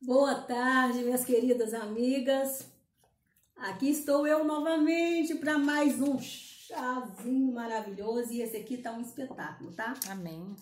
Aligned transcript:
Boa 0.00 0.34
tarde, 0.36 0.98
minhas 1.02 1.24
queridas 1.24 1.74
amigas. 1.74 2.66
Aqui 3.56 3.90
estou 3.90 4.26
eu 4.26 4.44
novamente 4.44 5.34
para 5.34 5.58
mais 5.58 6.00
um 6.00 6.18
chazinho 6.20 7.52
maravilhoso 7.52 8.32
e 8.32 8.40
esse 8.42 8.56
aqui 8.56 8.76
tá 8.78 8.92
um 8.92 9.00
espetáculo, 9.00 9.72
tá? 9.72 9.94
Amém. 10.10 10.54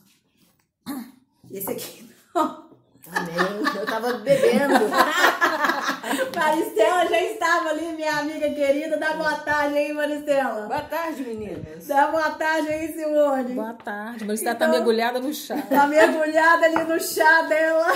Esse 1.51 1.71
aqui 1.71 2.09
não. 2.35 2.67
Amém. 3.13 3.37
Eu 3.79 3.87
tava 3.87 4.15
bebendo. 4.15 4.75
Maristela 6.35 7.07
já 7.07 7.21
estava 7.23 7.69
ali, 7.69 7.93
minha 7.95 8.19
amiga 8.19 8.51
querida. 8.53 8.97
Dá 8.97 9.13
boa 9.13 9.37
tarde 9.37 9.77
aí, 9.79 9.93
Maristela. 9.93 10.67
Boa 10.67 10.81
tarde, 10.83 11.23
meninas. 11.23 11.87
Dá 11.87 12.07
boa 12.11 12.31
tarde 12.33 12.69
aí, 12.69 12.93
Simone. 12.95 13.55
Boa 13.55 13.75
tarde. 13.75 14.25
Mas 14.25 14.41
está 14.41 14.53
Então- 14.53 14.67
tá 14.69 14.73
mergulhada 14.73 15.21
no 15.21 15.33
chá. 15.33 15.61
Tá 15.69 15.87
mergulhada 15.87 16.67
ali 16.67 16.85
no 16.85 16.99
chá 17.01 17.43
dela. 17.43 17.87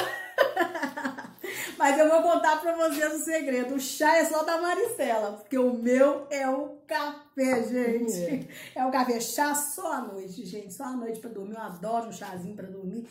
Mas 1.80 1.98
eu 1.98 2.10
vou 2.10 2.20
contar 2.20 2.60
pra 2.60 2.76
vocês 2.76 3.14
o 3.14 3.24
segredo. 3.24 3.74
O 3.74 3.80
chá 3.80 4.18
é 4.18 4.26
só 4.26 4.42
da 4.42 4.60
Maristela, 4.60 5.32
porque 5.32 5.56
o 5.56 5.72
meu 5.72 6.26
é 6.28 6.46
o 6.46 6.76
café, 6.86 7.62
gente. 7.62 8.46
É 8.76 8.84
o 8.84 8.90
café. 8.90 9.18
Chá 9.18 9.54
só 9.54 9.90
à 9.94 10.00
noite, 10.02 10.44
gente. 10.44 10.74
Só 10.74 10.84
à 10.84 10.92
noite 10.92 11.20
pra 11.20 11.30
dormir. 11.30 11.54
Eu 11.54 11.62
adoro 11.62 12.08
um 12.08 12.12
chazinho 12.12 12.54
pra 12.54 12.66
dormir 12.66 13.08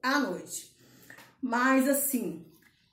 à 0.00 0.20
noite. 0.20 0.70
Mas 1.42 1.88
assim, 1.88 2.46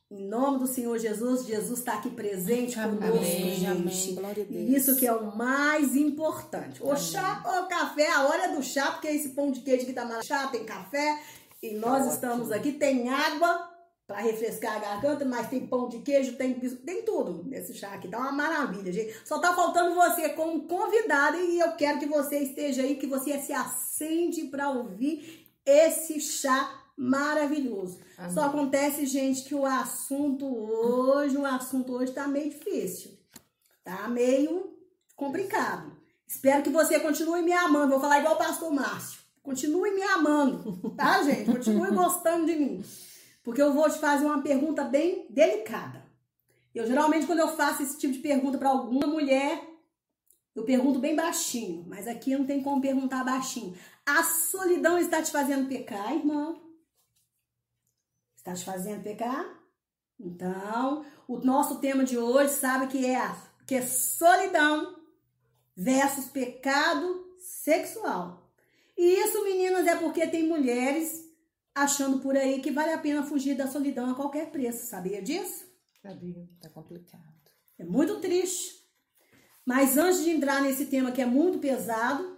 em 0.10 0.28
nome 0.28 0.58
do 0.58 0.66
Senhor 0.66 0.98
Jesus, 0.98 1.46
Jesus 1.46 1.78
está 1.78 1.94
aqui 1.94 2.10
presente 2.10 2.74
conosco, 2.74 3.06
Amém, 3.18 3.56
gente. 3.56 3.66
amém. 3.68 4.16
Glória 4.16 4.44
a 4.44 4.48
Deus. 4.52 4.70
E 4.70 4.76
isso 4.76 4.96
que 4.96 5.06
é 5.06 5.14
o 5.14 5.38
mais 5.38 5.96
importante. 5.96 6.82
O 6.82 6.96
chá 6.98 7.44
ou 7.46 7.68
café, 7.68 8.10
a 8.10 8.24
hora 8.24 8.46
é 8.46 8.56
do 8.56 8.64
chá, 8.64 8.94
porque 8.94 9.08
esse 9.08 9.30
pão 9.30 9.52
de 9.52 9.60
queijo 9.60 9.86
que 9.86 9.94
tá 9.94 10.06
mais 10.06 10.26
chá, 10.26 10.48
tem 10.48 10.66
café. 10.66 11.22
E 11.62 11.76
nós 11.76 11.98
Ótimo. 12.00 12.14
estamos 12.14 12.52
aqui, 12.52 12.72
tem 12.72 13.10
água 13.10 13.69
para 14.10 14.22
refrescar 14.22 14.76
a 14.76 14.80
garganta, 14.80 15.24
mas 15.24 15.50
tem 15.50 15.68
pão 15.68 15.88
de 15.88 16.00
queijo, 16.00 16.36
tem, 16.36 16.60
tem 16.60 17.06
tudo 17.06 17.44
nesse 17.48 17.76
chá 17.76 17.94
aqui. 17.94 18.08
Tá 18.08 18.18
uma 18.18 18.32
maravilha, 18.32 18.92
gente. 18.92 19.16
Só 19.24 19.38
tá 19.38 19.54
faltando 19.54 19.94
você 19.94 20.30
como 20.30 20.64
convidada 20.64 21.38
e 21.38 21.60
eu 21.60 21.74
quero 21.74 22.00
que 22.00 22.08
você 22.08 22.40
esteja 22.40 22.82
aí, 22.82 22.96
que 22.96 23.06
você 23.06 23.38
se 23.38 23.54
acende 23.54 24.46
para 24.46 24.72
ouvir 24.72 25.48
esse 25.64 26.20
chá 26.20 26.88
maravilhoso. 26.98 28.00
Amém. 28.18 28.34
Só 28.34 28.46
acontece, 28.46 29.06
gente, 29.06 29.44
que 29.44 29.54
o 29.54 29.64
assunto 29.64 30.44
hoje, 30.44 31.38
o 31.38 31.46
assunto 31.46 31.94
hoje 31.94 32.12
tá 32.12 32.28
meio 32.28 32.50
difícil. 32.50 33.12
Tá 33.84 34.08
meio 34.08 34.76
complicado. 35.16 35.96
Espero 36.28 36.64
que 36.64 36.72
você 36.72 37.00
continue 37.00 37.44
me 37.44 37.54
amando. 37.54 37.92
Vou 37.92 38.00
falar 38.00 38.18
igual 38.18 38.34
o 38.34 38.40
pastor 38.40 38.74
Márcio. 38.74 39.20
Continue 39.44 39.92
me 39.92 40.02
amando, 40.02 40.90
tá, 40.98 41.22
gente? 41.22 41.46
Continue 41.52 41.92
gostando 41.92 42.48
de 42.48 42.56
mim. 42.56 42.84
Porque 43.50 43.64
eu 43.64 43.74
vou 43.74 43.90
te 43.90 43.98
fazer 43.98 44.26
uma 44.26 44.44
pergunta 44.44 44.84
bem 44.84 45.26
delicada. 45.28 46.06
Eu 46.74 46.86
geralmente, 46.86 47.26
quando 47.26 47.40
eu 47.40 47.48
faço 47.48 47.82
esse 47.82 47.98
tipo 47.98 48.14
de 48.14 48.20
pergunta 48.20 48.60
para 48.60 48.70
alguma 48.70 49.08
mulher, 49.08 49.68
eu 50.54 50.64
pergunto 50.64 51.00
bem 51.00 51.16
baixinho. 51.16 51.84
Mas 51.88 52.08
aqui 52.08 52.38
não 52.38 52.46
tem 52.46 52.62
como 52.62 52.80
perguntar 52.80 53.24
baixinho. 53.24 53.76
A 54.06 54.22
solidão 54.22 55.00
está 55.00 55.20
te 55.24 55.32
fazendo 55.32 55.68
pecar, 55.68 56.14
irmão? 56.14 56.62
Está 58.36 58.54
te 58.54 58.64
fazendo 58.64 59.02
pecar? 59.02 59.44
Então, 60.20 61.04
o 61.28 61.40
nosso 61.40 61.80
tema 61.80 62.04
de 62.04 62.20
hoje 62.20 62.54
sabe 62.54 62.86
que 62.86 63.04
é, 63.04 63.36
que 63.66 63.74
é 63.74 63.82
solidão 63.82 64.96
versus 65.76 66.26
pecado 66.26 67.34
sexual. 67.40 68.48
E 68.96 69.24
isso, 69.24 69.44
meninas, 69.44 69.88
é 69.88 69.96
porque 69.96 70.28
tem 70.28 70.48
mulheres 70.48 71.29
achando 71.74 72.20
por 72.20 72.36
aí 72.36 72.62
que 72.62 72.72
vale 72.72 72.92
a 72.92 72.98
pena 72.98 73.24
fugir 73.24 73.56
da 73.56 73.68
solidão 73.68 74.10
a 74.10 74.16
qualquer 74.16 74.52
preço. 74.52 74.86
Sabia 74.88 75.22
disso? 75.22 75.66
Sabia. 76.02 76.48
Tá 76.62 76.70
complicado. 76.70 77.24
É 77.78 77.84
muito 77.84 78.20
triste. 78.20 78.80
Mas 79.66 79.98
antes 79.98 80.24
de 80.24 80.32
entrar 80.32 80.62
nesse 80.62 80.86
tema 80.88 81.12
que 81.12 81.22
é 81.22 81.26
muito 81.26 81.60
pesado, 81.60 82.38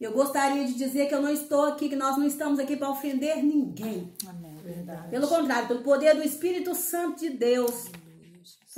eu 0.00 0.12
gostaria 0.12 0.64
de 0.64 0.74
dizer 0.74 1.06
que 1.06 1.14
eu 1.14 1.20
não 1.20 1.30
estou 1.30 1.64
aqui, 1.64 1.88
que 1.88 1.96
nós 1.96 2.16
não 2.16 2.26
estamos 2.26 2.58
aqui 2.58 2.76
para 2.76 2.90
ofender 2.90 3.42
ninguém. 3.42 4.14
Amém. 4.26 4.56
Verdade. 4.56 5.10
Pelo 5.10 5.28
contrário, 5.28 5.68
pelo 5.68 5.82
poder 5.82 6.14
do 6.14 6.22
Espírito 6.22 6.74
Santo 6.74 7.20
de 7.20 7.30
Deus, 7.30 7.86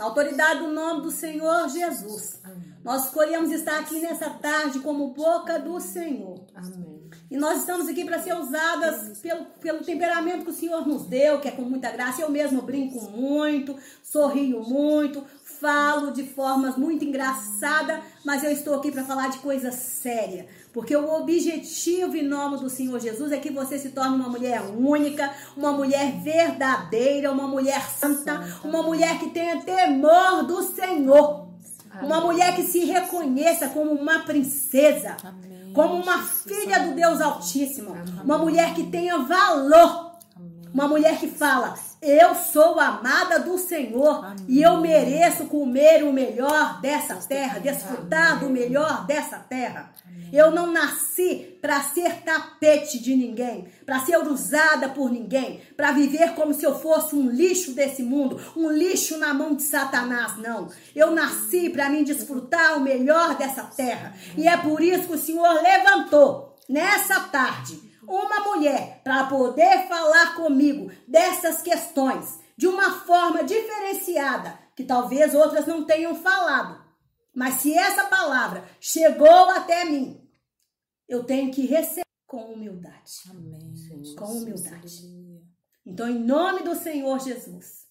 na 0.01 0.07
autoridade 0.07 0.61
do 0.61 0.73
nome 0.73 1.03
do 1.03 1.11
Senhor 1.11 1.69
Jesus. 1.69 2.41
Nós 2.83 3.05
escolhemos 3.05 3.53
estar 3.53 3.79
aqui 3.79 4.01
nessa 4.01 4.31
tarde 4.31 4.81
como 4.81 5.13
boca 5.13 5.59
do 5.59 5.79
Senhor. 5.79 6.47
Amém. 6.55 6.90
E 7.31 7.37
nós 7.37 7.61
estamos 7.61 7.89
aqui 7.89 8.05
para 8.05 8.19
ser 8.19 8.35
usadas 8.35 9.19
pelo, 9.19 9.45
pelo 9.61 9.85
temperamento 9.85 10.45
que 10.45 10.51
o 10.51 10.55
Senhor 10.55 10.87
nos 10.87 11.05
deu, 11.05 11.39
que 11.39 11.47
é 11.47 11.53
com 11.53 11.63
muita 11.63 11.89
graça. 11.91 12.21
Eu 12.21 12.29
mesmo 12.29 12.61
brinco 12.61 13.01
muito, 13.09 13.77
sorrio 14.03 14.61
muito, 14.63 15.23
falo 15.45 16.11
de 16.11 16.25
formas 16.25 16.77
muito 16.77 17.05
engraçadas, 17.05 18.01
mas 18.25 18.43
eu 18.43 18.51
estou 18.51 18.75
aqui 18.75 18.91
para 18.91 19.05
falar 19.05 19.29
de 19.29 19.39
coisa 19.39 19.71
séria. 19.71 20.49
Porque 20.73 20.97
o 20.97 21.09
objetivo 21.09 22.17
em 22.17 22.27
nome 22.27 22.59
do 22.59 22.69
Senhor 22.69 22.99
Jesus 22.99 23.31
é 23.31 23.37
que 23.37 23.51
você 23.51 23.79
se 23.79 23.91
torne 23.91 24.17
uma 24.17 24.29
mulher 24.29 24.63
única, 24.63 25.33
uma 25.57 25.73
mulher 25.73 26.21
verdadeira, 26.21 27.31
uma 27.31 27.47
mulher 27.47 27.81
santa, 27.91 28.41
uma 28.65 28.83
mulher 28.83 29.21
que 29.21 29.31
tenha 29.31 29.63
temor 29.63 30.45
do 30.45 30.63
Senhor. 30.63 31.49
Uma 32.03 32.21
mulher 32.21 32.57
que 32.57 32.63
se 32.63 32.85
reconheça 32.85 33.69
como 33.69 33.91
uma 33.91 34.21
princesa, 34.21 35.17
Amém. 35.23 35.60
Como 35.75 35.95
uma 35.95 36.19
filha 36.23 36.81
do 36.81 36.95
Deus 36.95 37.21
Altíssimo, 37.21 37.95
uma 38.25 38.39
mulher 38.39 38.75
que 38.75 38.87
tenha 38.87 39.19
valor, 39.19 40.13
uma 40.73 40.89
mulher 40.89 41.19
que 41.19 41.29
fala: 41.29 41.75
Eu 42.03 42.35
sou 42.35 42.81
amada 42.81 43.39
do 43.39 43.59
Senhor 43.59 44.35
e 44.49 44.63
eu 44.63 44.81
mereço 44.81 45.45
comer 45.45 46.03
o 46.03 46.11
melhor 46.11 46.81
dessa 46.81 47.17
terra, 47.17 47.59
desfrutar 47.59 48.41
do 48.41 48.49
melhor 48.49 49.05
dessa 49.07 49.39
terra. 49.39 49.93
Eu 50.33 50.51
não 50.51 50.73
nasci 50.73 51.59
para 51.61 51.83
ser 51.83 52.23
tapete 52.23 52.99
de 52.99 53.15
ninguém, 53.15 53.69
para 53.85 54.01
ser 54.01 54.17
usada 54.17 54.89
por 54.89 55.11
ninguém, 55.11 55.61
para 55.77 55.93
viver 55.93 56.35
como 56.35 56.55
se 56.55 56.65
eu 56.65 56.79
fosse 56.79 57.15
um 57.15 57.29
lixo 57.29 57.75
desse 57.75 58.03
mundo, 58.03 58.41
um 58.57 58.71
lixo 58.71 59.19
na 59.19 59.35
mão 59.35 59.55
de 59.55 59.63
Satanás, 59.63 60.39
não. 60.39 60.69
Eu 60.97 61.11
nasci 61.11 61.69
para 61.69 61.91
mim 61.91 62.03
desfrutar 62.03 62.79
o 62.79 62.81
melhor 62.81 63.37
dessa 63.37 63.65
terra. 63.65 64.15
E 64.39 64.49
é 64.49 64.57
por 64.57 64.83
isso 64.83 65.09
que 65.09 65.15
o 65.15 65.19
Senhor 65.19 65.53
levantou 65.61 66.57
nessa 66.67 67.21
tarde 67.21 67.90
uma 68.11 68.41
mulher 68.41 69.01
para 69.05 69.27
poder 69.27 69.87
falar 69.89 70.35
comigo 70.35 70.91
dessas 71.07 71.63
questões 71.63 72.41
de 72.57 72.67
uma 72.67 73.01
forma 73.01 73.45
diferenciada, 73.45 74.59
que 74.75 74.85
talvez 74.85 75.35
outras 75.35 75.67
não 75.67 75.85
tenham 75.85 76.15
falado. 76.15 76.85
Mas 77.33 77.55
se 77.55 77.73
essa 77.73 78.05
palavra 78.07 78.69
chegou 78.81 79.49
até 79.51 79.85
mim, 79.85 80.29
eu 81.09 81.25
tenho 81.25 81.51
que 81.53 81.65
receber 81.65 82.05
com 82.27 82.53
humildade. 82.53 83.13
Amém. 83.31 83.75
Com 84.17 84.25
humildade. 84.25 85.09
Então, 85.87 86.09
em 86.09 86.19
nome 86.19 86.63
do 86.63 86.75
Senhor 86.75 87.19
Jesus, 87.21 87.87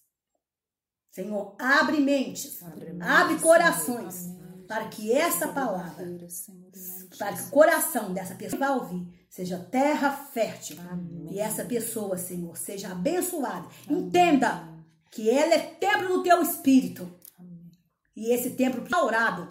Senhor, 1.10 1.56
abre 1.58 1.98
mentes, 2.00 2.62
Abre 3.00 3.38
corações, 3.40 4.26
Amém. 4.26 4.64
para 4.68 4.88
que 4.88 5.12
essa 5.12 5.48
palavra, 5.48 6.06
Senhor, 6.28 6.70
para 7.18 7.32
que 7.32 7.42
o 7.42 7.50
coração 7.50 8.12
dessa 8.12 8.34
pessoa 8.34 8.50
que 8.50 8.56
vai 8.56 8.70
ouvir 8.70 9.19
seja 9.30 9.58
terra 9.58 10.10
fértil. 10.10 10.76
Amém. 10.90 11.28
E 11.30 11.38
essa 11.38 11.64
pessoa, 11.64 12.18
Senhor, 12.18 12.56
seja 12.58 12.90
abençoada. 12.90 13.68
Entenda 13.88 14.68
que 15.10 15.30
ela 15.30 15.54
é 15.54 15.58
templo 15.58 16.08
do 16.08 16.22
teu 16.22 16.42
espírito. 16.42 17.08
Amém. 17.38 17.70
E 18.16 18.34
esse 18.34 18.50
templo 18.50 18.82
restaurado 18.82 19.50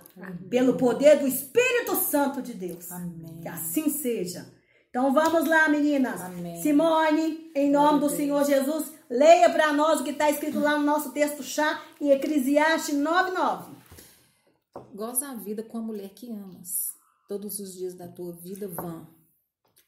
pelo 0.49 0.75
poder 0.75 1.17
do 1.19 1.27
Espírito 1.27 1.95
Santo 1.95 2.41
de 2.41 2.53
Deus. 2.53 2.91
Amém. 2.91 3.39
Que 3.41 3.47
assim 3.47 3.89
seja. 3.89 4.53
Então 4.89 5.13
vamos 5.13 5.47
lá, 5.47 5.69
meninas. 5.69 6.19
Amém. 6.21 6.61
Simone, 6.61 7.49
em 7.55 7.71
nome 7.71 8.01
do 8.01 8.09
Senhor 8.09 8.43
Jesus, 8.43 8.91
leia 9.09 9.49
para 9.49 9.71
nós 9.71 10.01
o 10.01 10.03
que 10.03 10.09
está 10.09 10.29
escrito 10.29 10.59
lá 10.59 10.77
no 10.77 10.85
nosso 10.85 11.11
texto 11.11 11.41
chá 11.41 11.81
em 12.01 12.09
Eclesiastes 12.09 12.95
9:9. 12.95 13.75
Goza 14.93 15.29
a 15.29 15.35
vida 15.35 15.63
com 15.63 15.77
a 15.77 15.81
mulher 15.81 16.09
que 16.09 16.31
amas. 16.31 16.93
Todos 17.27 17.59
os 17.59 17.75
dias 17.75 17.93
da 17.93 18.07
tua 18.07 18.33
vida 18.33 18.67
vão, 18.67 19.07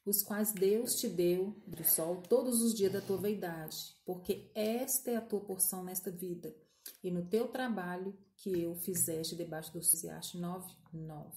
os 0.06 0.24
quais 0.24 0.51
Deus 0.51 0.94
te 0.95 1.07
deu 1.07 1.56
do 1.68 1.83
sol 1.83 2.21
todos 2.27 2.62
os 2.62 2.74
dias 2.74 2.92
da 2.92 3.01
tua 3.01 3.18
vaidade, 3.18 3.77
porque 4.06 4.50
esta 4.56 5.12
é 5.12 5.15
a 5.15 5.21
tua 5.21 5.39
porção 5.42 5.83
nesta 5.83 6.09
vida, 6.09 6.56
e 7.03 7.12
no 7.12 7.25
teu 7.25 7.48
trabalho 7.48 8.18
que 8.38 8.62
eu 8.62 8.75
fizeste 8.75 9.36
debaixo 9.36 9.71
do 9.71 9.77
Eclesiastes 9.77 10.39
9, 10.39 10.65
9. 10.94 11.30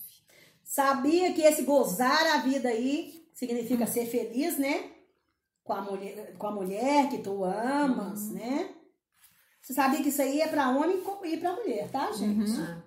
Sabia 0.63 1.35
que 1.35 1.43
esse 1.43 1.63
gozar 1.63 2.27
a 2.35 2.39
vida 2.39 2.71
aí 2.71 3.29
significa 3.35 3.87
ser 3.87 4.07
feliz, 4.07 4.59
né? 4.59 4.91
Com 5.63 5.75
a 5.75 5.83
mulher, 5.83 6.37
com 6.39 6.47
a 6.47 6.51
mulher 6.51 7.11
que 7.11 7.19
tu 7.19 7.45
amas, 7.45 8.31
né? 8.31 8.75
Você 9.61 9.75
sabia 9.75 10.03
que 10.03 10.09
isso 10.09 10.23
aí 10.23 10.41
é 10.41 10.49
para 10.49 10.71
homem 10.71 11.03
e 11.25 11.37
para 11.37 11.57
mulher, 11.57 11.91
tá, 11.91 12.13
gente? 12.13 12.51
Ah, 12.61 12.83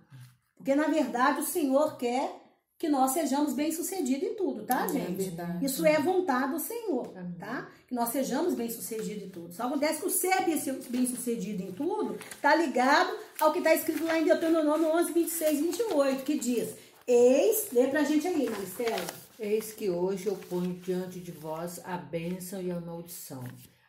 Porque 0.55 0.75
na 0.75 0.87
verdade 0.87 1.41
o 1.41 1.45
Senhor 1.45 1.97
quer 1.97 2.46
que 2.77 2.87
nós 2.87 3.11
sejamos 3.11 3.53
bem-sucedidos 3.53 4.23
em 4.29 4.35
tudo, 4.35 4.63
tá, 4.63 4.85
É 4.85 4.89
gente? 4.89 5.13
verdade. 5.23 5.65
Isso 5.65 5.85
é 5.85 5.99
vontade 5.99 6.53
do 6.53 6.59
Senhor, 6.59 7.11
Amém. 7.17 7.33
tá? 7.39 7.69
Que 7.87 7.95
nós 7.95 8.09
sejamos 8.09 8.53
bem-sucedidos 8.53 9.23
em 9.23 9.29
tudo. 9.29 9.53
Só 9.53 9.63
acontece 9.63 10.01
que 10.01 10.05
o 10.05 10.09
ser 10.11 10.43
bem-sucedido 10.89 11.63
em 11.63 11.71
tudo 11.71 12.17
tá 12.41 12.55
ligado 12.55 13.17
ao 13.39 13.51
que 13.51 13.57
está 13.59 13.73
escrito 13.73 14.03
lá 14.05 14.19
em 14.19 14.25
Deuteronômio 14.25 14.89
11, 14.89 15.11
26, 15.11 15.59
28, 15.61 16.23
que 16.23 16.37
diz: 16.37 16.75
Eis, 17.07 17.69
lê 17.71 17.87
pra 17.87 18.03
gente 18.03 18.27
aí, 18.27 18.49
Maristela. 18.49 19.07
Eis 19.39 19.71
que 19.71 19.89
hoje 19.89 20.27
eu 20.27 20.35
ponho 20.35 20.73
diante 20.75 21.19
de 21.19 21.31
vós 21.31 21.79
a 21.83 21.97
bênção 21.97 22.61
e 22.61 22.69
a 22.71 22.79
maldição. 22.79 23.43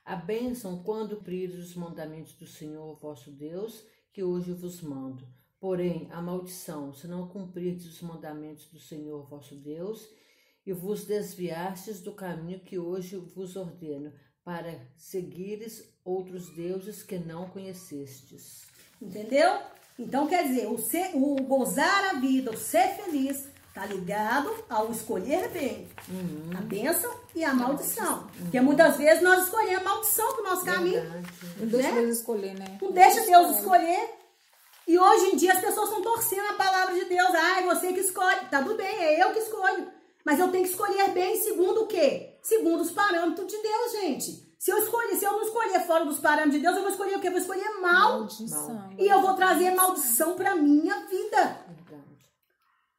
A 0.05 0.17
bênção 0.17 0.83
quando 0.83 1.17
cumprires 1.17 1.57
os 1.59 1.75
mandamentos 1.75 2.33
do 2.35 2.47
Senhor 2.47 2.97
vosso 3.01 3.31
Deus, 3.31 3.85
que 4.13 4.23
hoje 4.23 4.53
vos 4.53 4.81
mando. 4.81 5.27
Porém, 5.61 6.09
a 6.13 6.23
maldição, 6.23 6.93
se 6.93 7.09
não 7.09 7.27
cumprirdes 7.29 7.87
os 7.87 8.03
mandamentos 8.03 8.67
do 8.67 8.79
Senhor 8.79 9.27
vosso 9.29 9.57
Deus, 9.57 10.09
e 10.65 10.73
vos 10.73 11.05
desviastes 11.05 12.01
do 12.01 12.13
caminho 12.13 12.61
que 12.61 12.79
hoje 12.79 13.17
vos 13.17 13.57
ordeno, 13.57 14.13
para 14.45 14.81
seguires 14.97 15.85
outros 16.05 16.49
deuses 16.55 17.03
que 17.03 17.19
não 17.19 17.49
conhecestes. 17.51 18.67
Entendeu? 19.01 19.61
Então, 19.99 20.27
quer 20.27 20.47
dizer, 20.47 20.69
o, 20.69 20.79
ser, 20.79 21.11
o 21.15 21.37
gozar 21.43 22.11
a 22.11 22.21
vida, 22.21 22.51
o 22.51 22.57
ser 22.57 22.95
feliz, 22.97 23.49
tá 23.75 23.85
ligado 23.85 24.53
ao 24.69 24.91
escolher 24.91 25.49
bem. 25.51 25.89
A 26.57 26.61
bênção 26.61 27.13
e 27.35 27.45
a 27.45 27.53
maldição. 27.53 28.27
Porque 28.39 28.61
muitas 28.61 28.97
vezes 28.97 29.23
nós 29.23 29.45
escolhemos 29.45 29.81
a 29.81 29.85
maldição 29.85 30.35
pro 30.35 30.45
nosso 30.45 30.65
caminho. 30.65 31.01
Verdade. 31.01 31.27
Não 31.59 31.67
deixa 31.67 31.91
né? 31.91 32.01
Deus 32.01 32.19
escolher, 32.19 32.55
né? 32.59 32.79
Não 32.81 32.93
deixa 32.93 33.27
Deus 33.27 33.57
escolher. 33.59 34.18
E 34.89 34.99
hoje 34.99 35.27
em 35.27 35.37
dia 35.37 35.53
as 35.53 35.61
pessoas 35.61 35.89
estão 35.91 36.03
torcendo 36.03 36.49
a 36.49 36.55
palavra 36.55 36.95
de 36.95 37.05
Deus. 37.05 37.29
Ah, 37.35 37.61
é 37.61 37.63
você 37.67 37.93
que 37.93 38.01
escolhe. 38.01 38.41
Tá 38.51 38.63
tudo 38.63 38.75
bem, 38.77 38.87
é 38.87 39.23
eu 39.23 39.33
que 39.33 39.39
escolho. 39.39 39.87
Mas 40.25 40.41
eu 40.41 40.49
tenho 40.51 40.65
que 40.65 40.71
escolher 40.71 41.11
bem 41.11 41.37
segundo 41.41 41.83
o 41.83 41.87
quê? 41.87 42.39
Segundo 42.43 42.81
os 42.81 42.91
parâmetros 42.91 43.47
de 43.47 43.59
Deus, 43.63 43.93
gente. 43.93 44.49
Se 44.59 44.71
eu 44.73 44.79
escolher, 44.79 45.15
se 45.15 45.25
eu 45.25 45.33
não 45.33 45.43
escolher 45.43 45.81
fora 45.87 46.05
dos 46.05 46.19
parâmetros 46.19 46.55
de 46.57 46.61
Deus, 46.61 46.75
eu 46.75 46.83
vou 46.83 46.91
escolher 46.91 47.17
o 47.17 47.21
quê? 47.21 47.29
Eu 47.29 47.33
vou 47.33 47.41
escolher 47.41 47.81
mal. 47.81 48.19
Maldição. 48.21 48.91
E 48.99 49.07
eu 49.07 49.21
vou 49.21 49.35
trazer 49.35 49.71
maldição 49.75 50.35
pra 50.35 50.57
minha 50.57 51.07
vida. 51.07 51.67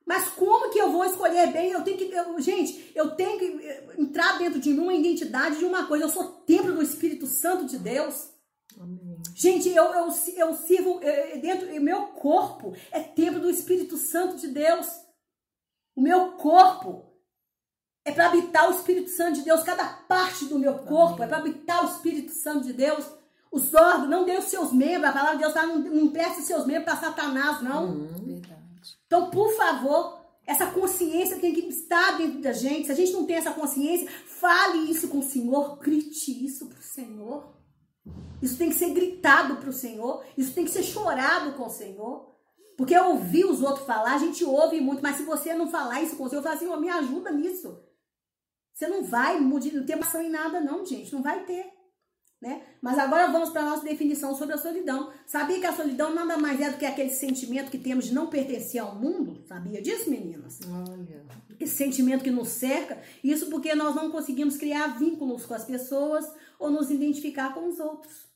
Mas 0.06 0.28
como 0.30 0.70
que 0.72 0.80
eu 0.80 0.92
vou 0.92 1.06
escolher 1.06 1.52
bem? 1.52 1.72
Eu 1.72 1.84
tenho 1.84 1.98
que. 1.98 2.12
eu- 2.12 2.40
gente, 2.40 2.92
eu 2.96 3.12
tenho 3.12 3.38
que 3.38 3.46
eh, 3.64 3.84
entrar 3.98 4.40
dentro 4.40 4.60
de 4.60 4.70
mim 4.72 4.80
uma 4.80 4.94
identidade 4.94 5.58
de 5.60 5.66
uma 5.66 5.86
coisa. 5.86 6.06
Eu 6.06 6.10
sou 6.10 6.24
templo 6.48 6.74
do 6.74 6.82
Espírito 6.82 7.28
Santo 7.28 7.66
de 7.66 7.78
Deus. 7.78 8.30
Amém. 8.80 9.22
Gente, 9.36 9.70
eu, 9.70 9.84
eu, 9.84 10.08
eu 10.38 10.54
sirvo 10.54 11.00
eh, 11.04 11.38
dentro. 11.40 11.68
O 11.68 11.82
meu 11.82 12.08
corpo 12.08 12.74
é 12.92 13.02
templo 13.02 13.42
do 13.42 13.50
Espírito 13.50 13.98
Santo 13.98 14.38
de 14.38 14.48
Deus. 14.48 14.88
O 15.96 16.02
meu 16.02 16.32
corpo 16.34 17.06
é 18.06 18.12
para 18.14 18.28
habitar 18.28 18.70
o 18.70 18.74
Espírito 18.74 19.10
Santo 19.10 19.40
de 19.40 19.42
Deus. 19.42 19.64
Cada 19.64 19.86
parte 19.86 20.46
do 20.46 20.58
meu 20.58 20.80
corpo 20.80 21.22
é 21.22 21.28
para 21.28 21.38
habitar 21.38 21.84
o 21.84 21.94
Espírito 21.94 22.32
Santo 22.32 22.68
de 22.68 22.74
Deus. 22.74 23.06
Os 23.52 23.74
órgãos, 23.74 24.10
não 24.10 24.24
dê 24.24 24.38
os 24.38 24.46
seus 24.46 24.72
membros. 24.72 25.10
A 25.10 25.14
palavra 25.14 25.36
de 25.36 25.42
Deus 25.42 25.54
fala, 25.54 25.68
não, 25.68 25.80
não 25.80 26.38
os 26.38 26.46
seus 26.46 26.66
membros 26.66 26.86
para 26.86 26.96
Satanás, 26.96 27.62
não. 27.62 28.08
Verdade. 28.24 28.98
Então, 29.06 29.30
por 29.30 29.52
favor, 29.58 30.20
essa 30.46 30.68
consciência 30.68 31.38
tem 31.38 31.54
que 31.54 31.62
estar 31.68 32.18
dentro 32.18 32.40
da 32.42 32.54
gente. 32.54 32.86
Se 32.86 32.92
a 32.94 32.96
gente 32.96 33.12
não 33.12 33.26
tem 33.26 33.36
essa 33.36 33.52
consciência, 33.52 34.10
fale 34.26 34.90
isso 34.90 35.10
com 35.10 35.20
o 35.20 35.24
Senhor, 35.24 35.78
grite 35.80 36.46
isso 36.46 36.68
pro 36.68 36.82
Senhor. 36.82 37.59
Isso 38.42 38.58
tem 38.58 38.70
que 38.70 38.76
ser 38.76 38.92
gritado 38.92 39.58
pro 39.58 39.74
Senhor, 39.74 40.24
isso 40.38 40.54
tem 40.54 40.64
que 40.66 40.72
ser 40.72 40.84
chorado 40.84 41.54
com 41.54 41.68
o 41.68 41.70
Senhor. 41.70 42.30
Porque 42.78 42.98
ouvir 42.98 43.46
os 43.46 43.62
outros 43.62 43.86
falar, 43.86 44.14
a 44.14 44.18
gente 44.18 44.46
ouve 44.46 44.80
muito, 44.80 45.04
mas 45.04 45.18
se 45.18 45.24
você 45.24 45.54
não 45.54 45.70
falar 45.70 46.02
isso 46.02 46.16
com 46.16 46.24
o 46.24 46.30
Senhor, 46.30 46.42
fala 46.42 46.56
assim, 46.56 46.68
"Ô, 46.68 46.78
me 46.78 46.90
ajuda 46.90 47.32
nisso. 47.32 47.78
Você 48.74 48.88
não 48.88 49.04
vai 49.04 49.38
mudar, 49.40 49.74
não 49.74 49.86
tem 49.86 49.96
ação 49.98 50.22
em 50.22 50.30
nada 50.30 50.62
não, 50.62 50.86
gente, 50.86 51.14
não 51.14 51.22
vai 51.22 51.44
ter. 51.44 51.79
Né? 52.42 52.62
Mas 52.82 52.98
agora 52.98 53.30
vamos 53.32 53.50
para 53.50 53.64
a 53.64 53.66
nossa 53.66 53.84
definição 53.84 54.34
sobre 54.34 54.56
a 54.56 54.58
solidão. 54.58 55.12
Sabia 55.26 55.60
que 55.60 55.66
a 55.66 55.76
solidão 55.76 56.16
nada 56.16 56.38
mais 56.38 56.62
é 56.62 56.70
do 56.70 56.78
que 56.78 56.86
aquele 56.86 57.10
sentimento 57.10 57.70
que 57.70 57.78
temos 57.78 58.06
de 58.06 58.14
não 58.14 58.28
pertencer 58.28 58.80
ao 58.80 58.96
mundo? 58.96 59.44
Sabia 59.46 59.82
disso, 59.82 60.10
meninas? 60.10 60.60
Olha. 60.66 61.26
Esse 61.60 61.76
sentimento 61.76 62.24
que 62.24 62.32
nos 62.32 62.48
cerca, 62.48 62.98
isso 63.22 63.50
porque 63.50 63.76
nós 63.76 63.94
não 63.94 64.10
conseguimos 64.10 64.56
criar 64.56 64.98
vínculos 64.98 65.46
com 65.46 65.54
as 65.54 65.66
pessoas 65.66 66.26
ou 66.58 66.72
nos 66.72 66.90
identificar 66.90 67.54
com 67.54 67.68
os 67.68 67.78
outros. 67.78 68.29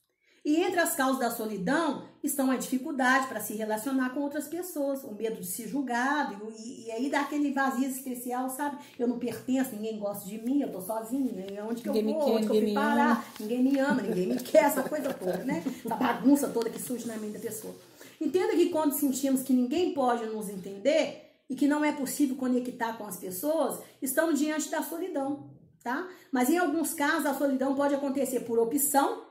E 0.46 0.58
entre 0.58 0.80
as 0.80 0.94
causas 0.94 1.20
da 1.20 1.32
solidão 1.32 2.04
estão 2.22 2.52
a 2.52 2.58
dificuldade 2.58 3.28
para 3.28 3.40
se 3.40 3.54
relacionar 3.56 4.10
com 4.10 4.20
outras 4.20 4.46
pessoas, 4.46 5.02
o 5.04 5.14
medo 5.14 5.40
de 5.40 5.48
ser 5.48 5.70
julgado, 5.70 6.52
e, 6.58 6.86
e 6.86 6.92
aí 6.92 7.10
dá 7.10 7.22
aquele 7.22 7.54
vazio 7.54 7.88
especial, 7.88 8.50
sabe? 8.50 8.78
Eu 9.00 9.08
não 9.08 9.18
pertenço, 9.18 9.74
ninguém 9.74 9.98
gosta 9.98 10.28
de 10.28 10.38
mim, 10.40 10.62
eu 10.62 10.70
tô 10.70 10.82
sozinha, 10.82 11.66
onde 11.66 11.82
que 11.82 11.88
eu 11.88 11.94
Ninguém 11.94 12.14
me 12.14 12.14
vou, 12.14 12.26
quer, 12.26 12.32
onde 12.32 12.48
que 12.48 12.58
eu 12.58 12.62
fui 12.62 12.74
parar, 12.74 13.26
ninguém 13.40 13.64
me 13.64 13.80
ama, 13.80 14.02
ninguém 14.02 14.28
me 14.28 14.36
quer, 14.44 14.66
essa 14.66 14.84
coisa 14.84 15.14
toda, 15.14 15.38
né? 15.46 15.64
Essa 15.86 15.96
bagunça 15.96 16.50
toda 16.50 16.70
que 16.70 16.82
surge 16.82 17.08
na 17.08 17.16
mente 17.16 17.34
da 17.34 17.40
pessoa. 17.40 17.74
Entenda 18.20 18.54
que 18.54 18.70
quando 18.70 18.94
sentimos 18.94 19.44
que 19.44 19.54
ninguém 19.54 19.94
pode 19.94 20.26
nos 20.26 20.50
entender 20.50 21.32
e 21.50 21.56
que 21.56 21.68
não 21.68 21.86
é 21.86 21.94
possível 21.94 22.36
conectar 22.36 22.98
com 22.98 23.06
as 23.06 23.18
pessoas, 23.18 23.80
estamos 24.02 24.40
diante 24.40 24.70
da 24.70 24.82
solidão, 24.82 25.50
tá? 25.82 26.08
Mas 26.32 26.50
em 26.50 26.58
alguns 26.58 26.94
casos 26.94 27.26
a 27.26 27.34
solidão 27.34 27.76
pode 27.76 27.96
acontecer 27.96 28.42
por 28.42 28.60
opção, 28.60 29.23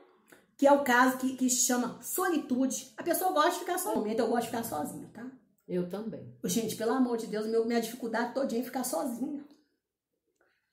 que 0.63 0.67
é 0.67 0.71
o 0.71 0.81
caso 0.81 1.17
que, 1.17 1.35
que 1.35 1.49
chama 1.49 1.99
solitude. 2.01 2.93
A 2.95 3.03
pessoa 3.03 3.33
gosta 3.33 3.51
de 3.51 3.59
ficar 3.59 3.77
sozinha. 3.77 3.95
No 3.95 3.99
momento 4.01 4.19
eu 4.19 4.27
gosto 4.27 4.43
de 4.43 4.47
ficar 4.47 4.63
sozinha, 4.63 5.09
tá? 5.13 5.25
Eu 5.67 5.89
também. 5.89 6.33
Gente, 6.45 6.77
pelo 6.77 6.93
amor 6.93 7.17
de 7.17 7.27
Deus, 7.27 7.45
meu, 7.47 7.65
minha 7.65 7.81
dificuldade 7.81 8.33
todinha 8.33 8.61
é 8.61 8.63
ficar 8.63 8.85
sozinha. 8.85 9.43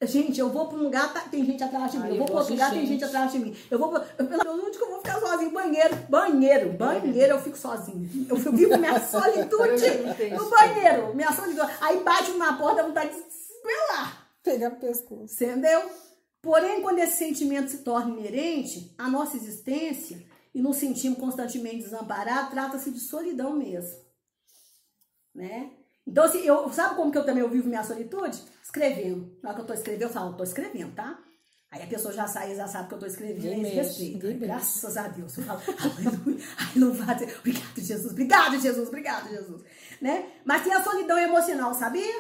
Gente, 0.02 0.38
eu 0.38 0.48
vou 0.48 0.68
pra 0.68 0.78
um 0.78 0.82
lugar, 0.84 1.12
tá- 1.12 1.22
tem 1.28 1.44
gente 1.44 1.60
atrás 1.64 1.90
de 1.90 1.98
mim. 1.98 2.04
Ai, 2.04 2.10
eu 2.10 2.14
eu 2.14 2.18
vou 2.18 2.26
pra 2.28 2.36
outro 2.36 2.52
lugar, 2.52 2.70
tem 2.70 2.80
gente. 2.86 2.88
gente 2.90 3.04
atrás 3.04 3.32
de 3.32 3.38
mim. 3.40 3.56
Eu 3.68 3.78
vou 3.80 3.88
pra, 3.90 4.06
eu, 4.16 4.26
pelo 4.28 4.40
amor 4.42 4.54
de 4.54 4.60
Deus, 4.60 4.68
onde 4.68 4.78
que 4.78 4.84
eu 4.84 4.88
vou 4.90 4.98
ficar 4.98 5.20
sozinha? 5.20 5.50
Banheiro, 5.50 5.96
banheiro, 6.08 6.72
banheiro, 6.74 7.32
eu 7.34 7.40
fico 7.42 7.58
sozinha. 7.58 8.08
Eu, 8.28 8.36
vivo 8.36 8.78
minha 8.78 8.98
solitude 9.04 10.30
no 10.36 10.48
banheiro, 10.50 11.14
minha 11.16 11.32
solitude. 11.32 11.72
Aí 11.80 12.00
bate 12.04 12.30
na 12.34 12.52
porta, 12.56 12.76
dá 12.76 12.82
vontade 12.88 13.08
de 13.10 13.16
se 13.16 13.52
espelar. 13.56 14.30
Pegar 14.44 14.68
o 14.72 14.76
pescoço. 14.76 15.34
Entendeu? 15.34 15.82
Porém, 16.42 16.80
quando 16.80 16.98
esse 16.98 17.18
sentimento 17.18 17.70
se 17.70 17.78
torna 17.78 18.18
inerente 18.18 18.94
à 18.96 19.08
nossa 19.08 19.36
existência 19.36 20.24
e 20.54 20.60
nos 20.60 20.76
sentimos 20.76 21.18
constantemente 21.18 21.84
desamparados, 21.84 22.50
trata-se 22.50 22.90
de 22.90 23.00
solidão 23.00 23.54
mesmo. 23.56 23.98
Né? 25.34 25.70
Então, 26.06 26.24
assim, 26.24 26.40
eu, 26.40 26.72
sabe 26.72 26.96
como 26.96 27.12
que 27.12 27.18
eu 27.18 27.24
também 27.24 27.42
eu 27.42 27.50
vivo 27.50 27.68
minha 27.68 27.84
solitude? 27.84 28.42
Escrevendo. 28.62 29.36
Na 29.42 29.50
hora 29.50 29.56
que 29.56 29.62
eu 29.62 29.66
tô 29.66 29.74
escrevendo, 29.74 30.02
eu 30.02 30.10
falo, 30.10 30.36
tô 30.36 30.42
escrevendo, 30.42 30.94
tá? 30.94 31.22
Aí 31.70 31.82
a 31.84 31.86
pessoa 31.86 32.12
já 32.12 32.26
sai, 32.26 32.56
já 32.56 32.66
sabe 32.66 32.88
que 32.88 32.94
eu 32.94 32.98
tô 32.98 33.06
escrevendo, 33.06 33.46
Aí, 33.46 33.60
mexe. 33.60 34.10
Graças 34.40 34.96
a 34.96 35.06
Deus. 35.06 35.38
Eu 35.38 35.44
falo, 35.44 35.60
aleluia, 35.96 36.44
louvado 36.74 37.24
Obrigado, 37.38 37.80
Jesus. 37.80 38.10
Obrigado, 38.10 38.60
Jesus. 38.60 38.88
Obrigado, 38.88 39.28
Jesus. 39.28 39.62
Né? 40.00 40.32
Mas 40.44 40.64
tem 40.64 40.72
a 40.72 40.82
solidão 40.82 41.16
emocional, 41.16 41.72
sabia? 41.74 42.12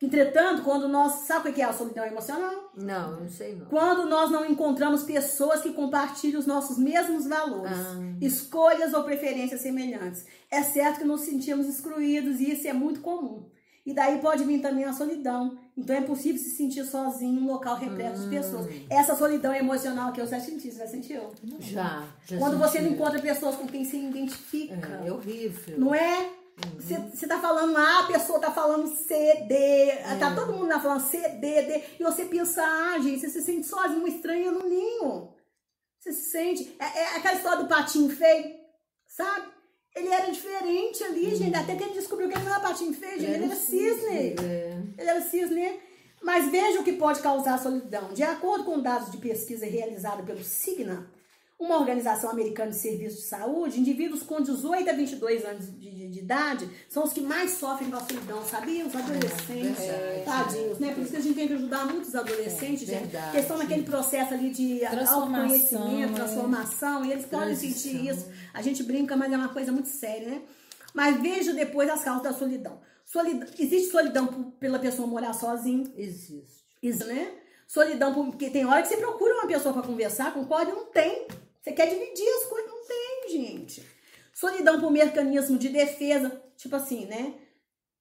Entretanto, 0.00 0.62
quando 0.62 0.88
nós. 0.88 1.26
Sabe 1.26 1.50
o 1.50 1.52
que 1.52 1.60
é 1.60 1.64
a 1.64 1.72
solidão 1.72 2.04
emocional? 2.06 2.70
Não, 2.76 3.12
eu 3.14 3.20
não 3.22 3.28
sei 3.28 3.56
não. 3.56 3.66
Quando 3.66 4.06
nós 4.08 4.30
não 4.30 4.44
encontramos 4.46 5.02
pessoas 5.02 5.60
que 5.60 5.72
compartilhem 5.72 6.36
os 6.38 6.46
nossos 6.46 6.78
mesmos 6.78 7.26
valores, 7.26 7.76
Ah. 7.76 7.96
escolhas 8.20 8.94
ou 8.94 9.02
preferências 9.02 9.60
semelhantes. 9.60 10.24
É 10.50 10.62
certo 10.62 10.98
que 11.00 11.04
nos 11.04 11.22
sentimos 11.22 11.66
excluídos 11.66 12.40
e 12.40 12.52
isso 12.52 12.68
é 12.68 12.72
muito 12.72 13.00
comum. 13.00 13.46
E 13.84 13.94
daí 13.94 14.18
pode 14.20 14.44
vir 14.44 14.60
também 14.60 14.84
a 14.84 14.92
solidão. 14.92 15.56
Então 15.74 15.96
é 15.96 16.02
possível 16.02 16.38
se 16.40 16.50
sentir 16.50 16.84
sozinho 16.84 17.40
em 17.40 17.42
um 17.42 17.46
local 17.46 17.74
repleto 17.74 18.20
de 18.20 18.28
pessoas. 18.28 18.66
Essa 18.90 19.16
solidão 19.16 19.54
emocional 19.54 20.12
que 20.12 20.20
eu 20.20 20.26
já 20.26 20.38
senti, 20.38 20.70
você 20.70 20.78
já 20.80 20.86
sentiu? 20.86 21.22
Já. 21.58 22.04
já 22.26 22.38
Quando 22.38 22.58
você 22.58 22.80
não 22.80 22.88
senti. 22.88 22.94
encontra 23.00 23.18
pessoas 23.22 23.56
com 23.56 23.66
quem 23.66 23.84
se 23.86 23.96
identifica. 23.96 25.00
É, 25.04 25.08
é 25.08 25.12
horrível. 25.12 25.78
Não 25.78 25.94
é? 25.94 26.28
Você 26.78 27.26
tá 27.26 27.38
falando 27.38 27.76
A, 27.76 28.00
a 28.00 28.06
pessoa 28.06 28.40
tá 28.40 28.50
falando 28.50 28.88
C, 28.88 29.44
D, 29.48 29.92
tá 30.18 30.34
todo 30.34 30.52
mundo 30.52 30.68
lá 30.68 30.80
falando 30.80 31.06
C, 31.06 31.18
D, 31.18 31.62
D, 31.62 31.84
e 32.00 32.02
você 32.02 32.24
pensa, 32.24 32.62
ah, 32.62 32.98
gente, 32.98 33.20
você 33.20 33.28
se 33.28 33.42
sente 33.42 33.66
sozinho, 33.66 34.00
uma 34.00 34.08
estranha 34.08 34.50
no 34.50 34.68
ninho. 34.68 35.34
Você 35.98 36.12
se 36.12 36.30
sente. 36.30 36.76
É, 36.78 36.84
é 36.84 37.16
aquela 37.16 37.34
história 37.34 37.62
do 37.62 37.68
patinho 37.68 38.08
feio, 38.08 38.56
sabe? 39.06 39.48
Ele 39.94 40.08
era 40.08 40.30
diferente 40.30 41.02
ali, 41.02 41.34
gente, 41.34 41.56
até 41.56 41.74
que 41.74 41.82
ele 41.82 41.94
descobriu 41.94 42.28
que 42.28 42.34
ele 42.34 42.44
não 42.44 42.52
era 42.52 42.60
patinho 42.60 42.94
feio, 42.94 43.20
gente, 43.20 43.30
ele 43.32 43.44
era 43.44 43.56
cisne. 43.56 44.34
É. 44.40 44.82
Ele 44.96 45.10
era 45.10 45.20
cisne. 45.20 45.80
Mas 46.22 46.50
veja 46.50 46.80
o 46.80 46.84
que 46.84 46.92
pode 46.92 47.20
causar 47.20 47.54
a 47.54 47.58
solidão. 47.58 48.12
De 48.12 48.22
acordo 48.22 48.64
com 48.64 48.80
dados 48.80 49.10
de 49.10 49.18
pesquisa 49.18 49.66
realizada 49.66 50.22
pelo 50.22 50.42
Cigna, 50.42 51.08
uma 51.58 51.76
organização 51.76 52.30
americana 52.30 52.70
de 52.70 52.76
serviços 52.76 53.20
de 53.22 53.26
saúde, 53.26 53.80
indivíduos 53.80 54.22
com 54.22 54.40
18 54.40 54.88
a 54.88 54.92
22 54.92 55.44
anos 55.44 55.66
de, 55.78 55.90
de- 55.90 56.08
de 56.08 56.18
idade 56.20 56.68
são 56.88 57.02
os 57.02 57.12
que 57.12 57.20
mais 57.20 57.50
sofrem 57.52 57.90
com 57.90 57.96
a 57.96 58.00
solidão, 58.00 58.44
sabia? 58.44 58.86
Os 58.86 58.94
adolescentes, 58.94 59.78
verdade. 59.84 60.24
tadinhos, 60.24 60.78
né? 60.78 60.94
Por 60.94 61.02
isso 61.02 61.10
que 61.10 61.16
a 61.16 61.20
gente 61.20 61.34
tem 61.34 61.48
que 61.48 61.54
ajudar 61.54 61.84
muitos 61.86 62.14
adolescentes, 62.14 62.80
gente, 62.86 63.00
verdade. 63.00 63.24
porque 63.24 63.38
estão 63.40 63.58
naquele 63.58 63.82
processo 63.82 64.34
ali 64.34 64.50
de 64.50 64.78
Transformação, 64.80 65.22
autoconhecimento, 65.22 66.12
é. 66.12 66.14
transformação, 66.14 67.04
e 67.04 67.10
eles 67.12 67.26
podem 67.26 67.46
Transição. 67.48 67.82
sentir 67.92 68.08
isso. 68.08 68.26
A 68.54 68.62
gente 68.62 68.82
brinca, 68.84 69.16
mas 69.16 69.32
é 69.32 69.36
uma 69.36 69.48
coisa 69.48 69.72
muito 69.72 69.88
séria, 69.88 70.28
né? 70.28 70.42
Mas 70.94 71.20
veja 71.20 71.52
depois 71.52 71.90
as 71.90 72.02
causas 72.04 72.22
da 72.22 72.32
solidão. 72.32 72.80
Solidão, 73.04 73.48
existe 73.58 73.90
solidão 73.90 74.52
pela 74.60 74.78
pessoa 74.78 75.06
morar 75.08 75.32
sozinha. 75.32 75.84
Existe. 75.96 76.64
Isso, 76.82 77.04
né? 77.04 77.32
Solidão, 77.66 78.14
porque 78.14 78.48
tem 78.48 78.64
hora 78.64 78.80
que 78.80 78.88
você 78.88 78.96
procura 78.96 79.34
uma 79.34 79.46
pessoa 79.46 79.74
pra 79.74 79.82
conversar, 79.82 80.32
concorda? 80.32 80.70
e 80.70 80.74
Não 80.74 80.86
tem. 80.86 81.26
Você 81.68 81.74
quer 81.74 81.86
dividir 81.86 82.26
as 82.28 82.44
coisas, 82.46 82.70
não 82.70 82.86
tem, 82.86 83.28
gente. 83.30 83.86
Solidão 84.32 84.80
por 84.80 84.90
mecanismo 84.90 85.58
de 85.58 85.68
defesa, 85.68 86.40
tipo 86.56 86.74
assim, 86.76 87.04
né? 87.06 87.34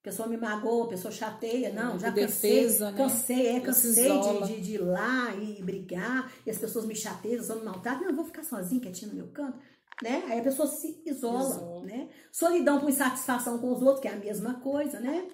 A 0.01 0.03
pessoa 0.03 0.27
me 0.29 0.37
magoa, 0.37 0.85
a 0.85 0.89
pessoa 0.89 1.11
chateia. 1.11 1.73
Não, 1.73 1.99
já 1.99 2.09
De 2.09 2.21
cansei, 2.21 2.51
defesa, 2.61 2.91
né? 2.91 2.97
cansei, 2.97 3.47
é, 3.47 3.55
Ela 3.57 3.73
se 3.73 3.87
cansei 3.87 4.19
de, 4.19 4.47
de, 4.55 4.61
de 4.61 4.73
ir 4.75 4.77
lá 4.77 5.35
e 5.35 5.61
brigar, 5.61 6.31
e 6.45 6.49
as 6.49 6.57
pessoas 6.57 6.85
me 6.85 6.95
chateiam, 6.95 7.43
me 7.57 7.63
maltratam. 7.65 8.03
Não, 8.03 8.09
eu 8.11 8.15
vou 8.15 8.23
ficar 8.25 8.43
sozinha, 8.43 8.79
quietinha 8.79 9.09
no 9.11 9.17
meu 9.17 9.27
canto. 9.27 9.59
Né? 10.01 10.23
Aí 10.27 10.39
a 10.39 10.43
pessoa 10.43 10.67
se 10.67 11.01
isola, 11.05 11.55
Isola. 11.55 11.85
né? 11.85 12.07
Solidão 12.31 12.79
por 12.79 12.87
insatisfação 12.89 13.57
com 13.57 13.73
os 13.73 13.81
outros, 13.81 13.99
que 13.99 14.07
é 14.07 14.11
a 14.13 14.17
mesma 14.17 14.53
coisa, 14.61 14.99
né? 14.99 15.27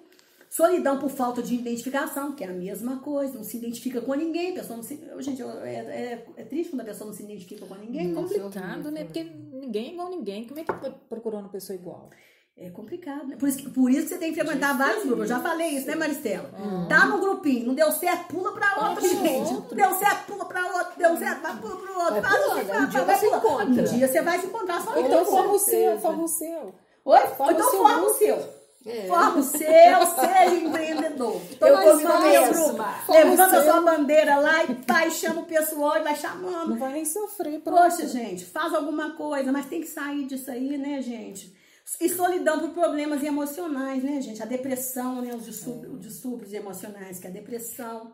Solidão 0.54 0.98
por 0.98 1.10
falta 1.10 1.42
de 1.42 1.54
identificação, 1.54 2.32
que 2.32 2.44
é 2.44 2.46
a 2.46 2.52
mesma 2.52 2.98
coisa, 2.98 3.34
não 3.34 3.42
se 3.42 3.56
identifica 3.56 4.00
com 4.00 4.14
ninguém, 4.14 4.52
a 4.52 4.54
pessoa 4.60 4.76
não 4.76 4.84
se. 4.84 5.00
Gente, 5.18 5.42
é, 5.42 5.46
é, 5.66 6.26
é 6.36 6.44
triste 6.44 6.70
quando 6.70 6.82
a 6.82 6.84
pessoa 6.84 7.08
não 7.08 7.16
se 7.16 7.24
identifica 7.24 7.66
com 7.66 7.74
ninguém. 7.74 8.12
É 8.12 8.14
complicado, 8.14 8.70
horrível. 8.74 8.90
né? 8.92 9.04
Porque 9.04 9.24
ninguém 9.24 9.88
é 9.88 9.92
igual 9.94 10.10
ninguém. 10.10 10.46
Como 10.46 10.60
é 10.60 10.62
que 10.64 10.72
pro- 10.72 10.92
procurou 11.08 11.40
uma 11.40 11.48
pessoa 11.48 11.74
igual? 11.74 12.08
É 12.56 12.70
complicado, 12.70 13.26
né? 13.26 13.36
Por 13.36 13.48
isso, 13.48 13.58
que, 13.58 13.68
por 13.70 13.90
isso 13.90 14.02
que 14.02 14.08
você 14.10 14.18
tem 14.18 14.32
que 14.32 14.38
frequentar 14.38 14.78
vários 14.78 15.02
grupos. 15.02 15.22
Eu 15.22 15.26
já 15.26 15.40
falei 15.40 15.70
isso, 15.70 15.88
né, 15.88 15.96
Maristela? 15.96 16.48
Tá 16.88 17.04
no 17.06 17.18
grupinho, 17.18 17.66
não 17.66 17.74
deu 17.74 17.90
certo, 17.90 18.28
pula 18.28 18.52
pra 18.52 18.90
outro, 18.90 19.02
Pula 19.08 19.08
gente. 19.26 19.54
outro. 19.54 19.74
Deu 19.74 19.94
certo, 19.94 20.26
pula 20.28 20.44
pra 20.44 20.66
outro, 20.66 20.92
deu 20.96 21.16
certo, 21.16 21.42
vai, 21.42 21.56
pula 21.60 21.76
pro 21.78 21.98
outro. 21.98 22.22
Vai 22.22 22.22
pulando, 22.22 22.60
assim, 22.70 22.78
um 22.84 22.86
dia 22.90 23.02
vai, 23.04 23.16
você 23.18 23.26
pula. 23.26 23.38
encontra. 23.38 23.82
Um 23.82 23.84
dia 23.98 24.06
você 24.08 24.22
vai 24.22 24.38
se 24.38 24.46
encontrar 24.46 24.80
sozinho. 24.84 25.06
então 25.06 25.24
com 25.24 25.30
forma 25.32 25.52
o 25.54 25.58
seu, 25.58 25.98
forma 25.98 26.22
o 26.22 26.28
seu. 26.28 26.74
Oi? 27.06 27.20
Forma 27.36 27.52
então 27.54 27.66
o 27.66 27.70
seu 27.72 27.82
forma 27.82 28.06
o 28.06 28.14
seu. 28.14 28.63
É. 28.86 29.06
Forma 29.06 29.38
o 29.38 29.42
seu, 29.42 29.58
seja 29.60 30.54
empreendedor. 30.56 31.40
Eu 31.58 31.76
convidando 31.78 32.00
sou 32.00 32.20
meu 32.20 32.20
mesma. 32.20 32.52
grupo. 32.52 32.84
Forma 33.06 33.24
o 33.24 33.30
Levanta 33.30 33.62
seu. 33.62 33.72
sua 33.72 33.80
bandeira 33.80 34.36
lá 34.36 34.64
e 34.64 34.74
vai, 34.86 35.10
chama 35.10 35.40
o 35.40 35.46
pessoal 35.46 35.96
e 35.96 36.02
vai 36.02 36.14
chamando. 36.14 36.68
Não 36.70 36.76
vai 36.76 36.92
nem 36.92 37.04
sofrer. 37.04 37.60
pronto. 37.60 37.80
Poxa, 37.80 38.06
gente, 38.06 38.44
faz 38.44 38.74
alguma 38.74 39.12
coisa, 39.12 39.50
mas 39.50 39.66
tem 39.66 39.80
que 39.80 39.86
sair 39.86 40.26
disso 40.26 40.50
aí, 40.50 40.76
né, 40.76 41.00
gente? 41.00 41.54
E 42.00 42.08
solidão 42.08 42.60
por 42.60 42.70
problemas 42.70 43.22
emocionais, 43.22 44.02
né, 44.02 44.20
gente? 44.20 44.42
A 44.42 44.46
depressão, 44.46 45.22
né? 45.22 45.34
Os 45.34 45.44
distúrbios, 45.44 45.94
os 45.94 46.00
distúrbios 46.00 46.52
emocionais, 46.52 47.18
que 47.18 47.26
é 47.26 47.30
a 47.30 47.32
depressão, 47.32 48.12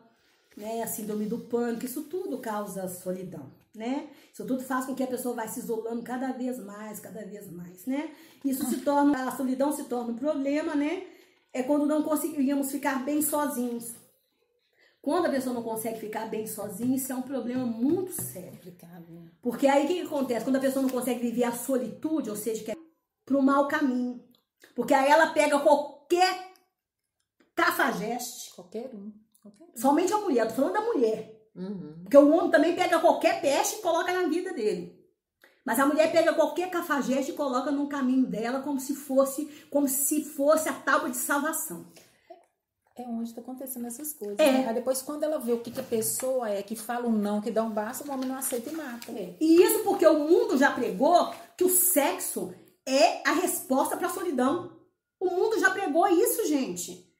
né? 0.61 0.83
A 0.83 0.87
síndrome 0.87 1.25
do 1.25 1.39
pânico, 1.39 1.85
isso 1.85 2.03
tudo 2.03 2.37
causa 2.37 2.87
solidão, 2.87 3.51
né? 3.73 4.07
Isso 4.31 4.45
tudo 4.45 4.63
faz 4.63 4.85
com 4.85 4.93
que 4.93 5.03
a 5.03 5.07
pessoa 5.07 5.35
vai 5.35 5.47
se 5.47 5.59
isolando 5.59 6.03
cada 6.03 6.31
vez 6.31 6.59
mais, 6.59 6.99
cada 6.99 7.25
vez 7.25 7.51
mais, 7.51 7.85
né? 7.85 8.11
Isso 8.45 8.65
se 8.69 8.77
torna, 8.81 9.27
a 9.27 9.35
solidão 9.35 9.71
se 9.71 9.85
torna 9.85 10.13
um 10.13 10.17
problema, 10.17 10.75
né? 10.75 11.03
É 11.51 11.63
quando 11.63 11.85
não 11.85 12.03
conseguiríamos 12.03 12.71
ficar 12.71 13.03
bem 13.03 13.21
sozinhos. 13.21 13.95
Quando 15.01 15.25
a 15.25 15.29
pessoa 15.29 15.55
não 15.55 15.63
consegue 15.63 15.99
ficar 15.99 16.27
bem 16.29 16.45
sozinha, 16.45 16.95
isso 16.95 17.11
é 17.11 17.15
um 17.15 17.23
problema 17.23 17.65
muito 17.65 18.13
sério. 18.13 18.59
Né? 19.09 19.27
Porque 19.41 19.67
aí 19.67 19.85
o 19.85 19.87
que, 19.87 19.95
que 19.95 20.01
acontece? 20.01 20.45
Quando 20.45 20.57
a 20.57 20.61
pessoa 20.61 20.83
não 20.83 20.89
consegue 20.89 21.19
viver 21.19 21.43
a 21.43 21.51
solitude, 21.51 22.29
ou 22.29 22.35
seja, 22.35 22.63
que 22.63 22.71
é 22.71 22.75
pro 23.25 23.41
mau 23.41 23.67
caminho. 23.67 24.23
Porque 24.75 24.93
aí 24.93 25.09
ela 25.09 25.33
pega 25.33 25.59
qualquer 25.59 26.51
cafajeste. 27.55 28.53
Qualquer 28.53 28.91
um. 28.93 29.11
Somente 29.75 30.13
a 30.13 30.17
mulher, 30.17 30.47
tô 30.47 30.55
falando 30.55 30.73
da 30.73 30.81
mulher. 30.81 31.41
Uhum. 31.55 31.99
Porque 32.03 32.17
o 32.17 32.29
homem 32.33 32.51
também 32.51 32.75
pega 32.75 32.99
qualquer 32.99 33.41
peste 33.41 33.79
e 33.79 33.81
coloca 33.81 34.11
na 34.11 34.27
vida 34.27 34.53
dele. 34.53 34.99
Mas 35.63 35.79
a 35.79 35.85
mulher 35.85 36.11
pega 36.11 36.33
qualquer 36.33 36.69
cafajeste 36.69 37.31
e 37.31 37.35
coloca 37.35 37.71
no 37.71 37.87
caminho 37.87 38.25
dela 38.25 38.61
como 38.61 38.79
se 38.79 38.95
fosse, 38.95 39.45
como 39.69 39.87
se 39.87 40.23
fosse 40.23 40.67
a 40.67 40.73
tábua 40.73 41.09
de 41.09 41.17
salvação. 41.17 41.85
É 42.95 43.03
onde 43.03 43.29
está 43.29 43.41
acontecendo 43.41 43.87
essas 43.87 44.13
coisas. 44.13 44.39
É. 44.39 44.51
né? 44.51 44.67
Aí 44.67 44.73
depois, 44.73 45.01
quando 45.01 45.23
ela 45.23 45.39
vê 45.39 45.53
o 45.53 45.61
que, 45.61 45.71
que 45.71 45.79
a 45.79 45.83
pessoa 45.83 46.49
é, 46.49 46.61
que 46.61 46.75
fala 46.75 47.07
um 47.07 47.11
não, 47.11 47.41
que 47.41 47.51
dá 47.51 47.63
um 47.63 47.69
basta, 47.69 48.07
o 48.07 48.11
homem 48.11 48.27
não 48.27 48.37
aceita 48.37 48.69
e 48.69 48.75
mata. 48.75 49.11
E 49.11 49.63
isso 49.63 49.79
porque 49.83 50.05
o 50.05 50.19
mundo 50.19 50.57
já 50.57 50.71
pregou 50.71 51.31
que 51.55 51.63
o 51.63 51.69
sexo 51.69 52.53
é 52.85 53.27
a 53.27 53.33
resposta 53.33 53.95
para 53.95 54.07
a 54.07 54.11
solidão. 54.11 54.77
O 55.19 55.29
mundo 55.29 55.59
já 55.59 55.69
pregou 55.69 56.07
isso, 56.07 56.47
gente. 56.47 57.10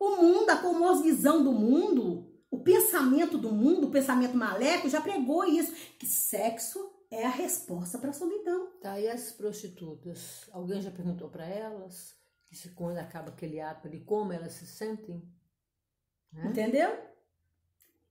O 0.00 0.16
mundo, 0.16 0.48
a 0.50 0.56
cosmovisão 0.56 1.44
do 1.44 1.52
mundo, 1.52 2.26
o 2.50 2.58
pensamento 2.58 3.36
do 3.38 3.52
mundo, 3.52 3.86
o 3.88 3.90
pensamento 3.90 4.34
maléfico 4.36 4.88
já 4.88 5.00
pregou 5.00 5.44
isso, 5.44 5.72
que 5.98 6.06
sexo 6.06 6.90
é 7.10 7.26
a 7.26 7.30
resposta 7.30 7.98
para 7.98 8.08
a 8.10 8.14
solidão. 8.14 8.68
Tá, 8.80 8.98
e 8.98 9.06
as 9.08 9.30
prostitutas? 9.30 10.48
Alguém 10.52 10.80
já 10.80 10.90
perguntou 10.90 11.28
para 11.28 11.44
elas 11.46 12.14
se 12.50 12.70
quando 12.70 12.96
acaba 12.98 13.28
aquele 13.28 13.60
ato 13.60 13.86
ali, 13.86 14.00
como 14.00 14.32
elas 14.32 14.54
se 14.54 14.66
sentem? 14.66 15.22
Né? 16.32 16.46
Entendeu? 16.48 16.90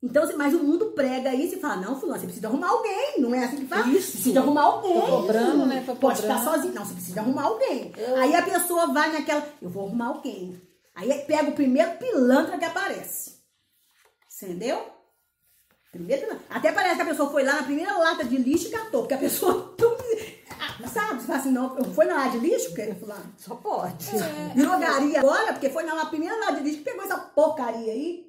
Então, 0.02 0.24
assim, 0.24 0.36
mas 0.36 0.54
o 0.54 0.64
mundo 0.64 0.92
prega 0.92 1.34
isso 1.36 1.56
e 1.56 1.60
fala, 1.60 1.76
não, 1.78 2.00
fulano, 2.00 2.20
você 2.20 2.26
precisa 2.26 2.48
arrumar 2.48 2.70
alguém. 2.70 3.20
Não 3.20 3.36
é 3.36 3.44
assim 3.44 3.58
que 3.58 3.66
fala. 3.68 3.86
Isso. 3.90 4.12
Precisa 4.14 4.40
arrumar 4.40 4.62
alguém. 4.64 4.94
Tô 4.94 5.08
cobrando, 5.08 5.66
né? 5.66 5.84
Tô 5.86 5.96
Pode 5.96 6.22
ficar 6.22 6.36
cobrando. 6.38 6.56
sozinho. 6.56 6.74
Não, 6.76 6.86
você 6.86 6.94
precisa 6.94 7.20
arrumar 7.20 7.44
alguém. 7.44 7.92
Eu- 7.98 8.16
Aí 8.16 8.34
a 8.34 8.42
pessoa 8.44 8.94
vai 8.94 9.12
naquela, 9.12 9.46
eu 9.62 9.70
vou 9.70 9.88
arrumar 9.88 10.08
alguém. 10.08 10.62
Aí 11.00 11.24
pega 11.26 11.50
o 11.50 11.54
primeiro 11.54 11.92
pilantra 11.98 12.58
que 12.58 12.66
aparece. 12.66 13.40
Entendeu? 14.42 14.86
Primeiro 15.92 16.24
pilantra. 16.24 16.46
Até 16.50 16.74
parece 16.74 16.98
que 16.98 17.02
a 17.04 17.06
pessoa 17.06 17.32
foi 17.32 17.44
lá 17.44 17.54
na 17.56 17.64
primeira 17.64 17.98
lata 17.98 18.26
de 18.26 18.36
lixo 18.36 18.68
e 18.68 18.72
catou. 18.72 19.02
Porque 19.02 19.14
a 19.14 19.18
pessoa... 19.18 19.76
Ah, 20.62 20.86
Sabe? 20.90 21.22
Você 21.22 21.28
fala 21.28 21.40
assim, 21.40 21.52
não, 21.52 21.94
foi 21.94 22.06
na 22.06 22.16
lata 22.16 22.38
de 22.38 22.40
lixo? 22.40 22.68
Porque, 22.70 22.94
fulano, 22.96 23.34
Só 23.38 23.56
pode. 23.56 24.08
Virou 24.54 24.78
garia 24.78 25.20
agora, 25.20 25.54
porque 25.54 25.70
foi 25.70 25.84
na 25.84 26.06
primeira 26.08 26.36
lata 26.36 26.56
de 26.56 26.64
lixo 26.64 26.80
que 26.80 26.84
pegou 26.84 27.06
essa 27.06 27.18
porcaria 27.18 27.94
aí. 27.94 28.29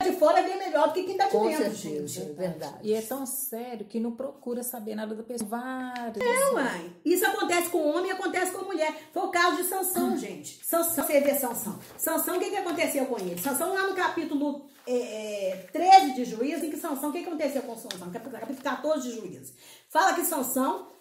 De 0.00 0.12
fora 0.12 0.38
é 0.38 0.44
bem 0.44 0.56
melhor 0.56 0.86
do 0.86 0.94
que 0.94 1.02
quem 1.02 1.16
tá 1.16 1.24
de 1.24 1.32
Com 1.32 1.48
dentro, 1.48 1.74
certeza, 1.74 2.06
gente. 2.06 2.30
é 2.30 2.32
verdade. 2.32 2.78
E 2.82 2.94
é 2.94 3.02
tão 3.02 3.26
sério 3.26 3.84
que 3.84 3.98
não 3.98 4.12
procura 4.12 4.62
saber 4.62 4.94
nada 4.94 5.12
da 5.12 5.24
pessoa. 5.24 5.50
Vários. 5.50 6.24
Não, 6.24 6.54
mãe. 6.54 6.96
Isso 7.04 7.26
acontece 7.26 7.68
com 7.68 7.84
homem 7.84 8.06
e 8.06 8.12
acontece 8.12 8.52
com 8.52 8.64
mulher. 8.64 8.94
Foi 9.12 9.24
o 9.24 9.30
caso 9.32 9.56
de 9.56 9.64
Sansão, 9.64 10.16
gente. 10.16 10.64
Sansão, 10.64 11.04
você 11.04 11.20
vê 11.20 11.34
Sansão. 11.34 11.80
Sansão, 11.96 12.36
o 12.36 12.38
que, 12.38 12.48
que 12.48 12.56
aconteceu 12.56 13.06
com 13.06 13.18
ele? 13.18 13.40
Sansão, 13.40 13.74
lá 13.74 13.88
no 13.88 13.96
capítulo 13.96 14.66
é, 14.86 15.48
é, 15.50 15.56
13 15.72 16.14
de 16.14 16.24
Juízo, 16.26 16.64
em 16.64 16.70
que 16.70 16.76
Sansão, 16.76 17.10
o 17.10 17.12
que, 17.12 17.22
que 17.22 17.26
aconteceu 17.26 17.62
com 17.62 17.76
Sansão? 17.76 18.08
Capítulo, 18.12 18.38
capítulo 18.38 18.62
14 18.62 19.02
de 19.08 19.16
Juízo. 19.16 19.52
Fala 19.88 20.14
que 20.14 20.22
Sansão, 20.24 20.92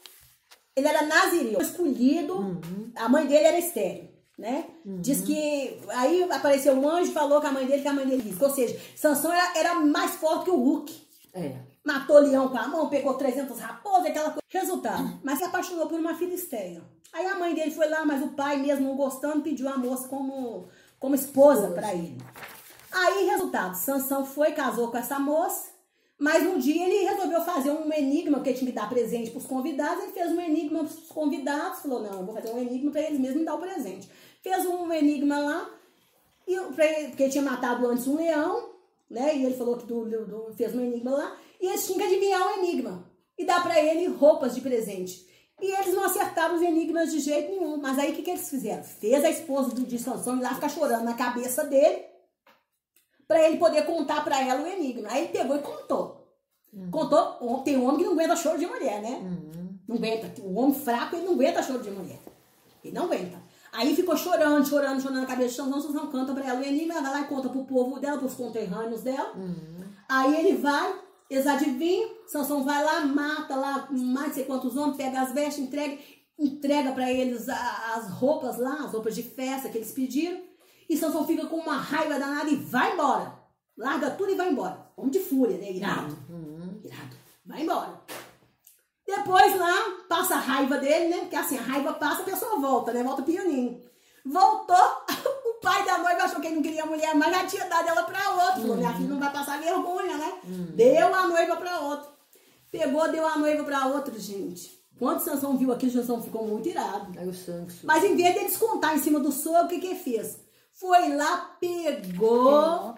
ele 0.76 0.88
era 0.88 1.04
nazireu, 1.06 1.62
escolhido, 1.62 2.60
a 2.96 3.08
mãe 3.08 3.28
dele 3.28 3.46
era 3.46 3.60
estéreo. 3.60 4.17
Né? 4.38 4.66
Diz 4.86 5.22
que 5.22 5.80
aí 5.90 6.24
apareceu 6.32 6.74
um 6.74 6.88
anjo 6.88 7.10
e 7.10 7.14
falou 7.14 7.42
com 7.42 7.48
a 7.48 7.52
mãe 7.52 7.66
dele 7.66 7.82
que 7.82 7.88
a 7.88 7.94
mãe 7.94 8.06
dele 8.06 8.22
disse. 8.22 8.44
Ou 8.44 8.50
seja, 8.52 8.80
Sansão 8.96 9.34
era, 9.34 9.58
era 9.58 9.76
mais 9.80 10.12
forte 10.12 10.46
que 10.46 10.52
o 10.52 10.56
Hulk. 10.56 11.08
É. 11.34 11.56
Matou 11.84 12.20
leão 12.20 12.50
com 12.50 12.58
a 12.58 12.68
mão, 12.68 12.90
pegou 12.90 13.16
300 13.16 13.60
raposas, 13.60 14.08
aquela 14.08 14.30
coisa. 14.30 14.42
Resultado, 14.50 15.20
mas 15.24 15.40
se 15.40 15.46
apaixonou 15.46 15.88
por 15.88 16.00
uma 16.00 16.16
filisteia. 16.16 16.84
Aí 17.12 17.26
a 17.26 17.36
mãe 17.36 17.54
dele 17.56 17.72
foi 17.72 17.90
lá, 17.90 18.06
mas 18.06 18.22
o 18.22 18.30
pai, 18.30 18.58
mesmo 18.58 18.88
não 18.88 18.96
gostando, 18.96 19.42
pediu 19.42 19.68
a 19.70 19.78
moça 19.78 20.08
como, 20.08 20.68
como 21.00 21.16
esposa 21.16 21.72
para 21.72 21.94
ele. 21.94 22.18
Aí, 22.92 23.26
resultado, 23.26 23.76
Sansão 23.76 24.26
foi, 24.26 24.52
casou 24.52 24.90
com 24.90 24.98
essa 24.98 25.20
moça, 25.20 25.70
mas 26.20 26.44
um 26.44 26.58
dia 26.58 26.86
ele 26.86 27.10
resolveu 27.10 27.42
fazer 27.42 27.72
um 27.72 27.92
enigma, 27.94 28.38
porque 28.38 28.54
tinha 28.54 28.72
que 28.72 28.76
dar 28.76 28.90
presente 28.90 29.30
para 29.30 29.40
os 29.40 29.46
convidados. 29.46 30.04
Ele 30.04 30.14
fez 30.14 30.32
um 30.32 30.42
enigma 30.42 30.80
para 30.80 30.88
os 30.88 31.00
convidados, 31.10 31.80
falou: 31.80 32.02
Não, 32.02 32.20
eu 32.20 32.26
vou 32.26 32.34
fazer 32.34 32.52
um 32.52 32.60
enigma 32.60 32.92
para 32.92 33.02
eles 33.02 33.20
mesmos 33.20 33.40
me 33.40 33.46
dar 33.46 33.56
o 33.56 33.60
presente. 33.60 34.10
Fez 34.42 34.66
um 34.66 34.92
enigma 34.94 35.40
lá, 35.40 35.70
e 36.48 36.54
eu- 36.54 36.66
porque 36.66 37.24
ele 37.24 37.32
tinha 37.32 37.44
matado 37.44 37.88
antes 37.88 38.08
um 38.08 38.16
leão, 38.16 38.70
né? 39.10 39.36
E 39.36 39.46
ele 39.46 39.56
falou 39.56 39.78
que 39.78 39.86
do- 39.86 40.06
do- 40.06 40.26
do- 40.26 40.54
fez 40.54 40.74
um 40.76 40.82
enigma 40.82 41.12
lá, 41.12 41.38
e 41.60 41.68
eles 41.68 41.86
tinham 41.86 41.98
que 42.00 42.06
adivinhar 42.06 42.48
o 42.48 42.60
enigma 42.60 43.04
e 43.38 43.46
dar 43.46 43.62
para 43.64 43.80
ele 43.82 44.08
roupas 44.08 44.56
de 44.56 44.62
presente. 44.62 45.26
E 45.60 45.72
eles 45.72 45.94
não 45.96 46.04
acertaram 46.06 46.56
os 46.56 46.62
enigmas 46.62 47.12
de 47.12 47.20
jeito 47.20 47.50
nenhum. 47.52 47.78
Mas 47.78 47.98
aí 47.98 48.12
o 48.12 48.16
que, 48.16 48.22
que 48.22 48.30
eles 48.30 48.48
fizeram? 48.48 48.84
Fez 48.84 49.26
a 49.26 49.30
esposa 49.30 49.70
do, 49.74 49.82
de 49.86 49.98
Sansão 49.98 50.38
ir 50.38 50.42
lá 50.44 50.54
ficar 50.54 50.70
chorando 50.70 51.04
na 51.04 51.16
cabeça 51.16 51.64
dele 51.64 52.06
para 53.28 53.42
ele 53.48 53.58
poder 53.58 53.84
contar 53.86 54.24
para 54.24 54.40
ela 54.40 54.62
o 54.64 54.68
enigma. 54.68 55.10
Aí 55.12 55.24
ele 55.24 55.34
pegou 55.34 55.56
e 55.58 55.62
contou. 55.62 56.28
Contou. 56.92 57.62
Tem 57.64 57.76
homem 57.76 57.98
que 57.98 58.04
não 58.04 58.12
aguenta 58.14 58.36
choro 58.36 58.60
de 58.60 58.68
mulher, 58.68 59.02
né? 59.02 59.20
Não 59.88 59.96
aguenta. 59.96 60.42
O 60.44 60.60
homem 60.60 60.76
fraco, 60.76 61.16
ele 61.16 61.26
não 61.26 61.34
aguenta 61.34 61.64
choro 61.64 61.80
de 61.82 61.90
mulher. 61.90 62.20
Ele 62.84 62.94
não 62.94 63.06
aguenta. 63.06 63.42
Aí 63.78 63.96
ficou 63.96 64.18
chorando, 64.18 64.68
chorando, 64.68 65.00
chorando 65.00 65.22
na 65.22 65.28
cabeça 65.28 65.50
de 65.50 65.56
Sansão. 65.56 65.80
Sansão 65.80 66.08
canta 66.08 66.34
pra 66.34 66.48
ela 66.48 66.66
enigma, 66.66 66.96
ela 66.96 67.04
vai 67.04 67.12
lá 67.12 67.22
e 67.22 67.28
conta 67.28 67.48
pro 67.48 67.64
povo 67.64 68.00
dela, 68.00 68.18
pros 68.18 68.34
conterrâneos 68.34 69.04
dela. 69.04 69.36
Aí 70.10 70.36
ele 70.36 70.58
vai, 70.58 71.00
eles 71.30 71.46
adivinham, 71.46 72.10
Sansão 72.26 72.64
vai 72.64 72.84
lá, 72.84 73.06
mata 73.06 73.56
lá 73.56 73.88
mais 73.92 74.34
sei 74.34 74.46
quantos 74.46 74.76
homens, 74.76 74.98
pega 74.98 75.22
as 75.22 75.32
vestes, 75.32 75.64
entrega, 75.64 75.96
entrega 76.40 76.92
pra 76.92 77.12
eles 77.12 77.48
as 77.48 78.10
roupas 78.10 78.58
lá, 78.58 78.84
as 78.84 78.94
roupas 78.94 79.14
de 79.14 79.22
festa 79.22 79.70
que 79.70 79.78
eles 79.78 79.92
pediram. 79.92 80.42
E 80.90 80.98
Sansão 80.98 81.28
fica 81.28 81.46
com 81.46 81.58
uma 81.58 81.78
raiva 81.78 82.18
danada 82.18 82.50
e 82.50 82.56
vai 82.56 82.94
embora. 82.94 83.32
Larga 83.78 84.10
tudo 84.10 84.32
e 84.32 84.36
vai 84.36 84.50
embora. 84.52 84.88
Homem 84.98 85.12
de 85.12 85.20
fúria, 85.20 85.56
né? 85.56 85.72
Irado. 85.72 86.18
Irado. 86.84 87.16
Vai 87.46 87.62
embora. 87.62 88.02
Depois 89.08 89.58
lá, 89.58 89.74
passa 90.10 90.36
a 90.36 90.40
raiva 90.40 90.78
dele, 90.78 91.08
né? 91.08 91.18
Porque 91.20 91.36
assim, 91.38 91.58
a 91.58 91.62
raiva 91.62 91.94
passa, 91.94 92.24
a 92.24 92.26
pessoa 92.26 92.60
volta, 92.60 92.92
né? 92.92 93.02
Volta 93.02 93.24
pianinho. 93.24 93.82
Voltou, 94.26 94.76
o 95.50 95.62
pai 95.62 95.86
da 95.86 96.00
noiva 96.00 96.24
achou 96.24 96.42
que 96.42 96.48
ele 96.48 96.58
não 96.58 96.62
queria 96.62 96.86
mulher, 96.86 97.16
mas 97.16 97.32
já 97.32 97.48
tinha 97.48 97.66
dado 97.66 97.88
ela 97.88 98.04
pra 98.04 98.32
outro. 98.32 98.62
Falou, 98.62 98.76
minha 98.76 98.94
filha 98.94 99.08
não 99.08 99.20
vai 99.20 99.32
passar 99.32 99.62
vergonha, 99.62 100.18
né? 100.18 100.34
Deu 100.44 101.16
a 101.16 101.28
noiva 101.28 101.56
pra 101.56 101.80
outro. 101.80 102.10
Pegou, 102.70 103.10
deu 103.10 103.26
a 103.26 103.38
noiva 103.38 103.64
pra 103.64 103.88
outro, 103.88 104.20
gente. 104.20 104.78
Quando 105.00 105.22
Sansão 105.22 105.58
viu 105.58 105.72
aquilo, 105.72 105.92
Sansão 105.94 106.22
ficou 106.22 106.46
muito 106.46 106.68
irado. 106.68 107.18
Aí 107.18 107.28
o 107.28 107.34
sangue 107.34 107.72
subiu. 107.72 107.88
Mas 107.88 108.04
em 108.04 108.16
vez 108.16 108.34
de 108.34 108.46
descontar 108.46 108.94
em 108.96 109.00
cima 109.00 109.20
do 109.20 109.32
sogro, 109.32 109.66
o 109.66 109.68
que 109.70 109.80
que 109.80 109.88
ele 109.88 109.96
fez? 110.00 110.38
Foi 110.80 111.16
lá, 111.16 111.58
pegou 111.60 112.96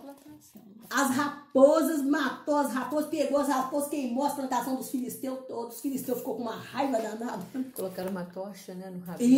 as 0.90 1.12
raposas, 1.16 2.02
matou 2.02 2.58
as 2.58 2.74
raposas, 2.74 3.10
pegou 3.10 3.40
as 3.40 3.48
raposas, 3.48 3.90
queimou 3.90 4.26
as 4.26 4.34
plantações 4.34 4.78
dos 4.80 4.90
filisteus 4.90 5.46
todos. 5.48 5.76
Os 5.78 5.82
filisteus 5.82 6.18
ficou 6.18 6.36
com 6.36 6.42
uma 6.42 6.58
raiva 6.58 7.00
danada. 7.00 7.42
Colocaram 7.74 8.12
uma 8.12 8.26
tocha, 8.26 8.74
né, 8.74 8.90
no 8.90 9.00
rabinho 9.00 9.30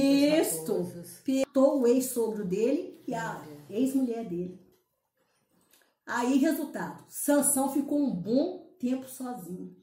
raposas. 0.59 1.21
Pegou 1.23 1.81
o 1.81 1.87
ex-sogro 1.87 2.43
dele 2.43 2.99
e 3.07 3.13
a 3.13 3.43
ex-mulher 3.69 4.25
dele. 4.25 4.59
Aí, 6.07 6.39
resultado, 6.39 7.03
Sansão 7.07 7.71
ficou 7.71 7.99
um 7.99 8.09
bom 8.09 8.73
tempo 8.79 9.07
sozinho. 9.07 9.75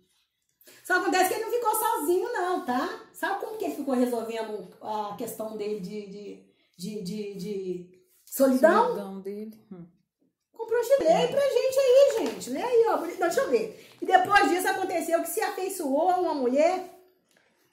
Só 0.85 1.00
acontece 1.00 1.29
que 1.29 1.35
ele 1.35 1.45
não 1.45 1.53
ficou 1.53 1.75
sozinho, 1.77 2.33
não, 2.33 2.65
tá? 2.65 3.07
Sabe 3.12 3.38
como 3.38 3.57
que 3.57 3.67
ele 3.67 3.77
ficou 3.77 3.95
resolvendo 3.95 4.69
a 4.83 5.15
questão 5.17 5.57
dele 5.57 5.79
de, 5.79 6.07
de, 6.09 6.45
de, 6.77 7.03
de, 7.03 7.35
de 7.35 7.98
solidão? 8.30 8.87
Solidão 8.87 9.20
dele. 9.20 9.58
Hum. 9.73 9.87
Com 10.52 10.66
prostituta. 10.66 11.04
Lê 11.04 11.12
aí 11.12 11.28
pra 11.28 11.40
gente 11.40 11.78
aí, 11.78 12.26
gente. 12.26 12.50
Lê 12.50 12.62
aí, 12.62 12.85
ó. 12.88 12.97
Não, 12.97 13.06
deixa 13.06 13.40
eu 13.40 13.50
ver. 13.50 13.88
E 14.00 14.06
depois 14.06 14.49
disso 14.50 14.68
aconteceu 14.68 15.23
que 15.23 15.28
se 15.28 15.40
afeiçoou 15.40 16.11
a 16.11 16.20
uma 16.20 16.35
mulher. 16.35 16.99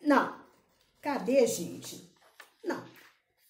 Não. 0.02 0.36
Cadê, 1.02 1.46
gente? 1.48 2.14
Não. 2.64 2.84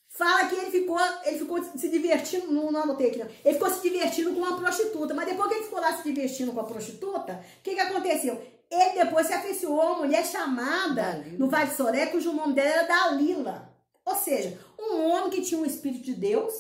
Fala 0.10 0.48
que 0.48 0.56
ele 0.56 0.72
ficou, 0.72 1.00
ele 1.26 1.38
ficou 1.38 1.62
se 1.64 1.90
divertindo. 1.90 2.52
Não, 2.52 2.72
não 2.72 2.84
anotei 2.84 3.10
aqui, 3.10 3.20
não. 3.20 3.28
Ele 3.44 3.54
ficou 3.54 3.70
se 3.70 3.82
divertindo 3.82 4.34
com 4.34 4.40
uma 4.40 4.58
prostituta. 4.58 5.14
Mas 5.14 5.28
depois 5.28 5.50
que 5.50 5.56
ele 5.56 5.64
ficou 5.66 5.80
lá 5.80 5.96
se 5.96 6.04
divertindo 6.04 6.54
com 6.54 6.60
a 6.62 6.66
prostituta, 6.66 7.34
o 7.60 7.62
que, 7.62 7.76
que 7.76 7.82
aconteceu? 7.82 8.42
Ele 8.72 9.04
depois 9.04 9.28
se 9.28 9.34
afeiçoou 9.34 9.82
a 9.82 9.92
uma 9.92 10.06
mulher 10.06 10.26
chamada 10.26 11.02
Dalila. 11.02 11.38
no 11.38 11.50
Vale 11.50 11.72
Soré, 11.72 12.08
cujo 12.08 12.34
nome 12.34 12.54
dela 12.54 12.70
era 12.70 12.88
Dalila. 12.88 13.70
Ou 14.04 14.16
seja, 14.16 14.60
um 14.80 15.10
homem 15.10 15.30
que 15.30 15.42
tinha 15.42 15.60
um 15.60 15.66
espírito 15.66 16.04
de 16.04 16.14
Deus 16.14 16.54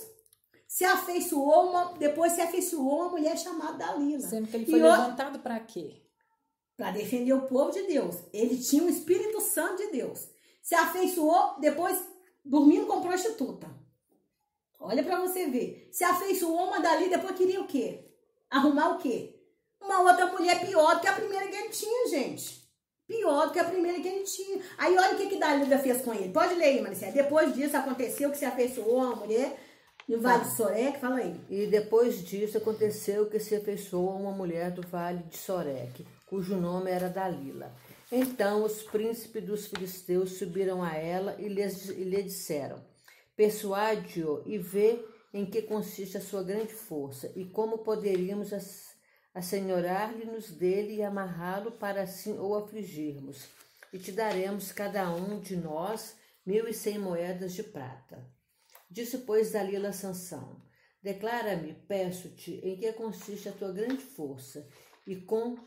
se 0.68 0.84
afeiçoou, 0.84 1.70
uma, 1.70 1.94
depois 1.98 2.34
se 2.34 2.42
afeiçoou 2.42 2.96
uma 3.02 3.10
mulher 3.10 3.38
chamada 3.38 3.78
Dalila. 3.78 4.28
Sendo 4.28 4.48
que 4.48 4.56
ele 4.58 4.66
E 4.66 4.70
foi 4.72 4.82
o- 4.82 4.84
levantado 4.84 5.40
pra 5.40 5.60
quê? 5.60 6.02
Para 6.78 6.92
defender 6.92 7.34
o 7.34 7.44
povo 7.44 7.72
de 7.72 7.84
Deus. 7.84 8.16
Ele 8.34 8.58
tinha 8.58 8.84
o 8.84 8.90
Espírito 8.90 9.40
Santo 9.42 9.78
de 9.78 9.92
Deus. 9.92 10.28
Se 10.62 10.76
afeiçoou, 10.76 11.60
depois 11.60 11.98
dormindo 12.44 12.86
com 12.88 13.02
prostituta. 13.02 13.68
Olha 14.80 15.04
para 15.04 15.20
você 15.22 15.48
ver. 15.48 15.88
Se 15.92 16.04
afeiçoou 16.04 16.68
uma 16.68 16.80
dali, 16.80 17.10
depois 17.10 17.36
queria 17.36 17.62
o 17.62 17.68
quê? 17.68 18.06
Arrumar 18.50 18.96
o 18.96 18.98
quê? 18.98 19.40
Uma 19.82 20.02
outra 20.02 20.28
mulher 20.28 20.66
pior 20.66 20.96
do 20.96 21.02
que 21.02 21.08
a 21.08 21.14
primeira 21.14 21.48
que 21.48 21.56
ele 21.56 21.70
tinha, 21.70 22.10
gente. 22.10 22.66
Pior 23.08 23.48
do 23.48 23.54
que 23.54 23.60
a 23.60 23.64
primeira 23.64 24.00
que 24.02 24.08
ele 24.08 24.24
tinha. 24.24 24.60
Aí 24.78 24.98
olha 24.98 25.14
o 25.14 25.18
que, 25.18 25.28
que 25.28 25.38
Dalila 25.38 25.78
fez 25.78 26.02
com 26.02 26.14
ele. 26.14 26.34
Pode 26.34 26.56
ler 26.56 26.66
aí, 26.66 26.82
Maricela. 26.82 27.12
Depois 27.12 27.54
disso 27.54 27.78
aconteceu 27.78 28.32
que 28.32 28.38
se 28.38 28.46
afeiçoou 28.46 28.98
uma 28.98 29.16
mulher 29.16 29.58
no 30.08 30.20
Vale 30.22 30.44
de 30.44 30.92
que 30.92 31.00
fala 31.00 31.16
aí. 31.18 31.40
E 31.50 31.68
depois 31.68 32.24
disso 32.24 32.58
aconteceu 32.58 33.28
que 33.30 33.40
se 33.40 33.56
afeiçoou 33.56 34.12
a 34.12 34.16
uma 34.16 34.32
mulher 34.32 34.72
do 34.72 34.82
vale 34.84 35.24
de 35.24 35.38
Soreque, 35.38 36.06
cujo 36.28 36.56
nome 36.56 36.92
era 36.92 37.10
Dalila. 37.10 37.74
Então 38.12 38.64
os 38.64 38.84
príncipes 38.84 39.44
dos 39.44 39.68
filisteus 39.68 40.38
subiram 40.38 40.84
a 40.84 40.96
ela 40.96 41.36
e 41.40 41.48
lhes, 41.48 41.90
e 41.90 42.04
lhe 42.04 42.22
disseram: 42.22 42.84
Persuade-o 43.36 44.44
e 44.46 44.58
vê 44.60 45.04
em 45.34 45.46
que 45.46 45.64
consiste 45.64 46.18
a 46.18 46.22
sua 46.22 46.44
grande 46.44 46.74
força 46.74 47.32
e 47.36 47.44
como 47.46 47.80
poderíamos 47.80 48.54
as- 48.54 48.96
assenhorar-lhe-nos 49.34 50.52
dele 50.52 50.96
e 50.98 51.04
amarrá-lo 51.04 51.72
para 51.72 52.04
assim 52.04 52.38
ou 52.38 52.56
afligirmos. 52.56 53.48
E 53.92 53.98
te 53.98 54.12
daremos 54.12 54.72
cada 54.72 55.12
um 55.12 55.40
de 55.40 55.56
nós 55.56 56.16
mil 56.46 56.68
e 56.68 56.74
cem 56.74 57.00
moedas 57.00 57.54
de 57.54 57.64
prata. 57.64 58.35
Disse, 58.90 59.20
pois, 59.20 59.52
Dalila 59.52 59.92
Sansão: 59.92 60.62
Declara-me, 61.02 61.74
peço-te, 61.88 62.60
em 62.64 62.78
que 62.78 62.92
consiste 62.94 63.48
a 63.50 63.52
tua 63.52 63.72
grande 63.72 64.02
força 64.02 64.68
e 65.06 65.16
com 65.16 65.58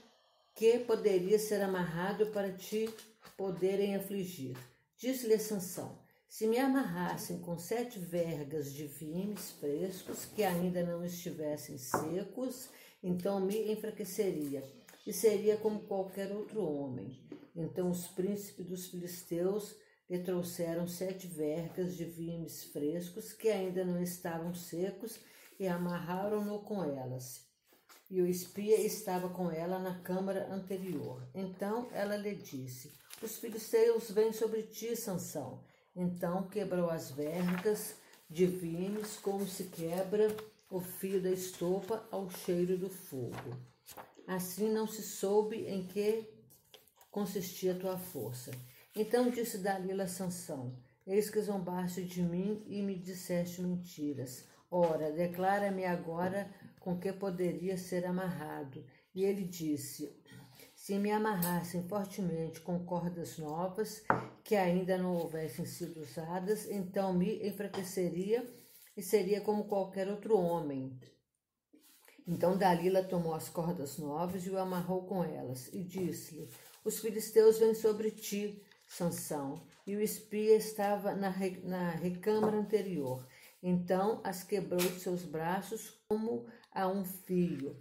que 0.54 0.80
poderia 0.80 1.38
ser 1.38 1.62
amarrado 1.62 2.26
para 2.32 2.52
te 2.52 2.88
poderem 3.36 3.94
afligir. 3.94 4.56
Disse-lhe 4.96 5.38
Sansão: 5.38 5.96
Se 6.28 6.48
me 6.48 6.58
amarrassem 6.58 7.38
com 7.38 7.56
sete 7.56 8.00
vergas 8.00 8.72
de 8.72 8.86
vimes 8.86 9.52
frescos 9.52 10.24
que 10.24 10.42
ainda 10.42 10.82
não 10.84 11.04
estivessem 11.04 11.78
secos, 11.78 12.68
então 13.00 13.38
me 13.40 13.70
enfraqueceria 13.70 14.64
e 15.06 15.12
seria 15.12 15.56
como 15.56 15.80
qualquer 15.80 16.32
outro 16.32 16.64
homem. 16.64 17.16
Então 17.54 17.90
os 17.90 18.08
príncipes 18.08 18.66
dos 18.66 18.88
filisteus 18.88 19.76
lhe 20.08 20.18
trouxeram 20.18 20.86
sete 20.86 21.26
vergas 21.26 21.96
de 21.96 22.04
vimes 22.04 22.64
frescos 22.64 23.32
que 23.32 23.48
ainda 23.48 23.84
não 23.84 24.02
estavam 24.02 24.54
secos 24.54 25.20
e 25.58 25.66
amarraram-no 25.66 26.60
com 26.60 26.82
elas. 26.82 27.46
E 28.10 28.22
o 28.22 28.26
espia 28.26 28.80
estava 28.80 29.28
com 29.28 29.50
ela 29.50 29.78
na 29.78 29.98
câmara 30.00 30.50
anterior. 30.50 31.22
Então 31.34 31.88
ela 31.92 32.16
lhe 32.16 32.34
disse: 32.34 32.90
Os 33.20 33.36
filisteus 33.36 34.10
vêm 34.10 34.32
sobre 34.32 34.62
ti, 34.62 34.96
Sansão. 34.96 35.62
Então 35.94 36.48
quebrou 36.48 36.88
as 36.88 37.10
vergas 37.10 37.96
de 38.30 38.46
vimes 38.46 39.16
como 39.16 39.46
se 39.46 39.64
quebra 39.64 40.34
o 40.70 40.80
fio 40.80 41.20
da 41.20 41.30
estopa 41.30 42.06
ao 42.10 42.30
cheiro 42.30 42.78
do 42.78 42.88
fogo. 42.88 43.58
Assim 44.26 44.70
não 44.70 44.86
se 44.86 45.02
soube 45.02 45.66
em 45.66 45.86
que 45.86 46.26
consistia 47.10 47.72
a 47.72 47.78
tua 47.78 47.98
força. 47.98 48.52
Então 49.00 49.30
disse 49.30 49.58
Dalila 49.58 50.04
a 50.04 50.08
Sansão: 50.08 50.76
Eis 51.06 51.30
que 51.30 51.40
zombaste 51.40 52.02
de 52.02 52.20
mim 52.20 52.64
e 52.66 52.82
me 52.82 52.96
disseste 52.98 53.62
mentiras. 53.62 54.44
Ora, 54.68 55.12
declara-me 55.12 55.84
agora 55.84 56.52
com 56.80 56.98
que 56.98 57.12
poderia 57.12 57.76
ser 57.76 58.04
amarrado. 58.04 58.84
E 59.14 59.22
ele 59.22 59.44
disse: 59.44 60.20
Se 60.74 60.98
me 60.98 61.12
amarrassem 61.12 61.86
fortemente 61.86 62.60
com 62.60 62.84
cordas 62.84 63.38
novas, 63.38 64.02
que 64.42 64.56
ainda 64.56 64.98
não 64.98 65.14
houvessem 65.14 65.64
sido 65.64 66.00
usadas, 66.00 66.68
então 66.68 67.14
me 67.14 67.46
enfraqueceria 67.46 68.44
e 68.96 69.00
seria 69.00 69.40
como 69.40 69.68
qualquer 69.68 70.08
outro 70.08 70.36
homem. 70.36 70.98
Então 72.26 72.58
Dalila 72.58 73.04
tomou 73.04 73.32
as 73.32 73.48
cordas 73.48 73.96
novas 73.96 74.44
e 74.44 74.50
o 74.50 74.58
amarrou 74.58 75.06
com 75.06 75.22
elas, 75.22 75.72
e 75.72 75.84
disse-lhe: 75.84 76.50
Os 76.84 76.98
filisteus 76.98 77.60
vêm 77.60 77.74
sobre 77.74 78.10
ti, 78.10 78.60
Sansão. 78.88 79.62
E 79.86 79.94
o 79.94 80.00
espia 80.00 80.56
estava 80.56 81.14
na, 81.14 81.28
re- 81.30 81.60
na 81.62 81.90
recâmara 81.90 82.56
anterior. 82.56 83.26
Então 83.62 84.20
as 84.24 84.42
quebrou 84.42 84.80
de 84.80 84.98
seus 85.00 85.24
braços 85.24 86.00
como 86.08 86.46
a 86.72 86.88
um 86.88 87.04
fio. 87.04 87.76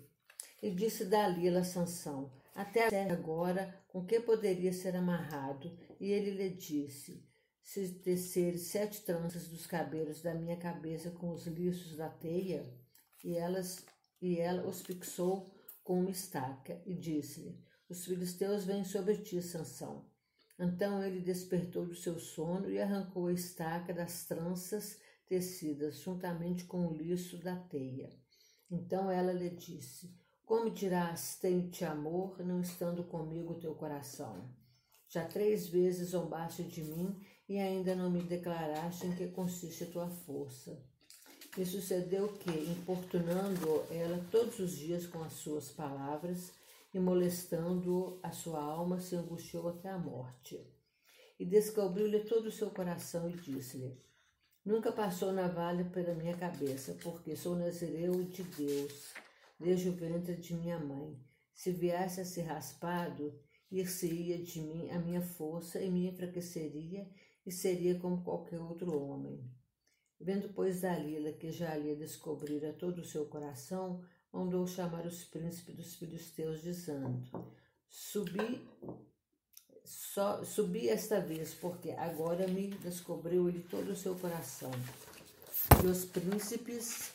E 0.61 0.69
disse 0.71 1.05
Dalila 1.05 1.59
a 1.59 1.63
Sansão: 1.63 2.31
Até 2.53 2.87
agora, 3.11 3.73
com 3.87 4.05
que 4.05 4.19
poderia 4.19 4.73
ser 4.73 4.95
amarrado? 4.95 5.77
E 5.99 6.11
ele 6.11 6.31
lhe 6.31 6.49
disse: 6.49 7.23
Se 7.63 7.87
desceres 7.87 8.63
sete 8.67 9.01
tranças 9.03 9.47
dos 9.47 9.65
cabelos 9.67 10.21
da 10.21 10.33
minha 10.33 10.57
cabeça 10.57 11.11
com 11.11 11.31
os 11.31 11.45
liços 11.47 11.95
da 11.95 12.09
teia, 12.09 12.65
e 13.23 13.35
elas 13.35 13.85
e 14.21 14.39
ela 14.39 14.67
os 14.67 14.81
fixou 14.81 15.45
com 15.83 15.99
uma 16.01 16.09
estaca 16.11 16.81
e 16.85 16.95
disse-lhe: 16.95 17.57
Os 17.87 18.05
filisteus 18.05 18.65
vêm 18.65 18.83
sobre 18.83 19.15
ti, 19.17 19.41
Sansão. 19.41 20.05
Então 20.59 21.03
ele 21.03 21.21
despertou 21.21 21.85
do 21.85 21.95
seu 21.95 22.19
sono 22.19 22.69
e 22.69 22.79
arrancou 22.79 23.27
a 23.27 23.33
estaca 23.33 23.93
das 23.93 24.25
tranças 24.25 24.99
tecidas 25.27 25.99
juntamente 26.01 26.65
com 26.65 26.87
o 26.87 26.93
liço 26.93 27.37
da 27.37 27.55
teia. 27.55 28.09
Então 28.69 29.11
ela 29.11 29.31
lhe 29.31 29.49
disse: 29.51 30.11
Como 30.43 30.71
dirás, 30.71 31.37
tenho-te 31.39 31.85
amor, 31.85 32.43
não 32.43 32.61
estando 32.61 33.03
comigo 33.03 33.59
teu 33.59 33.75
coração? 33.75 34.49
Já 35.09 35.25
três 35.25 35.67
vezes 35.67 36.09
zombaste 36.09 36.63
de 36.63 36.83
mim 36.83 37.15
e 37.47 37.59
ainda 37.59 37.95
não 37.95 38.09
me 38.09 38.21
declaraste 38.23 39.05
em 39.05 39.15
que 39.15 39.27
consiste 39.27 39.83
a 39.83 39.91
tua 39.91 40.09
força. 40.09 40.83
E 41.57 41.65
sucedeu 41.65 42.27
que, 42.33 42.51
importunando 42.51 43.85
ela 43.89 44.23
todos 44.29 44.59
os 44.59 44.75
dias 44.75 45.07
com 45.07 45.23
as 45.23 45.33
suas 45.33 45.71
palavras 45.71 46.51
e 46.93 46.99
molestando 46.99 48.19
a 48.23 48.31
sua 48.31 48.61
alma, 48.61 48.99
se 48.99 49.15
angustiou 49.15 49.69
até 49.69 49.89
a 49.89 49.97
morte. 49.97 50.59
E 51.39 51.45
descobriu-lhe 51.45 52.21
todo 52.21 52.47
o 52.47 52.51
seu 52.51 52.69
coração 52.71 53.29
e 53.29 53.33
disse-lhe: 53.33 54.01
Nunca 54.65 54.91
passou 54.91 55.31
navalha 55.31 55.85
pela 55.85 56.13
minha 56.13 56.35
cabeça, 56.35 56.97
porque 57.01 57.35
sou 57.35 57.55
nazireu 57.55 58.23
de 58.23 58.43
Deus, 58.43 59.13
desde 59.59 59.89
o 59.89 59.93
ventre 59.93 60.35
de 60.35 60.53
minha 60.53 60.79
mãe. 60.79 61.17
Se 61.53 61.71
viesse 61.71 62.21
a 62.21 62.25
ser 62.25 62.41
raspado, 62.41 63.39
ir-se-ia 63.71 64.43
de 64.43 64.61
mim 64.61 64.89
a 64.89 64.99
minha 64.99 65.21
força 65.21 65.81
e 65.81 65.89
me 65.89 66.07
enfraqueceria 66.07 67.09
e 67.45 67.51
seria 67.51 67.97
como 67.99 68.23
qualquer 68.23 68.59
outro 68.59 68.99
homem. 69.01 69.49
Vendo, 70.19 70.49
pois, 70.53 70.81
Dalila 70.81 71.31
que 71.31 71.51
já 71.51 71.73
ali 71.73 71.95
descobrira 71.95 72.73
todo 72.73 72.99
o 72.99 73.05
seu 73.05 73.25
coração, 73.27 74.03
mandou 74.31 74.67
chamar 74.67 75.05
os 75.05 75.23
príncipes 75.23 75.75
dos 75.75 75.95
filisteus, 75.95 76.61
dizendo: 76.61 77.23
Subi, 77.89 78.67
só, 79.83 80.43
subi 80.43 80.89
esta 80.89 81.19
vez, 81.19 81.53
porque 81.53 81.91
agora 81.91 82.47
me 82.47 82.67
descobriu 82.67 83.47
ele 83.47 83.63
todo 83.69 83.91
o 83.91 83.95
seu 83.95 84.15
coração. 84.15 84.71
E 85.83 85.87
os 85.87 86.05
príncipes 86.05 87.11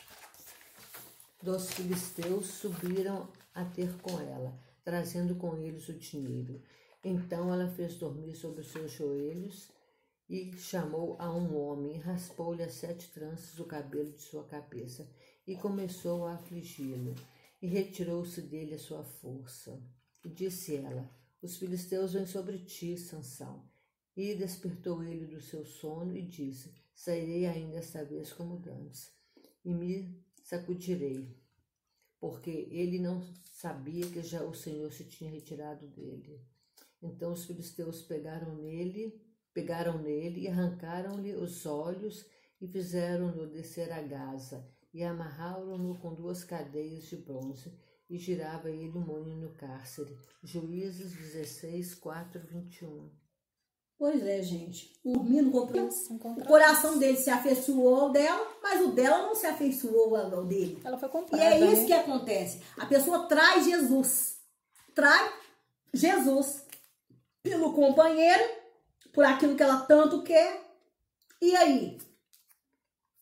dos 1.42 1.72
filisteus 1.72 2.46
subiram 2.46 3.28
a 3.54 3.64
ter 3.64 3.92
com 3.98 4.18
ela, 4.20 4.58
trazendo 4.84 5.34
com 5.34 5.56
eles 5.56 5.88
o 5.88 5.94
dinheiro. 5.94 6.62
Então 7.04 7.52
ela 7.52 7.68
fez 7.68 7.96
dormir 7.96 8.34
sobre 8.36 8.60
os 8.60 8.70
seus 8.70 8.92
joelhos 8.92 9.68
e 10.28 10.52
chamou 10.56 11.16
a 11.18 11.30
um 11.30 11.56
homem, 11.56 11.98
raspou-lhe 11.98 12.62
as 12.62 12.74
sete 12.74 13.10
tranças 13.10 13.54
do 13.56 13.64
cabelo 13.64 14.12
de 14.12 14.22
sua 14.22 14.44
cabeça 14.44 15.06
e 15.46 15.56
começou 15.56 16.26
a 16.26 16.34
afligi-lo. 16.34 17.14
E 17.60 17.66
retirou-se 17.66 18.42
dele 18.42 18.74
a 18.74 18.78
sua 18.78 19.04
força. 19.04 19.80
E 20.24 20.28
disse 20.28 20.76
ela: 20.76 21.08
Os 21.40 21.56
filisteus 21.56 22.12
vêm 22.12 22.26
sobre 22.26 22.58
ti, 22.58 22.96
Sansão. 22.96 23.64
E 24.16 24.34
despertou 24.34 25.02
ele 25.02 25.26
do 25.26 25.40
seu 25.40 25.64
sono 25.64 26.16
e 26.16 26.22
disse: 26.22 26.74
Sairei 26.94 27.46
ainda 27.46 27.78
esta 27.78 28.04
vez 28.04 28.32
como 28.32 28.58
dantes, 28.58 29.12
e 29.64 29.72
me 29.72 30.22
sacudirei, 30.42 31.34
porque 32.20 32.68
ele 32.70 32.98
não 32.98 33.22
sabia 33.44 34.06
que 34.10 34.22
já 34.22 34.42
o 34.42 34.54
Senhor 34.54 34.92
se 34.92 35.04
tinha 35.04 35.30
retirado 35.30 35.86
dele. 35.86 36.44
Então 37.00 37.32
os 37.32 37.44
filisteus 37.44 38.02
pegaram 38.02 38.56
nele, 38.56 39.20
pegaram 39.54 40.02
nele 40.02 40.42
e 40.42 40.48
arrancaram-lhe 40.48 41.34
os 41.34 41.64
olhos 41.64 42.26
e 42.60 42.68
fizeram-no 42.68 43.48
descer 43.48 43.90
a 43.92 44.02
Gaza 44.02 44.68
e 44.92 45.02
amarraram-no 45.02 45.98
com 45.98 46.14
duas 46.14 46.44
cadeias 46.44 47.04
de 47.04 47.16
bronze 47.16 47.72
e 48.08 48.18
girava 48.18 48.70
ele 48.70 48.96
um 48.98 49.00
moinho 49.00 49.36
no 49.38 49.54
cárcere. 49.54 50.16
Juízes 50.42 51.12
16, 51.12 51.94
4, 51.94 52.40
21. 52.46 53.10
Pois 53.96 54.26
é, 54.26 54.42
gente. 54.42 54.98
Dormindo 55.04 55.50
com 55.52 55.58
o 55.60 56.44
coração 56.44 56.98
dele 56.98 57.16
se 57.16 57.30
afeiçoou 57.30 57.94
ao 57.94 58.10
dela, 58.10 58.52
mas 58.60 58.80
o 58.84 58.88
dela 58.92 59.18
não 59.22 59.34
se 59.34 59.46
afeiçoou 59.46 60.16
ao 60.16 60.44
dele. 60.44 60.80
Ela 60.84 60.98
foi 60.98 61.08
E 61.08 61.12
comprada. 61.12 61.44
é 61.44 61.60
isso 61.60 61.82
né? 61.82 61.86
que 61.86 61.92
acontece. 61.92 62.60
A 62.76 62.84
pessoa 62.84 63.28
traz 63.28 63.64
Jesus. 63.64 64.40
Traz 64.94 65.32
Jesus 65.94 66.66
pelo 67.42 67.72
companheiro, 67.72 68.42
por 69.12 69.24
aquilo 69.24 69.54
que 69.56 69.62
ela 69.62 69.78
tanto 69.82 70.22
quer. 70.22 70.60
E 71.40 71.54
aí? 71.56 71.98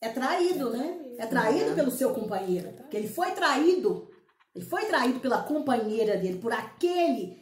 É 0.01 0.09
traído, 0.09 0.71
né? 0.71 0.99
É 1.19 1.27
traído 1.27 1.75
pelo 1.75 1.91
seu 1.91 2.15
companheiro. 2.15 2.73
Porque 2.73 2.97
ele 2.97 3.09
foi 3.09 3.33
traído. 3.33 4.09
Ele 4.55 4.65
foi 4.65 4.87
traído 4.87 5.21
pela 5.21 5.43
companheira 5.43 6.17
dele, 6.17 6.39
por 6.39 6.53
aquele, 6.53 7.41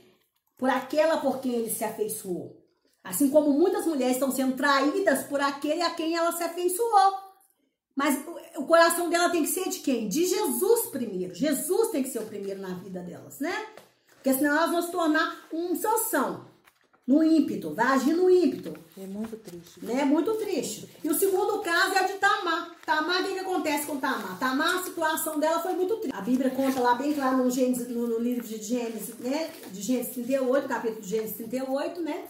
por 0.58 0.68
aquela 0.68 1.16
por 1.18 1.38
quem 1.40 1.52
ele 1.54 1.70
se 1.70 1.84
afeiçoou. 1.84 2.56
Assim 3.02 3.30
como 3.30 3.50
muitas 3.52 3.86
mulheres 3.86 4.16
estão 4.16 4.30
sendo 4.30 4.56
traídas 4.56 5.22
por 5.24 5.40
aquele 5.40 5.80
a 5.82 5.90
quem 5.90 6.14
ela 6.16 6.32
se 6.32 6.42
afeiçoou. 6.42 7.14
Mas 7.96 8.18
o- 8.26 8.62
o 8.62 8.66
coração 8.66 9.08
dela 9.08 9.30
tem 9.30 9.42
que 9.42 9.48
ser 9.48 9.68
de 9.68 9.78
quem? 9.80 10.08
De 10.08 10.26
Jesus 10.26 10.86
primeiro. 10.90 11.34
Jesus 11.34 11.90
tem 11.90 12.02
que 12.02 12.10
ser 12.10 12.18
o 12.18 12.26
primeiro 12.26 12.60
na 12.60 12.74
vida 12.74 13.00
delas, 13.00 13.40
né? 13.40 13.54
Porque 14.14 14.34
senão 14.34 14.56
elas 14.56 14.70
vão 14.70 14.82
se 14.82 14.90
tornar 14.90 15.46
um 15.52 15.74
Sansão. 15.74 16.47
No 17.08 17.24
ímpeto, 17.24 17.72
vai 17.72 17.86
agir 17.86 18.12
no 18.12 18.28
ímpeto. 18.28 18.74
É 18.94 19.06
muito 19.06 19.34
triste. 19.38 19.82
Né? 19.82 20.04
Muito 20.04 20.34
triste. 20.34 20.86
E 21.02 21.08
o 21.08 21.18
segundo 21.18 21.58
caso 21.60 21.94
é 21.94 22.04
o 22.04 22.06
de 22.06 22.12
Tamar. 22.18 22.76
Tamar, 22.84 23.22
o 23.22 23.26
que, 23.26 23.32
que 23.32 23.38
acontece 23.38 23.86
com 23.86 23.96
Tamar? 23.96 24.38
Tamar, 24.38 24.74
a 24.74 24.82
situação 24.82 25.40
dela 25.40 25.58
foi 25.58 25.72
muito 25.72 25.96
triste. 25.96 26.14
A 26.14 26.20
Bíblia 26.20 26.50
conta 26.50 26.78
lá 26.80 26.96
bem 26.96 27.14
claro 27.14 27.38
no, 27.38 27.50
Gênesis, 27.50 27.88
no, 27.88 28.06
no 28.06 28.18
livro 28.18 28.46
de 28.46 28.62
Gênesis, 28.62 29.14
né? 29.20 29.50
De 29.72 29.80
Gênesis 29.80 30.12
38, 30.12 30.68
capítulo 30.68 31.00
de 31.00 31.08
Gênesis 31.08 31.36
38, 31.38 32.02
né? 32.02 32.24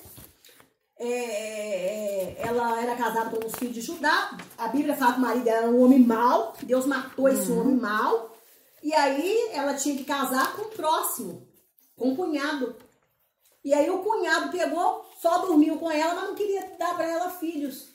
É, 0.97 1.09
é, 1.09 2.37
ela 2.39 2.81
era 2.81 2.95
casada 2.95 3.37
com 3.37 3.45
os 3.45 3.57
filhos 3.57 3.75
de 3.75 3.81
Judá. 3.81 4.39
A 4.57 4.69
Bíblia 4.69 4.95
fala 4.95 5.15
que 5.15 5.19
o 5.19 5.23
marido 5.23 5.49
era 5.49 5.69
um 5.69 5.83
homem 5.83 5.99
mau. 5.99 6.55
Deus 6.63 6.87
matou 6.87 7.29
esse 7.29 7.51
homem 7.51 7.75
mau. 7.75 8.33
E 8.81 8.95
aí 8.95 9.49
ela 9.55 9.75
tinha 9.75 9.97
que 9.97 10.05
casar 10.05 10.55
com 10.55 10.63
o 10.63 10.71
próximo, 10.71 11.49
com 11.97 12.13
o 12.13 12.17
cunhado. 12.17 12.77
E 13.69 13.75
aí 13.75 13.91
o 13.91 13.99
cunhado 13.99 14.51
pegou, 14.51 15.05
só 15.21 15.39
dormiu 15.41 15.79
com 15.79 15.91
ela, 15.91 16.15
mas 16.15 16.29
não 16.29 16.35
queria 16.35 16.75
dar 16.79 16.95
para 16.97 17.05
ela 17.05 17.29
filhos. 17.33 17.89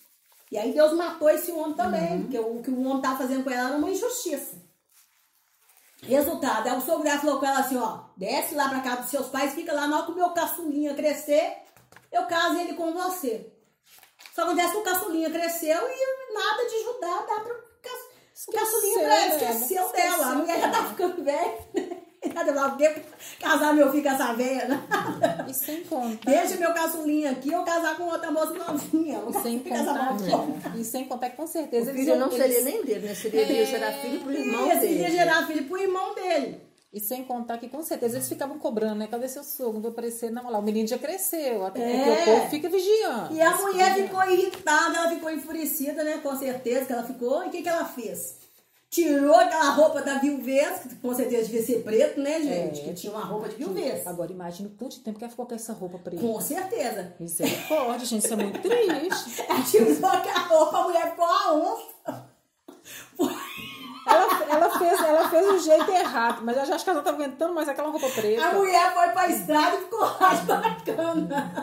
E 0.51 0.57
aí 0.57 0.71
Deus 0.71 0.93
matou 0.93 1.27
esse 1.31 1.51
homem 1.51 1.73
também, 1.73 2.21
porque 2.21 2.38
o 2.38 2.62
que 2.62 2.69
o 2.69 2.79
homem 2.81 2.97
estava 2.97 3.17
fazendo 3.17 3.43
com 3.43 3.49
ela 3.49 3.69
era 3.69 3.77
uma 3.77 3.89
injustiça. 3.89 4.62
Resultado, 6.03 6.67
aí 6.67 6.77
o 6.77 6.81
sogro 6.81 7.03
dela 7.03 7.19
falou 7.19 7.39
com 7.39 7.45
ela 7.47 7.59
assim, 7.62 7.77
ó, 7.77 8.01
desce 8.15 8.53
lá 8.53 8.69
pra 8.69 8.81
casa 8.81 9.01
dos 9.01 9.09
seus 9.09 9.27
pais, 9.29 9.53
fica 9.55 9.73
lá, 9.73 9.88
na 9.88 9.95
hora 9.97 10.05
que 10.05 10.12
o 10.12 10.15
meu 10.15 10.29
caçulinha 10.29 10.93
crescer, 10.93 11.57
eu 12.12 12.27
caso 12.27 12.59
ele 12.59 12.73
com 12.75 12.93
você. 12.93 13.51
Só 14.36 14.43
acontece 14.43 14.73
que 14.73 14.77
o 14.77 14.83
caçulinha 14.83 15.31
cresceu 15.31 15.79
e 15.89 16.33
nada 16.33 16.65
de 16.69 16.83
Judá 16.83 17.25
dá 17.27 17.39
pro 17.39 17.55
ca- 17.81 18.59
caçulinha 18.59 18.99
pra 18.99 19.15
ela, 19.15 19.36
Esqueceu, 19.38 19.49
esqueceu 19.55 19.86
né? 19.88 19.91
dela. 19.93 20.13
A 20.13 20.17
Esqueceu 20.17 20.36
mulher 20.38 20.59
já 20.62 20.71
tá 20.71 20.86
ficando 20.89 21.23
velha, 21.23 21.67
né? 21.73 22.03
Nada 22.33 22.53
lá, 22.53 22.69
porque 22.69 22.93
casar 23.39 23.73
meu 23.73 23.91
filho 23.91 24.03
com 24.03 24.09
essa 24.09 24.33
velha, 24.33 24.67
né? 24.67 24.79
E 25.49 25.53
sem 25.53 25.83
contar. 25.83 26.31
Deixa 26.31 26.55
meu 26.57 26.73
caçulinha 26.73 27.31
aqui, 27.31 27.51
eu 27.51 27.63
casar 27.63 27.97
com 27.97 28.03
outra 28.03 28.31
moça 28.31 28.53
novinha. 28.53 29.19
E 29.29 29.33
sem 29.41 29.59
contar, 29.59 30.13
moça. 30.13 30.71
e 30.77 30.83
sem 30.83 31.05
contar 31.05 31.29
que 31.31 31.38
com 31.38 31.43
O 31.43 31.47
certeza 31.47 31.91
eles 31.91 32.01
filho 32.05 32.17
não 32.19 32.31
seria 32.31 32.45
eles- 32.45 32.63
nem 32.63 32.83
dele, 32.86 33.07
né? 33.07 33.13
Seria 33.15 33.41
ele 33.41 33.65
gerar 33.65 33.91
filho 33.93 34.19
pro 34.21 34.31
irmão 34.31 34.71
Esse 34.71 34.79
dele. 34.81 34.99
ia 35.01 35.12
gerar 35.12 35.47
filho 35.47 35.63
pro 35.65 35.77
irmão 35.77 36.15
dele. 36.15 36.62
E 36.93 36.99
sem 36.99 37.23
contar 37.23 37.57
que 37.57 37.67
com 37.67 37.81
certeza 37.81 38.17
eles 38.17 38.29
ficavam 38.29 38.59
cobrando, 38.59 38.95
né? 38.99 39.07
Cadê 39.09 39.27
seu 39.27 39.43
sogro? 39.43 39.73
Não 39.73 39.81
vou 39.81 39.89
aparecer, 39.91 40.29
não. 40.31 40.47
Lá, 40.51 40.59
o 40.59 40.62
menino 40.62 40.88
já 40.88 40.97
cresceu. 40.99 41.65
Até 41.65 41.81
É. 41.81 42.03
porque 42.05 42.12
o 42.21 42.36
povo 42.36 42.49
fica 42.51 42.69
vigiando. 42.69 43.33
E 43.33 43.41
a 43.41 43.57
mulher 43.57 43.95
ficou 43.95 44.23
irritada, 44.29 44.97
ela 44.99 45.09
ficou 45.09 45.31
enfurecida, 45.31 46.03
né? 46.03 46.19
Com 46.21 46.38
certeza 46.38 46.86
que 46.86 46.93
ela 46.93 47.01
ficou. 47.03 47.43
E 47.43 47.47
o 47.47 47.49
que, 47.49 47.63
que 47.63 47.69
ela 47.69 47.86
fez? 47.86 48.42
Tirou 48.93 49.34
aquela 49.34 49.71
roupa 49.71 50.03
da 50.03 50.19
viuvez, 50.19 50.82
que 50.82 50.95
com 50.97 51.12
certeza 51.15 51.45
devia 51.45 51.65
ser 51.65 51.82
preto, 51.82 52.19
né, 52.19 52.39
gente? 52.39 52.79
É, 52.79 52.84
que 52.84 52.93
tinha 52.93 53.12
uma 53.12 53.25
roupa 53.25 53.49
de 53.49 53.56
viuvez. 53.56 54.06
Agora 54.06 54.32
imagina 54.32 54.69
o 54.69 54.88
de 54.88 54.99
tempo 54.99 55.17
que 55.17 55.23
ela 55.23 55.32
ficou 55.32 55.47
com 55.47 55.56
essa 55.56 55.73
roupa 55.73 55.97
preta. 55.97 56.21
Com 56.21 56.39
certeza. 56.39 57.12
Misericórdia, 57.19 58.06
gente, 58.06 58.23
isso 58.23 58.34
é 58.34 58.36
muito 58.36 58.62
triste. 58.62 59.41
Ela 59.49 59.63
tirou 59.63 60.10
aquela 60.12 60.39
roupa, 60.41 60.77
a 60.77 60.84
mulher 60.84 61.10
ficou 61.10 61.25
a 61.25 61.53
onça. 61.56 62.25
Ela, 64.06 64.43
ela, 64.51 64.77
fez, 64.77 65.01
ela 65.01 65.29
fez 65.29 65.47
o 65.47 65.58
jeito 65.58 65.89
errado, 65.89 66.41
mas 66.43 66.56
eu 66.56 66.65
já 66.67 66.75
acho 66.75 66.84
que 66.84 66.89
ela 66.91 66.97
não 66.97 67.03
tá 67.03 67.10
aguentando 67.10 67.53
mais 67.56 67.67
aquela 67.67 67.89
roupa 67.89 68.10
preta. 68.10 68.45
A 68.45 68.53
mulher 68.53 68.93
foi 68.93 69.10
pra 69.10 69.27
estrada 69.27 69.75
e 69.75 69.79
ficou 69.79 70.01
lá 70.01 70.34
de 70.36 70.45
bacana. 70.45 71.53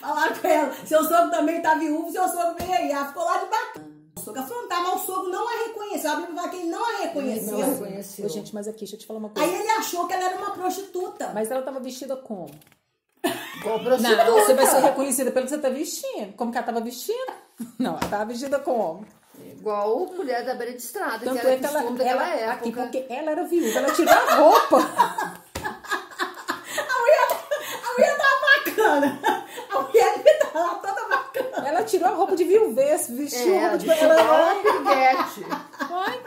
Falaram 0.00 0.36
com 0.36 0.48
ela, 0.48 0.72
seu 0.86 1.04
sogro 1.04 1.30
também 1.30 1.60
tá 1.60 1.74
viúvo, 1.74 2.10
seu 2.10 2.26
sogro 2.26 2.54
veio 2.58 2.72
aí. 2.72 2.90
Ela 2.90 3.06
ficou 3.08 3.22
lá 3.22 3.36
de 3.36 3.46
bacana. 3.50 3.83
Sogro 4.24 4.40
afrontar, 4.40 4.82
mas 4.82 5.02
o 5.02 5.06
sogro 5.06 5.30
não 5.30 5.46
a 5.48 5.64
reconheceu. 5.66 6.10
A 6.10 6.16
Bíblia 6.16 6.34
fala 6.36 6.48
que 6.48 6.56
ele 6.56 6.70
não 6.70 6.84
a 6.84 6.98
reconheceu. 7.02 7.58
Não 7.58 7.70
reconheceu. 7.70 8.24
Ô, 8.24 8.28
gente, 8.28 8.54
mas 8.54 8.68
aqui, 8.68 8.78
deixa 8.80 8.94
eu 8.94 8.98
te 8.98 9.06
falar 9.06 9.18
uma 9.18 9.28
coisa. 9.28 9.48
Aí 9.48 9.60
ele 9.60 9.70
achou 9.70 10.06
que 10.06 10.12
ela 10.12 10.24
era 10.24 10.36
uma 10.38 10.50
prostituta. 10.52 11.30
Mas 11.34 11.50
ela 11.50 11.62
tava 11.62 11.80
vestida 11.80 12.16
como? 12.16 12.50
Não, 13.64 13.82
prostituta. 13.82 14.30
você 14.30 14.54
vai 14.54 14.66
ser 14.66 14.80
reconhecida 14.80 15.30
pelo 15.30 15.46
que 15.46 15.50
você 15.50 15.58
tá 15.58 15.68
vestindo. 15.68 16.32
Como 16.34 16.50
que 16.50 16.58
ela 16.58 16.66
tava 16.66 16.80
vestida? 16.80 17.32
Não, 17.78 17.96
ela 17.96 18.08
tava 18.08 18.24
vestida 18.26 18.58
como? 18.58 19.06
Igual 19.58 20.06
mulher 20.14 20.44
da 20.44 20.54
beira 20.54 20.72
de 20.72 20.82
estrada, 20.82 21.18
que 21.18 21.24
Tanto 21.24 21.38
era 21.38 21.50
é 21.52 21.58
que 21.58 21.64
ela, 21.64 21.80
ela 22.02 22.28
época. 22.28 22.52
aqui, 22.52 22.72
porque 22.72 23.06
ela 23.08 23.30
era 23.30 23.44
viúva, 23.44 23.78
ela 23.78 23.92
tirou 23.92 24.14
a 24.14 24.34
roupa. 24.34 24.76
A 26.76 26.98
mulher, 26.98 27.28
a 27.82 27.92
mulher 27.92 28.18
tava 28.18 28.40
bacana. 28.58 29.20
A 29.70 29.80
mulher 29.80 30.22
tá 30.52 30.58
lá 30.58 30.74
toda 30.74 31.08
bacana. 31.08 31.68
Ela 31.68 31.82
tirou 32.04 32.14
a 32.14 32.18
roupa 32.18 32.36
de 32.36 32.44
viuvez, 32.44 33.08
vestiu 33.08 33.54
a 33.54 33.56
É, 33.56 33.62
roupa 33.62 33.78
de 33.78 33.90
ela, 33.90 34.20
ela, 34.20 34.54
uma 34.54 34.62
piriguete. 34.62 35.46
Ai, 35.80 36.20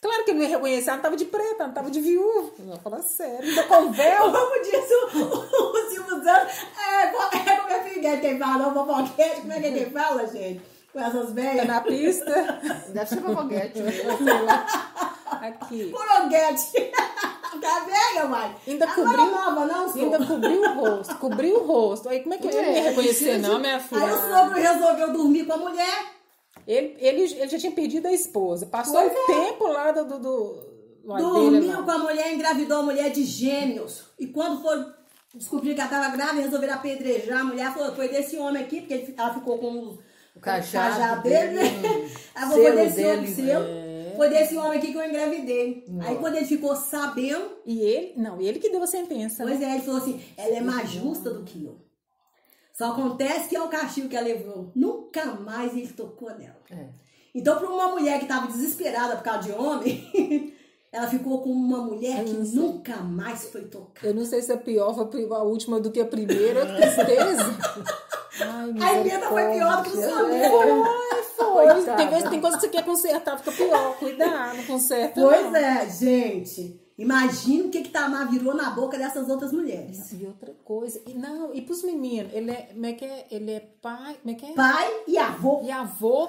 claro 0.00 0.24
que 0.24 0.30
ele 0.30 0.38
não 0.38 0.44
ia 0.46 0.56
reconhecer, 0.56 0.88
ela 0.88 0.96
não 0.96 1.02
tava 1.02 1.16
de 1.16 1.24
preta, 1.24 1.54
ela 1.58 1.66
não 1.68 1.74
tava 1.74 1.90
de 1.90 2.00
viúva. 2.00 2.50
Não, 2.58 2.76
fala 2.78 3.02
sério, 3.02 3.48
ainda 3.48 3.62
com 3.64 3.92
véu. 3.92 4.32
Como 4.32 4.62
disse 4.62 4.94
o, 4.94 5.06
o, 5.06 5.90
Silvio 5.90 6.24
Santos, 6.24 6.54
é, 6.78 7.02
é 7.04 7.56
como 7.56 7.70
é 7.70 7.82
filho 7.84 8.20
quem 8.20 8.38
fala, 8.38 8.58
não, 8.58 8.74
fofoquete, 8.74 9.40
como 9.42 9.52
é 9.52 9.60
que 9.60 9.66
ele 9.66 9.90
fala, 9.90 10.26
gente? 10.26 10.60
Com 10.92 10.98
essas 11.00 11.26
Tá 11.28 11.32
velhas. 11.32 11.66
na 11.66 11.80
pista. 11.82 12.60
Deve 12.88 13.06
ser. 13.06 13.22
Sei 13.22 14.42
lá. 14.42 14.66
Aqui. 15.40 15.90
Poronguete. 15.92 16.92
Tá 17.60 17.80
velha, 17.80 18.26
mãe. 18.26 18.56
Ainda 18.66 18.84
Ela 18.84 18.94
cobriu- 18.94 19.16
Não 19.16 19.26
é 19.26 19.30
nova, 19.30 19.66
não, 19.66 19.92
sou. 19.92 20.02
Ainda 20.02 20.26
cobriu 20.26 20.62
o 20.62 20.74
rosto, 20.74 21.14
cobriu 21.16 21.56
o 21.56 21.66
rosto. 21.66 22.08
Aí 22.08 22.20
como 22.20 22.34
é 22.34 22.38
que 22.38 22.46
ele 22.48 22.62
não 22.62 22.72
ia 22.72 22.82
reconhecer, 22.82 23.38
não, 23.38 23.58
minha 23.58 23.78
filha? 23.80 24.04
Aí 24.04 24.12
o 24.12 24.16
sogro 24.20 24.54
resolveu 24.60 25.12
dormir 25.12 25.44
com 25.46 25.52
a 25.52 25.56
mulher. 25.56 26.04
Ele, 26.66 26.96
ele, 26.98 27.22
ele 27.22 27.48
já 27.48 27.58
tinha 27.58 27.72
perdido 27.72 28.06
a 28.06 28.12
esposa. 28.12 28.66
Passou 28.66 28.94
Pois 28.94 29.12
o 29.12 29.16
é. 29.16 29.26
tempo 29.46 29.66
lá 29.68 29.90
do. 29.92 30.04
do, 30.04 30.18
do 30.18 30.70
Dormiu 31.02 31.78
lá. 31.78 31.82
com 31.82 31.90
a 31.90 31.98
mulher, 31.98 32.32
engravidou 32.34 32.78
a 32.78 32.82
mulher 32.82 33.10
de 33.10 33.24
gêmeos. 33.24 34.04
E 34.18 34.26
quando 34.26 34.60
foi 34.62 34.84
descobrir 35.34 35.74
que 35.74 35.80
ela 35.80 35.90
estava 35.90 36.14
grávida, 36.16 36.42
resolveram 36.42 36.74
apedrejar 36.74 37.40
a 37.40 37.44
mulher. 37.44 37.72
Falou, 37.72 37.94
foi 37.96 38.08
desse 38.08 38.36
homem 38.36 38.62
aqui, 38.62 38.80
porque 38.80 38.94
ele- 38.94 39.14
ela 39.16 39.32
ficou 39.34 39.58
com, 39.58 39.98
O 40.36 40.40
cajado, 40.40 40.94
cajado 40.98 41.22
dele, 41.22 41.58
dele, 41.58 41.78
né? 41.80 42.10
O 42.44 42.50
foi 42.50 42.72
desse 42.72 42.96
dele. 42.96 43.18
homem, 43.18 43.34
selo. 43.34 43.64
É. 43.66 43.89
Foi 44.20 44.28
desse 44.28 44.54
homem 44.54 44.78
aqui 44.78 44.92
que 44.92 44.98
eu 44.98 45.02
engravidei. 45.08 45.82
Não. 45.88 46.06
Aí 46.06 46.18
quando 46.18 46.34
ele 46.34 46.44
ficou 46.44 46.76
sabendo, 46.76 47.52
E 47.64 47.80
ele, 47.80 48.12
não, 48.18 48.38
ele 48.38 48.58
que 48.58 48.68
deu 48.68 48.82
a 48.82 48.86
sentença. 48.86 49.42
pois 49.42 49.58
né? 49.58 49.70
é, 49.70 49.74
ele 49.76 49.82
falou 49.82 49.98
assim: 49.98 50.20
ela 50.36 50.56
é 50.56 50.60
mais 50.60 50.90
justa 50.90 51.30
do 51.30 51.42
que 51.42 51.64
eu. 51.64 51.78
Só 52.70 52.92
acontece 52.92 53.48
que 53.48 53.56
é 53.56 53.62
o 53.62 53.68
castigo 53.68 54.10
que 54.10 54.16
ela 54.16 54.26
levou. 54.26 54.72
Nunca 54.76 55.24
mais 55.24 55.74
ele 55.74 55.88
tocou 55.88 56.28
nela. 56.36 56.60
É. 56.70 56.88
Então, 57.34 57.58
para 57.58 57.70
uma 57.70 57.88
mulher 57.92 58.18
que 58.18 58.26
estava 58.26 58.46
desesperada 58.46 59.16
por 59.16 59.22
causa 59.22 59.48
de 59.48 59.52
homem, 59.52 60.52
ela 60.92 61.08
ficou 61.08 61.40
com 61.40 61.48
uma 61.48 61.78
mulher 61.78 62.22
que 62.22 62.34
nunca 62.34 62.96
mais 62.98 63.46
foi 63.46 63.64
tocada. 63.64 64.06
Eu 64.06 64.12
não 64.12 64.26
sei 64.26 64.42
se 64.42 64.52
a 64.52 64.58
pior 64.58 64.94
foi 64.94 65.24
a 65.32 65.42
última 65.42 65.80
do 65.80 65.90
que 65.90 65.98
a 65.98 66.04
primeira, 66.04 66.66
tristeza. 66.76 67.56
Ai, 68.42 68.74
A 68.82 69.00
emenda 69.00 69.28
foi 69.28 69.50
pior 69.50 69.76
do 69.78 69.82
que 69.90 69.96
o 69.96 69.96
misericórdia. 69.96 70.48
seu 70.50 70.84
Ai, 70.84 70.99
Coitada. 71.66 71.96
Tem 71.96 72.08
vezes 72.08 72.30
tem 72.30 72.40
coisa 72.40 72.56
que 72.56 72.62
você 72.62 72.68
quer 72.68 72.84
consertar, 72.84 73.38
fica 73.38 73.52
pior. 73.52 73.96
Cuidado, 73.98 74.66
conserta. 74.66 75.20
Pois 75.20 75.52
não. 75.52 75.56
é, 75.56 75.88
gente. 75.88 76.80
Imagina 77.00 77.64
o 77.64 77.70
que 77.70 77.80
que 77.80 77.88
Tamar 77.88 78.30
virou 78.30 78.54
na 78.54 78.68
boca 78.70 78.98
dessas 78.98 79.26
outras 79.30 79.52
mulheres. 79.52 80.12
E 80.12 80.26
outra 80.26 80.52
coisa, 80.62 81.00
e 81.06 81.14
não, 81.14 81.54
e 81.54 81.62
pros 81.62 81.82
meninos, 81.82 82.30
ele 82.34 82.50
é, 82.50 82.68
como 82.74 82.84
é 82.84 82.92
que 82.92 83.04
é? 83.06 83.26
Ele 83.30 83.52
é 83.52 83.60
pai, 83.80 84.18
como 84.20 84.34
é 84.34 84.38
que 84.38 84.44
é? 84.44 84.52
Pai 84.52 84.90
e 85.08 85.16
avô. 85.16 85.62
E 85.64 85.70
avô, 85.70 86.28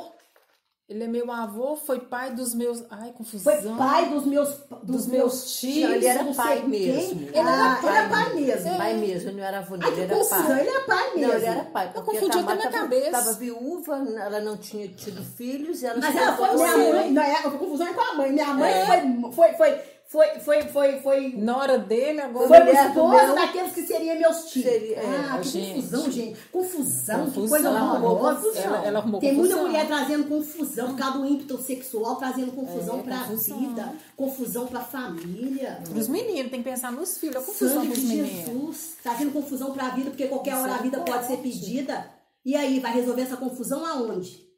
ele 0.91 1.03
é 1.05 1.07
meu 1.07 1.31
avô, 1.31 1.75
foi 1.75 1.99
pai 1.99 2.31
dos 2.31 2.53
meus, 2.53 2.83
ai, 2.89 2.99
Foi 3.05 3.11
confusão. 3.13 3.77
pai 3.77 4.09
dos 4.09 4.25
meus, 4.25 4.49
dos, 4.83 4.83
Dos 4.83 5.07
meus 5.07 5.59
tios. 5.59 5.89
Ele 5.89 6.05
era 6.05 6.23
pai 6.33 6.61
mesmo. 6.63 7.19
Quem. 7.19 7.27
Ele 7.29 7.39
ah, 7.39 7.79
era 7.81 7.87
ele 7.87 7.97
era 7.97 8.09
pai 8.09 8.33
mesmo. 8.35 8.77
Pai 8.77 8.93
mesmo, 8.95 9.29
ele 9.29 9.37
não 9.39 9.47
era 9.47 9.57
avô, 9.59 9.75
Ai, 9.81 9.87
ele 9.87 9.95
que 9.95 10.01
era 10.01 10.15
confusão, 10.15 10.43
pai. 10.47 10.59
ele 10.59 10.69
era 10.69 10.81
pai 10.81 11.15
mesmo. 11.15 11.27
Não, 11.27 11.33
ele 11.37 11.45
era 11.45 11.63
pai, 11.63 11.93
confundiu 11.93 12.27
a 12.27 12.31
Tamar 12.31 12.53
até 12.53 12.55
minha 12.69 12.71
cabeça. 12.81 13.11
tava 13.11 13.33
viúva, 13.33 13.95
ela 14.19 14.39
não 14.41 14.57
tinha 14.57 14.87
tido 14.89 15.23
filhos 15.23 15.81
e 15.81 15.85
ela 15.85 15.99
Mas 15.99 16.15
ela 16.15 16.35
foi, 16.37 16.55
minha 16.55 16.71
você. 16.71 16.93
mãe, 16.93 17.11
não 17.11 17.21
é, 17.23 17.35
a 17.35 17.41
confusão 17.51 17.87
é 17.87 17.93
com 17.93 18.01
a 18.01 18.13
mãe. 18.15 18.31
Minha 18.33 18.53
mãe 18.53 18.71
É. 18.71 18.85
foi, 18.85 19.31
foi, 19.31 19.53
foi, 19.53 19.79
foi, 20.11 20.27
foi, 20.39 20.61
foi, 20.63 20.99
foi, 20.99 21.33
Nora 21.37 21.77
dele 21.77 22.19
agora. 22.19 22.45
foi 22.47 22.59
do 22.59 22.69
esposa 22.69 23.25
meu- 23.27 23.35
daqueles 23.35 23.73
que 23.73 23.81
seriam 23.83 24.19
meus 24.19 24.43
tios. 24.51 24.65
Seria- 24.65 24.97
é, 24.97 25.25
ah, 25.31 25.37
que 25.41 25.47
gente. 25.47 25.73
confusão, 25.75 26.11
gente. 26.11 26.39
Confusão, 26.51 27.19
que 27.19 27.25
Confusão, 27.27 27.47
coisa 27.49 27.67
ela 27.69 27.79
arrumou 27.79 28.11
horrorosa. 28.11 28.35
confusão. 28.41 28.63
Ela- 28.63 28.85
ela 28.85 28.99
arrumou 28.99 29.19
Tem 29.21 29.33
muita 29.33 29.53
confusão. 29.55 29.67
mulher 29.71 29.87
trazendo 29.87 30.23
confusão 30.27 30.87
por 30.89 30.97
causa 30.97 31.17
do 31.19 31.25
ímpeto 31.25 31.57
sexual, 31.61 32.15
trazendo 32.17 32.51
confusão 32.51 32.99
É, 32.99 33.03
pra 33.03 33.19
confusão. 33.19 33.57
vida, 33.59 33.93
confusão 34.17 34.67
pra 34.67 34.81
família. 34.81 35.81
Os 35.95 36.07
meninos, 36.09 36.51
tem 36.51 36.61
que 36.61 36.69
pensar 36.69 36.91
nos 36.91 37.17
filhos, 37.17 37.37
a 37.37 37.39
confusão 37.39 37.75
Sangue 37.81 37.87
pros 37.87 37.99
de 38.01 38.05
meninos. 38.07 38.29
Jesus. 38.47 38.93
Trazendo 39.01 39.31
confusão 39.31 39.71
pra 39.71 39.89
vida, 39.89 40.09
porque 40.09 40.27
qualquer 40.27 40.55
hora 40.57 40.73
a 40.75 40.77
vida 40.79 40.99
pode 40.99 41.25
ser 41.25 41.37
pedida. 41.37 42.05
E 42.43 42.53
aí, 42.55 42.79
vai 42.81 42.91
resolver 42.93 43.21
essa 43.21 43.37
confusão 43.37 43.85
aonde? 43.85 44.50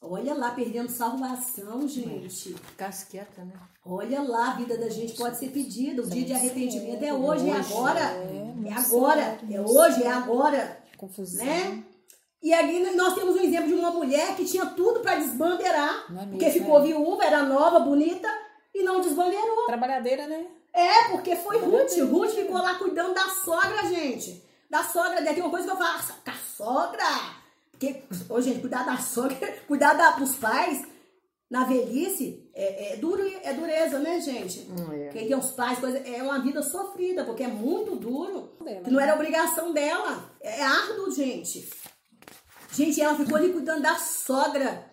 Olha 0.00 0.32
lá, 0.32 0.52
perdendo 0.52 0.88
salvação, 0.88 1.86
gente. 1.88 2.54
Casqueta, 2.76 3.44
né? 3.44 3.52
Olha 3.84 4.22
lá, 4.22 4.52
a 4.52 4.54
vida 4.54 4.78
da 4.78 4.88
gente 4.88 5.14
pode 5.14 5.38
ser 5.38 5.50
pedida. 5.50 6.02
O 6.02 6.06
dia 6.08 6.24
de 6.24 6.32
arrependimento 6.32 7.02
é 7.02 7.12
hoje, 7.12 7.50
é 7.50 7.52
agora. 7.52 8.00
é, 8.00 8.54
É 8.68 8.72
agora, 8.72 9.38
é 9.50 9.60
hoje, 9.60 10.02
é 10.04 10.10
agora. 10.10 10.82
Confusão. 10.96 11.44
Né? 11.44 11.84
E 12.40 12.54
ali 12.54 12.94
nós 12.94 13.14
temos 13.14 13.34
um 13.34 13.40
exemplo 13.40 13.66
de 13.66 13.74
uma 13.74 13.90
mulher 13.90 14.36
que 14.36 14.44
tinha 14.44 14.66
tudo 14.66 15.00
para 15.00 15.16
desbandeirar. 15.16 16.06
É 16.16 16.26
porque 16.26 16.50
ficou 16.50 16.78
é. 16.78 16.82
viúva, 16.82 17.24
era 17.24 17.42
nova, 17.42 17.80
bonita 17.80 18.28
e 18.72 18.84
não 18.84 19.00
desbandeirou. 19.00 19.66
Trabalhadeira, 19.66 20.28
né? 20.28 20.46
É, 20.72 21.08
porque 21.10 21.34
foi 21.34 21.58
Ruth. 21.58 21.98
Ruth 22.08 22.30
ficou 22.30 22.58
lá 22.58 22.76
cuidando 22.76 23.14
da 23.14 23.28
sogra, 23.28 23.88
gente. 23.88 24.44
Da 24.70 24.84
sogra 24.84 25.20
dela. 25.20 25.34
Tem 25.34 25.42
uma 25.42 25.50
coisa 25.50 25.66
que 25.66 25.72
eu. 25.72 25.76
Com 25.76 25.82
a 25.82 26.34
sogra. 26.56 27.37
Porque, 27.78 28.02
ô, 28.28 28.40
gente, 28.40 28.60
cuidar 28.60 28.84
da 28.84 28.96
sogra, 28.96 29.36
cuidar 29.68 29.94
da, 29.94 30.10
dos 30.12 30.34
pais 30.34 30.84
na 31.48 31.64
velhice 31.64 32.50
é, 32.52 32.94
é, 32.94 32.96
duro, 32.96 33.22
é 33.42 33.54
dureza, 33.54 34.00
né, 34.00 34.20
gente? 34.20 34.68
Hum, 34.68 34.92
é. 34.92 35.08
Quem 35.10 35.28
tem 35.28 35.36
os 35.36 35.52
pais, 35.52 35.78
coisa, 35.78 35.96
é 35.98 36.20
uma 36.22 36.40
vida 36.40 36.60
sofrida, 36.60 37.24
porque 37.24 37.44
é 37.44 37.48
muito 37.48 37.94
duro. 37.94 38.50
Dela, 38.62 38.80
Que 38.82 38.90
não 38.90 39.00
era 39.00 39.14
obrigação 39.14 39.72
dela. 39.72 40.28
É 40.40 40.60
árduo, 40.60 41.10
gente. 41.12 41.70
Gente, 42.72 43.00
ela 43.00 43.16
ficou 43.16 43.36
ali 43.36 43.52
cuidando 43.52 43.82
da 43.82 43.94
sogra. 43.94 44.86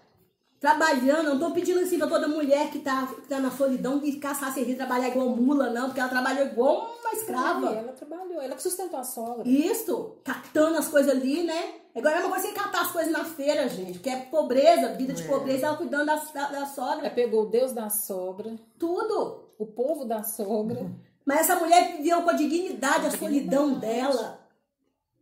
Trabalhando, 0.60 1.32
não 1.32 1.40
tô 1.40 1.52
pedindo 1.52 1.82
assim 1.82 1.98
pra 1.98 2.08
toda 2.08 2.28
mulher 2.28 2.72
que 2.72 2.80
tá, 2.80 3.06
que 3.08 3.28
tá 3.28 3.40
na 3.40 3.52
solidão 3.52 4.00
de 4.00 4.14
caçar 4.14 4.54
serviço, 4.54 4.78
trabalhar 4.78 5.10
igual 5.10 5.30
mula, 5.30 5.70
não, 5.70 5.88
porque 5.88 6.00
ela 6.00 6.10
trabalhou 6.10 6.48
igual 6.48 6.98
uma 7.00 7.12
escrava. 7.12 7.68
ela 7.68 7.92
trabalhou, 7.92 8.42
ela 8.42 8.56
que 8.56 8.64
sustentou 8.64 9.00
a 9.00 9.04
sogra. 9.04 9.48
Isso, 9.48 10.18
catando 10.24 10.78
as 10.78 10.88
coisas 10.88 11.12
ali, 11.12 11.44
né? 11.44 11.85
É 11.96 12.00
a 12.00 12.16
mesma 12.16 12.30
coisa 12.30 12.48
que 12.50 12.54
catar 12.54 12.82
as 12.82 12.92
coisas 12.92 13.12
na 13.12 13.24
feira, 13.24 13.70
gente, 13.70 14.00
que 14.00 14.10
é 14.10 14.18
pobreza, 14.18 14.94
vida 14.96 15.14
de 15.14 15.24
pobreza, 15.24 15.68
ela 15.68 15.78
cuidando 15.78 16.06
da, 16.08 16.16
da, 16.16 16.48
da 16.50 16.58
Ela 16.58 16.66
sogra. 16.66 17.10
pegou 17.10 17.44
o 17.44 17.50
Deus 17.50 17.72
da 17.72 17.90
sogra, 17.90 18.54
Tudo. 18.78 19.46
o 19.58 19.66
povo 19.66 20.04
da 20.04 20.22
sogra. 20.22 20.86
Mas 21.26 21.42
essa 21.42 21.56
mulher 21.56 21.96
viveu 21.98 22.22
com 22.22 22.30
a 22.30 22.34
dignidade, 22.34 23.08
a 23.08 23.12
solidão 23.12 23.80
dela. 23.80 24.40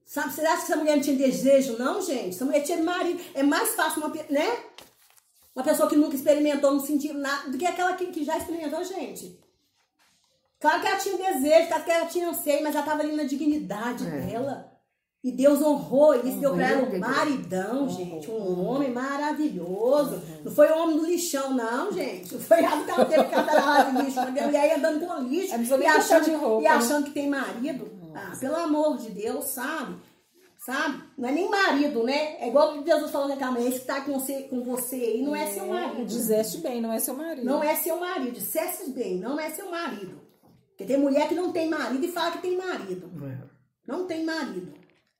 Sabe, 0.05 0.33
você 0.33 0.41
acha 0.45 0.65
que 0.65 0.71
essa 0.71 0.75
mulher 0.75 0.95
não 0.97 1.03
tinha 1.03 1.15
desejo, 1.15 1.77
não, 1.77 2.01
gente? 2.01 2.29
Essa 2.29 2.43
mulher 2.43 2.61
tinha 2.61 2.81
marido. 2.83 3.21
É 3.33 3.41
mais 3.43 3.69
fácil, 3.75 4.03
uma, 4.03 4.13
né? 4.29 4.63
Uma 5.55 5.63
pessoa 5.63 5.87
que 5.87 5.95
nunca 5.95 6.15
experimentou, 6.15 6.71
não 6.73 6.79
sentiu 6.79 7.13
nada, 7.13 7.49
do 7.51 7.57
que 7.57 7.65
aquela 7.65 7.93
que, 7.93 8.07
que 8.07 8.23
já 8.25 8.37
experimentou, 8.37 8.83
gente. 8.83 9.39
Claro 10.59 10.81
que 10.81 10.87
ela 10.87 10.97
tinha 10.97 11.17
desejo, 11.17 11.67
claro 11.67 11.83
que 11.83 11.91
ela 11.91 12.05
tinha 12.07 12.29
anseio, 12.29 12.63
mas 12.63 12.73
ela 12.75 12.83
estava 12.83 13.01
ali 13.03 13.15
na 13.15 13.23
dignidade 13.23 14.05
É. 14.07 14.09
dela. 14.21 14.72
E 15.23 15.31
Deus 15.31 15.61
honrou 15.61 16.15
isso, 16.15 16.37
deu 16.39 16.53
pra 16.53 16.67
ela 16.69 16.81
um 16.81 16.85
Honrou. 16.87 16.99
maridão, 16.99 17.89
gente. 17.89 18.29
Um 18.29 18.65
homem 18.67 18.91
maravilhoso. 18.91 20.21
Não 20.43 20.51
foi 20.51 20.69
o 20.69 20.77
homem 20.77 20.97
do 20.97 21.05
lixão, 21.05 21.53
não, 21.53 21.91
gente. 21.93 22.33
Não 22.33 22.41
foi 22.41 22.61
nada 22.61 22.83
que 22.83 22.91
ela 22.91 23.05
teve 23.05 23.23
que 23.23 23.35
lá 23.35 23.83
de 23.83 24.01
lixo. 24.03 24.15
Mas 24.17 24.37
a 24.37 24.45
mulher 24.45 24.67
ia 24.67 24.77
andando 24.77 25.07
com 25.07 25.21
lixo. 25.23 25.47
Ela 25.53 25.57
precisou 25.59 25.79
E 25.81 25.85
achando, 25.85 26.25
de 26.25 26.33
roupa, 26.33 26.61
e 26.61 26.63
né? 26.63 26.69
achando 26.69 27.05
que 27.05 27.11
tem 27.11 27.29
marido. 27.29 27.89
Ah, 28.13 28.33
pelo 28.37 28.55
amor 28.57 28.97
de 28.97 29.11
Deus, 29.11 29.45
sabe? 29.45 29.95
Sabe? 30.65 31.01
Não 31.17 31.27
é 31.29 31.31
nem 31.31 31.49
marido, 31.49 32.03
né? 32.03 32.37
É 32.41 32.47
igual 32.49 32.73
que 32.73 32.85
Jesus 32.89 33.09
falou 33.11 33.27
naquela 33.29 33.51
mulher, 33.51 33.67
esse 33.67 33.79
que 33.79 33.85
tá 33.87 34.01
com 34.01 34.19
você, 34.19 34.43
com 34.43 34.61
você 34.61 34.95
aí 34.95 35.21
não 35.21 35.35
é 35.35 35.47
seu 35.47 35.65
marido. 35.67 36.05
Dizeste 36.05 36.57
bem, 36.59 36.81
não 36.81 36.91
é 36.91 36.99
seu 36.99 37.15
marido. 37.15 37.45
Não 37.45 37.63
é 37.63 37.75
seu 37.75 37.97
marido. 37.97 38.31
Dissesse 38.33 38.91
bem, 38.91 39.17
não 39.19 39.39
é 39.39 39.49
seu 39.49 39.71
marido. 39.71 40.21
Porque 40.69 40.83
tem 40.85 40.97
mulher 40.97 41.27
que 41.29 41.35
não 41.35 41.51
tem 41.51 41.69
marido 41.69 42.05
e 42.05 42.11
fala 42.11 42.31
que 42.31 42.41
tem 42.41 42.57
marido. 42.57 43.09
Não 43.87 44.05
tem 44.05 44.23
marido, 44.23 44.73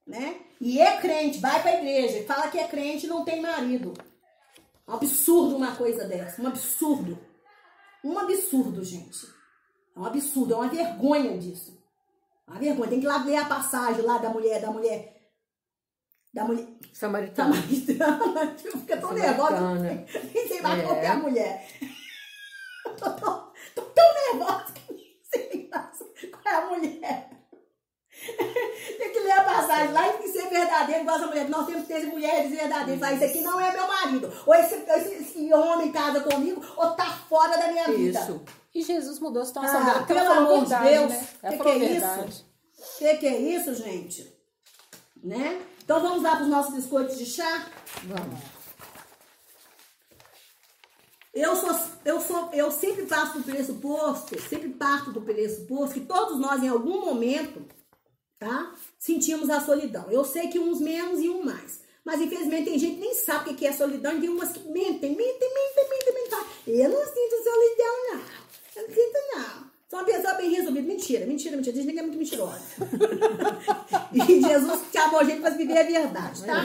né? 0.05 0.39
E 0.59 0.79
é 0.79 0.97
crente, 0.99 1.39
vai 1.39 1.61
pra 1.61 1.75
igreja 1.75 2.19
e 2.19 2.25
fala 2.25 2.49
que 2.49 2.57
é 2.59 2.67
crente 2.67 3.05
e 3.05 3.09
não 3.09 3.23
tem 3.25 3.41
marido. 3.41 3.93
Um 4.87 4.93
absurdo 4.93 5.55
uma 5.55 5.75
coisa 5.75 6.05
dessa, 6.05 6.41
um 6.41 6.47
absurdo. 6.47 7.17
Um 8.03 8.17
absurdo, 8.19 8.83
gente. 8.83 9.25
É 9.95 9.99
um 9.99 10.05
absurdo, 10.05 10.53
é 10.53 10.57
uma 10.57 10.67
vergonha 10.69 11.37
disso. 11.37 11.81
Uma 12.47 12.59
vergonha. 12.59 12.89
Tem 12.89 12.99
que 12.99 13.05
ir 13.05 13.09
lá 13.09 13.23
ler 13.23 13.37
a 13.37 13.45
passagem 13.45 14.01
lá 14.01 14.17
da 14.17 14.29
mulher, 14.29 14.59
da 14.61 14.71
mulher. 14.71 15.21
Da 16.33 16.43
mulher. 16.43 16.67
Samaritana. 16.91 17.55
Samaritana. 17.55 18.55
Fica 18.57 18.97
tão 18.97 19.13
nervosa. 19.13 19.61
Nem 20.33 20.47
sei 20.47 20.61
mais 20.61 20.79
É. 20.81 20.85
qual 20.85 20.97
é 20.97 21.07
a 21.07 21.15
mulher. 21.15 21.67
Tô, 22.97 23.09
tão- 23.15 23.51
tô 23.75 23.81
tão 23.83 24.13
nervosa 24.33 24.73
que 24.73 24.93
nem 24.93 25.17
sei 25.23 25.69
mais 25.71 25.97
qual 25.97 26.53
é 26.53 26.57
a 26.57 26.65
mulher. 26.65 27.29
Tem 28.97 29.11
que 29.13 29.19
ler 29.19 29.31
a 29.31 29.43
passagem 29.43 29.93
lá 29.93 30.07
e 30.19 30.27
ser 30.27 30.49
verdadeiro 30.85 31.01
igual 31.01 31.17
essa 31.17 31.27
mulher. 31.27 31.49
Nós 31.49 31.65
temos 31.65 31.81
que 31.81 31.93
ter 31.93 32.05
mulheres 32.07 32.51
verdadeiras. 32.51 32.99
Falar, 32.99 33.13
isso 33.13 33.23
aqui 33.23 33.41
não 33.41 33.59
é 33.59 33.71
meu 33.71 33.87
marido. 33.87 34.31
Ou 34.45 34.53
esse, 34.55 34.75
esse, 34.75 35.13
esse 35.15 35.53
homem 35.53 35.91
casa 35.91 36.21
comigo, 36.21 36.61
ou 36.77 36.91
tá 36.91 37.05
fora 37.29 37.57
da 37.57 37.67
minha 37.67 37.87
vida. 37.87 38.19
Isso. 38.19 38.41
E 38.73 38.81
Jesus 38.81 39.19
mudou 39.19 39.43
a 39.43 39.45
situação 39.45 39.81
Ah, 39.81 39.83
dela, 39.83 40.03
pelo 40.03 40.31
amor 40.31 40.65
de 40.65 40.69
Deus, 40.75 41.11
né? 41.11 41.27
Ela 41.43 41.57
que 41.57 41.63
que 41.63 41.69
é 41.69 41.79
verdade. 41.79 42.29
isso? 42.29 42.45
O 42.77 42.97
que, 42.97 43.17
que 43.17 43.27
é 43.27 43.39
isso, 43.39 43.75
gente? 43.75 44.33
Né? 45.23 45.61
Então 45.83 46.01
vamos 46.01 46.23
lá 46.23 46.35
para 46.35 46.43
os 46.43 46.49
nossos 46.49 46.73
biscoitos 46.73 47.17
de 47.17 47.25
chá? 47.25 47.67
Vamos. 48.03 48.39
Eu 51.33 51.55
sou, 51.55 51.75
eu 52.05 52.21
sou, 52.21 52.49
eu 52.53 52.71
sempre 52.71 53.05
passo 53.07 53.39
do 53.39 53.43
pressuposto, 53.43 54.39
sempre 54.41 54.69
parto 54.69 55.11
do 55.11 55.21
pressuposto 55.21 55.95
que 55.95 56.01
todos 56.05 56.37
nós 56.39 56.61
em 56.61 56.67
algum 56.69 57.01
momento, 57.05 57.65
tá? 58.37 58.71
Sentimos 59.03 59.49
a 59.49 59.59
solidão. 59.59 60.09
Eu 60.09 60.23
sei 60.23 60.47
que 60.47 60.57
uns 60.57 60.79
menos 60.79 61.19
e 61.19 61.29
uns 61.29 61.43
mais. 61.43 61.81
Mas 62.05 62.21
infelizmente 62.21 62.69
tem 62.69 62.79
gente 62.79 62.95
que 62.95 63.01
nem 63.01 63.13
sabe 63.13 63.49
o 63.49 63.53
que 63.53 63.67
é 63.67 63.73
solidão 63.73 64.15
e 64.15 64.21
tem 64.21 64.29
umas 64.29 64.53
que 64.53 64.59
mentem, 64.69 65.13
mentem, 65.13 65.53
mentem, 65.53 65.89
mentem, 65.89 66.13
mentem. 66.13 66.39
Eu 66.67 66.89
não 66.89 67.05
sinto 67.05 67.43
solidão, 67.43 68.13
não. 68.13 68.21
Eu 68.77 68.87
não 68.87 68.95
sinto, 68.95 69.19
não. 69.35 69.73
Sou 69.89 69.99
uma 69.99 70.05
pessoa 70.05 70.33
bem 70.35 70.51
resolvida. 70.51 70.87
Mentira, 70.87 71.25
mentira, 71.25 71.57
mentira. 71.57 71.75
Diz 71.75 71.85
ninguém 71.85 71.99
é 71.99 72.03
muito 72.03 72.17
mentirosa. 72.17 72.61
e 74.13 74.41
Jesus 74.41 74.81
chamou 74.89 75.19
a 75.19 75.23
gente 75.25 75.41
para 75.41 75.49
viver 75.49 75.79
a 75.79 75.83
verdade, 75.83 76.45
tá? 76.45 76.61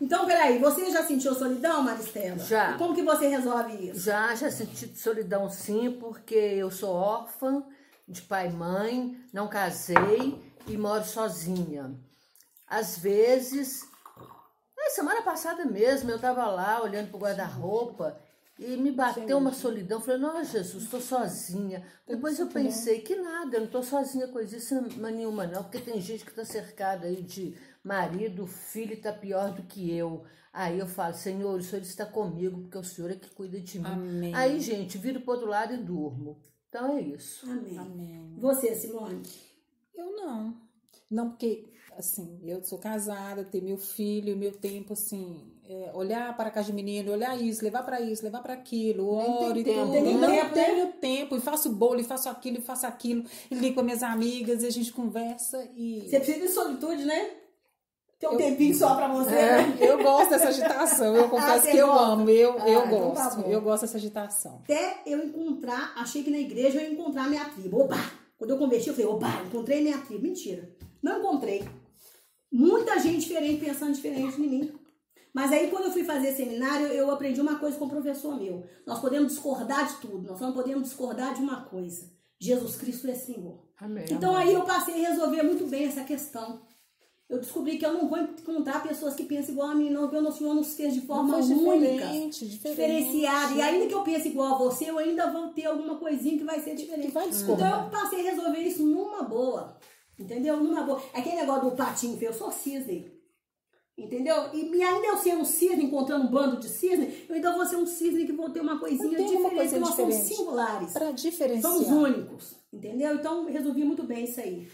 Então, 0.00 0.26
peraí, 0.26 0.58
você 0.58 0.90
já 0.90 1.04
sentiu 1.04 1.36
solidão, 1.36 1.84
Maristela? 1.84 2.38
Já. 2.40 2.72
E 2.72 2.78
como 2.78 2.96
que 2.96 3.02
você 3.02 3.28
resolve 3.28 3.90
isso? 3.90 4.00
Já, 4.00 4.34
já 4.34 4.50
senti 4.50 4.88
solidão 4.98 5.48
sim, 5.48 5.96
porque 6.00 6.34
eu 6.34 6.68
sou 6.68 6.90
órfã 6.90 7.64
de 8.08 8.22
pai 8.22 8.48
e 8.48 8.52
mãe, 8.52 9.16
não 9.32 9.46
casei 9.46 10.36
e 10.66 10.76
moro 10.76 11.04
sozinha. 11.04 11.94
Às 12.66 12.98
vezes, 12.98 13.88
semana 14.90 15.22
passada 15.22 15.64
mesmo, 15.64 16.10
eu 16.10 16.18
tava 16.18 16.46
lá 16.46 16.82
olhando 16.82 17.10
pro 17.10 17.18
guarda-roupa 17.18 18.18
e 18.58 18.76
me 18.76 18.90
bateu 18.90 19.36
uma 19.38 19.52
solidão. 19.52 20.00
Falei, 20.00 20.20
não, 20.20 20.42
Jesus, 20.42 20.84
estou 20.84 21.00
sozinha. 21.00 21.86
Depois 22.06 22.38
eu 22.38 22.46
pensei 22.46 23.00
que 23.00 23.14
nada, 23.14 23.56
eu 23.56 23.60
não 23.60 23.66
estou 23.66 23.82
sozinha 23.82 24.26
com 24.28 24.40
isso 24.40 24.74
nenhuma, 24.98 25.46
não, 25.46 25.62
porque 25.62 25.78
tem 25.78 26.00
gente 26.00 26.24
que 26.24 26.30
está 26.30 26.44
cercada 26.44 27.06
aí 27.06 27.22
de 27.22 27.56
marido, 27.84 28.46
filho, 28.46 28.94
está 28.94 29.12
pior 29.12 29.52
do 29.52 29.62
que 29.62 29.94
eu. 29.94 30.24
Aí 30.52 30.78
eu 30.78 30.86
falo, 30.86 31.12
Senhor, 31.12 31.58
o 31.58 31.62
Senhor 31.62 31.82
está 31.82 32.06
comigo, 32.06 32.62
porque 32.62 32.78
o 32.78 32.84
Senhor 32.84 33.10
é 33.10 33.16
que 33.16 33.28
cuida 33.28 33.60
de 33.60 33.78
mim. 33.78 33.86
Amém. 33.86 34.34
Aí, 34.34 34.58
gente, 34.58 34.96
viro 34.96 35.20
pro 35.20 35.34
outro 35.34 35.48
lado 35.48 35.74
e 35.74 35.76
durmo. 35.76 36.40
Então 36.68 36.96
é 36.96 37.02
isso. 37.02 37.48
Amém. 37.50 37.78
Amém. 37.78 38.34
Você, 38.38 38.74
Simone? 38.74 39.22
Eu 39.96 40.14
não. 40.16 40.54
Não, 41.10 41.30
porque, 41.30 41.64
assim, 41.96 42.38
eu 42.44 42.62
sou 42.64 42.78
casada, 42.78 43.44
tenho 43.44 43.64
meu 43.64 43.78
filho, 43.78 44.36
meu 44.36 44.52
tempo, 44.52 44.92
assim, 44.92 45.40
é, 45.68 45.90
olhar 45.94 46.36
para 46.36 46.48
a 46.48 46.50
casa 46.52 46.66
de 46.66 46.72
menino, 46.72 47.12
olhar 47.12 47.40
isso, 47.40 47.62
levar 47.64 47.84
para 47.84 48.00
isso, 48.00 48.24
levar 48.24 48.42
para 48.42 48.54
aquilo, 48.54 49.06
oro 49.08 49.56
e 49.58 49.64
tudo. 49.64 49.92
tem 49.92 50.14
não 50.16 50.20
tempo, 50.20 50.54
né? 50.56 50.64
tenho 50.64 50.92
tempo, 50.94 51.36
e 51.36 51.40
faço 51.40 51.70
bolo, 51.70 52.00
e 52.00 52.04
faço 52.04 52.28
aquilo, 52.28 52.58
e 52.58 52.60
faço 52.60 52.86
aquilo, 52.86 53.24
e 53.50 53.54
ligo 53.54 53.76
com 53.76 53.82
minhas 53.82 54.02
amigas, 54.02 54.62
e 54.62 54.66
a 54.66 54.70
gente 54.70 54.92
conversa 54.92 55.68
e... 55.76 56.02
Você 56.08 56.18
precisa 56.18 56.40
de 56.46 56.48
solitude, 56.52 57.04
né? 57.04 57.30
Tem 58.18 58.28
um 58.30 58.32
Eu- 58.32 58.38
tempinho 58.38 58.74
só 58.74 58.94
pra 58.96 59.06
você, 59.08 59.30
É, 59.34 59.62
né? 59.66 59.76
eu 59.80 60.02
gosto 60.02 60.30
dessa 60.30 60.48
agitação, 60.48 61.14
eu 61.14 61.28
confesso 61.30 61.66
você 61.66 61.70
que 61.70 61.76
eu 61.76 61.86
gosta? 61.86 62.04
amo, 62.04 62.30
eu, 62.30 62.56
Ah, 62.58 62.68
eu 62.68 62.86
então 62.86 63.10
tá 63.12 63.24
gosto, 63.24 63.42
bom. 63.42 63.48
eu 63.50 63.60
gosto 63.60 63.82
dessa 63.82 63.96
agitação. 63.98 64.60
Até 64.64 65.02
eu 65.06 65.22
encontrar, 65.24 65.92
achei 65.96 66.22
que 66.24 66.30
na 66.30 66.38
igreja 66.38 66.80
eu 66.80 66.88
ia 66.88 66.92
encontrar 66.94 67.28
minha 67.28 67.44
tribo. 67.50 67.82
Opa! 67.82 67.96
Quando 68.36 68.50
eu 68.50 68.58
converti, 68.58 68.88
eu 68.88 68.94
falei, 68.94 69.10
opa, 69.10 69.42
encontrei 69.46 69.82
minha 69.82 69.98
tribo. 69.98 70.22
Mentira. 70.22 70.70
Não 71.02 71.18
encontrei. 71.18 71.66
Muita 72.52 72.98
gente 72.98 73.20
diferente 73.20 73.64
pensando 73.64 73.94
diferente 73.94 74.36
de 74.36 74.46
mim. 74.46 74.72
Mas 75.32 75.52
aí, 75.52 75.68
quando 75.68 75.84
eu 75.84 75.92
fui 75.92 76.02
fazer 76.02 76.32
seminário, 76.32 76.86
eu 76.86 77.10
aprendi 77.10 77.40
uma 77.40 77.58
coisa 77.58 77.76
com 77.76 77.84
o 77.84 77.90
professor 77.90 78.40
meu. 78.40 78.64
Nós 78.86 79.00
podemos 79.00 79.32
discordar 79.32 79.86
de 79.86 80.00
tudo, 80.00 80.26
nós 80.26 80.40
não 80.40 80.52
podemos 80.52 80.84
discordar 80.84 81.34
de 81.34 81.42
uma 81.42 81.62
coisa. 81.62 82.10
Jesus 82.38 82.76
Cristo 82.76 83.06
é 83.08 83.14
Senhor. 83.14 83.62
Amém. 83.78 84.06
Então 84.10 84.34
aí 84.34 84.52
eu 84.54 84.64
passei 84.64 85.04
a 85.04 85.10
resolver 85.10 85.42
muito 85.42 85.66
bem 85.66 85.84
essa 85.84 86.04
questão. 86.04 86.62
Eu 87.28 87.40
descobri 87.40 87.76
que 87.76 87.84
eu 87.84 87.92
não 87.92 88.08
vou 88.08 88.18
encontrar 88.18 88.82
pessoas 88.84 89.14
que 89.14 89.24
pensam 89.24 89.52
igual 89.52 89.70
a 89.70 89.74
mim, 89.74 89.90
não, 89.90 90.08
que 90.08 90.16
o 90.16 90.30
Senhor 90.32 90.54
nos 90.54 90.74
fez 90.74 90.94
de 90.94 91.00
forma 91.00 91.34
Faz 91.34 91.50
única 91.50 91.88
diferente, 92.06 92.46
diferenciada. 92.48 93.54
E 93.54 93.60
ainda 93.60 93.86
que 93.86 93.94
eu 93.94 94.02
pense 94.02 94.28
igual 94.28 94.54
a 94.54 94.58
você, 94.58 94.88
eu 94.90 94.98
ainda 94.98 95.32
vou 95.32 95.48
ter 95.48 95.66
alguma 95.66 95.96
coisinha 95.96 96.38
que 96.38 96.44
vai 96.44 96.60
ser 96.60 96.76
diferente. 96.76 97.10
Vai 97.10 97.28
então 97.28 97.84
eu 97.84 97.90
passei 97.90 98.20
a 98.20 98.30
resolver 98.30 98.60
isso 98.60 98.84
numa 98.86 99.24
boa. 99.24 99.76
Entendeu? 100.16 100.56
Numa 100.62 100.82
boa. 100.82 101.02
Aquele 101.12 101.36
negócio 101.36 101.68
do 101.70 101.76
patinho 101.76 102.16
eu 102.22 102.32
sou 102.32 102.50
cisne. 102.52 103.10
Entendeu? 103.98 104.50
E 104.54 104.64
me- 104.68 104.82
ainda 104.82 105.06
eu 105.06 105.16
sendo 105.16 105.40
um 105.40 105.44
cisne, 105.44 105.84
encontrando 105.84 106.26
um 106.26 106.30
bando 106.30 106.58
de 106.60 106.68
cisne, 106.68 107.24
eu 107.28 107.34
ainda 107.34 107.52
vou 107.52 107.64
ser 107.64 107.76
um 107.76 107.86
cisne 107.86 108.26
que 108.26 108.32
vou 108.32 108.50
ter 108.50 108.60
uma 108.60 108.78
coisinha 108.78 109.08
diferente. 109.18 109.36
uma 109.36 109.50
coisa 109.50 109.78
nós 109.80 109.94
somos 109.94 110.14
singulares. 110.14 110.92
Para 110.92 111.10
diferenciar. 111.12 111.72
Somos 111.72 111.88
únicos, 111.88 112.54
entendeu? 112.72 113.14
Então 113.14 113.46
resolvi 113.46 113.82
muito 113.84 114.04
bem 114.04 114.24
isso 114.24 114.38
aí. 114.38 114.68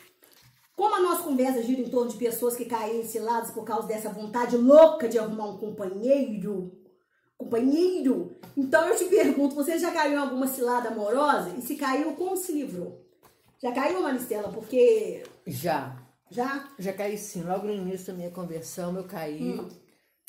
Como 0.76 0.94
a 0.94 1.00
nossa 1.00 1.22
conversa 1.22 1.62
gira 1.62 1.80
em 1.80 1.88
torno 1.90 2.10
de 2.10 2.16
pessoas 2.16 2.56
que 2.56 2.64
caíram 2.64 3.00
enciladas 3.00 3.50
por 3.50 3.64
causa 3.64 3.86
dessa 3.86 4.08
vontade 4.08 4.56
louca 4.56 5.08
de 5.08 5.18
arrumar 5.18 5.46
um 5.50 5.58
companheiro, 5.58 6.72
companheiro, 7.36 8.36
então 8.56 8.86
eu 8.88 8.96
te 8.96 9.04
pergunto, 9.06 9.54
você 9.54 9.78
já 9.78 9.90
caiu 9.90 10.14
em 10.14 10.16
alguma 10.16 10.46
cilada 10.46 10.88
amorosa? 10.88 11.50
E 11.56 11.62
se 11.62 11.76
caiu, 11.76 12.12
como 12.14 12.36
se 12.36 12.52
livrou? 12.52 13.04
Já 13.62 13.72
caiu, 13.72 14.02
Maristela? 14.02 14.48
Porque 14.50 15.22
Já. 15.46 15.96
já 16.30 16.68
Já 16.78 16.92
caí 16.92 17.16
sim. 17.18 17.42
Logo 17.42 17.66
no 17.66 17.72
início 17.72 18.08
da 18.08 18.14
minha 18.14 18.30
conversão, 18.30 18.96
eu 18.96 19.04
caí 19.04 19.60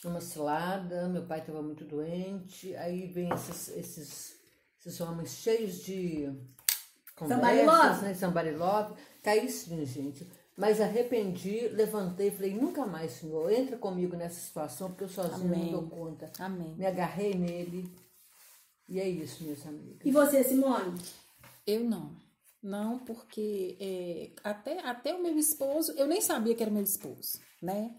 numa 0.03 0.21
cilada. 0.21 1.07
Meu 1.07 1.23
pai 1.25 1.39
estava 1.39 1.61
muito 1.61 1.83
doente. 1.85 2.75
Aí 2.75 3.07
vem 3.07 3.29
esses, 3.33 3.69
esses, 3.69 4.35
esses 4.79 5.01
homens 5.01 5.31
cheios 5.31 5.81
de 5.83 6.29
Somebody 7.17 7.59
conversas, 7.59 7.65
love. 7.65 8.05
né? 8.05 8.13
Somebody 8.13 8.51
love. 8.51 8.93
Caí 9.23 9.49
sim, 9.49 9.85
gente. 9.85 10.27
Mas 10.55 10.79
arrependi, 10.79 11.67
levantei 11.69 12.27
e 12.27 12.31
falei, 12.31 12.53
nunca 12.53 12.85
mais, 12.85 13.13
Senhor, 13.13 13.51
entra 13.51 13.75
comigo 13.75 14.15
nessa 14.15 14.39
situação, 14.39 14.89
porque 14.89 15.05
eu 15.05 15.09
sozinho 15.09 15.51
Amém. 15.51 15.71
não 15.71 15.81
dou 15.81 15.89
conta. 15.89 16.31
Amém. 16.37 16.75
Me 16.75 16.85
agarrei 16.85 17.33
nele. 17.33 17.89
E 18.87 18.99
é 18.99 19.09
isso, 19.09 19.43
minhas 19.43 19.65
amigas. 19.65 20.05
E 20.05 20.11
você, 20.11 20.43
Simone? 20.43 20.99
Eu 21.65 21.83
não. 21.83 22.11
Não, 22.61 22.99
porque 22.99 23.77
é, 23.79 24.31
até, 24.43 24.79
até 24.87 25.13
o 25.13 25.21
meu 25.21 25.37
esposo, 25.37 25.91
eu 25.93 26.05
nem 26.05 26.21
sabia 26.21 26.53
que 26.53 26.61
era 26.61 26.71
meu 26.71 26.83
esposo, 26.83 27.39
né? 27.61 27.95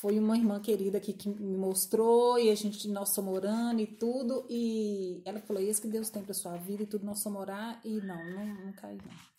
Foi 0.00 0.18
uma 0.18 0.36
irmã 0.36 0.60
querida 0.60 0.98
aqui 0.98 1.12
que 1.12 1.28
me 1.28 1.56
mostrou 1.56 2.38
e 2.38 2.50
a 2.50 2.54
gente, 2.54 2.88
nós 2.88 3.14
somos 3.14 3.34
orando 3.34 3.80
e 3.80 3.86
tudo. 3.86 4.46
E 4.48 5.22
ela 5.24 5.40
falou: 5.40 5.62
Isso 5.62 5.82
que 5.82 5.88
Deus 5.88 6.10
tem 6.10 6.22
pra 6.22 6.34
sua 6.34 6.56
vida 6.56 6.82
e 6.82 6.86
tudo, 6.86 7.04
nós 7.04 7.20
somos 7.20 7.40
orar. 7.40 7.80
E 7.84 8.00
não, 8.00 8.30
não, 8.30 8.46
não 8.66 8.72
caí, 8.72 8.96
não. 8.96 9.37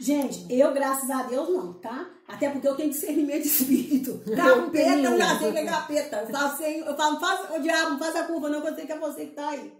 Gente, 0.00 0.46
eu, 0.48 0.72
graças 0.72 1.10
a 1.10 1.24
Deus, 1.24 1.50
não, 1.50 1.74
tá? 1.74 2.10
Até 2.26 2.48
porque 2.48 2.66
eu 2.66 2.74
tenho 2.74 2.88
discernimento 2.88 3.42
de 3.42 3.48
espírito. 3.48 4.22
Capeta, 4.34 5.00
eu 5.02 5.18
já 5.18 5.38
sei 5.38 5.52
que 5.52 5.58
é 5.58 5.66
capeta. 5.66 6.16
Eu 6.22 6.26
falo 6.28 6.46
assim, 6.46 6.78
eu 6.78 6.96
falo, 6.96 7.20
faz, 7.20 7.50
o 7.50 7.60
diabo, 7.60 7.90
não 7.90 7.98
faz 7.98 8.16
a 8.16 8.24
curva 8.24 8.48
não, 8.48 8.62
que 8.62 8.68
eu 8.68 8.74
sei 8.74 8.86
que 8.86 8.92
é 8.92 8.98
você 8.98 9.26
que 9.26 9.34
tá 9.34 9.50
aí. 9.50 9.72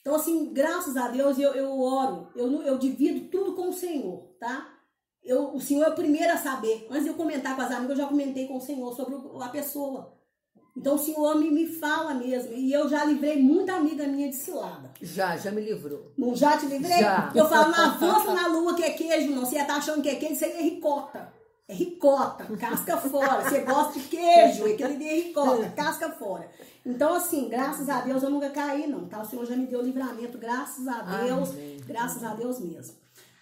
Então, 0.00 0.14
assim, 0.14 0.52
graças 0.52 0.96
a 0.96 1.08
Deus, 1.08 1.36
eu, 1.38 1.52
eu 1.52 1.80
oro, 1.80 2.28
eu, 2.36 2.62
eu 2.62 2.78
divido 2.78 3.28
tudo 3.28 3.56
com 3.56 3.70
o 3.70 3.72
Senhor, 3.72 4.36
tá? 4.38 4.68
Eu, 5.20 5.52
o 5.52 5.60
Senhor 5.60 5.82
é 5.82 5.88
o 5.88 5.94
primeiro 5.94 6.32
a 6.32 6.36
saber. 6.36 6.86
Antes 6.88 7.04
de 7.04 7.08
eu 7.08 7.14
comentar 7.14 7.56
com 7.56 7.62
as 7.62 7.72
amigas, 7.72 7.98
eu 7.98 8.04
já 8.04 8.08
comentei 8.08 8.46
com 8.46 8.58
o 8.58 8.60
Senhor 8.60 8.94
sobre 8.94 9.16
a 9.42 9.48
pessoa. 9.48 10.14
Então, 10.76 10.96
o 10.96 10.98
Senhor 10.98 11.36
me, 11.36 11.66
fala 11.66 12.14
mesmo. 12.14 12.52
E 12.52 12.72
eu 12.72 12.88
já 12.88 13.04
livrei 13.04 13.40
muita 13.40 13.74
amiga 13.74 14.06
minha 14.06 14.28
de 14.28 14.34
cilada. 14.34 14.90
Já, 15.00 15.36
já 15.36 15.52
me 15.52 15.60
livrou. 15.60 16.12
Não 16.18 16.34
já 16.34 16.56
te 16.56 16.66
livrei? 16.66 16.98
Já. 16.98 17.30
Eu 17.34 17.48
falo, 17.48 17.70
não 17.70 17.84
avança 17.84 18.34
na 18.34 18.48
lua 18.48 18.74
que 18.74 18.82
é 18.82 18.90
queijo, 18.90 19.30
não. 19.30 19.44
Você 19.44 19.62
tá 19.64 19.76
achando 19.76 20.02
que 20.02 20.08
é 20.08 20.16
queijo, 20.16 20.34
isso 20.34 20.44
aí 20.44 20.52
é 20.52 20.62
ricota. 20.62 21.32
É 21.66 21.72
ricota, 21.72 22.44
casca 22.58 22.96
fora. 22.98 23.42
Você 23.42 23.60
gosta 23.60 23.98
de 23.98 24.06
queijo, 24.08 24.66
aquele 24.66 24.84
ali 24.84 25.08
é 25.08 25.14
ricota, 25.14 25.70
casca 25.70 26.10
fora. 26.10 26.50
Então, 26.84 27.14
assim, 27.14 27.48
graças 27.48 27.88
a 27.88 28.02
Deus 28.02 28.22
eu 28.22 28.28
nunca 28.28 28.50
caí, 28.50 28.86
não, 28.86 29.06
tá? 29.06 29.22
O 29.22 29.24
Senhor 29.24 29.46
já 29.46 29.56
me 29.56 29.66
deu 29.66 29.80
livramento, 29.80 30.36
graças 30.36 30.86
a 30.86 31.00
Deus, 31.00 31.50
Amém. 31.50 31.80
graças 31.86 32.22
a 32.22 32.34
Deus 32.34 32.60
mesmo. 32.60 32.94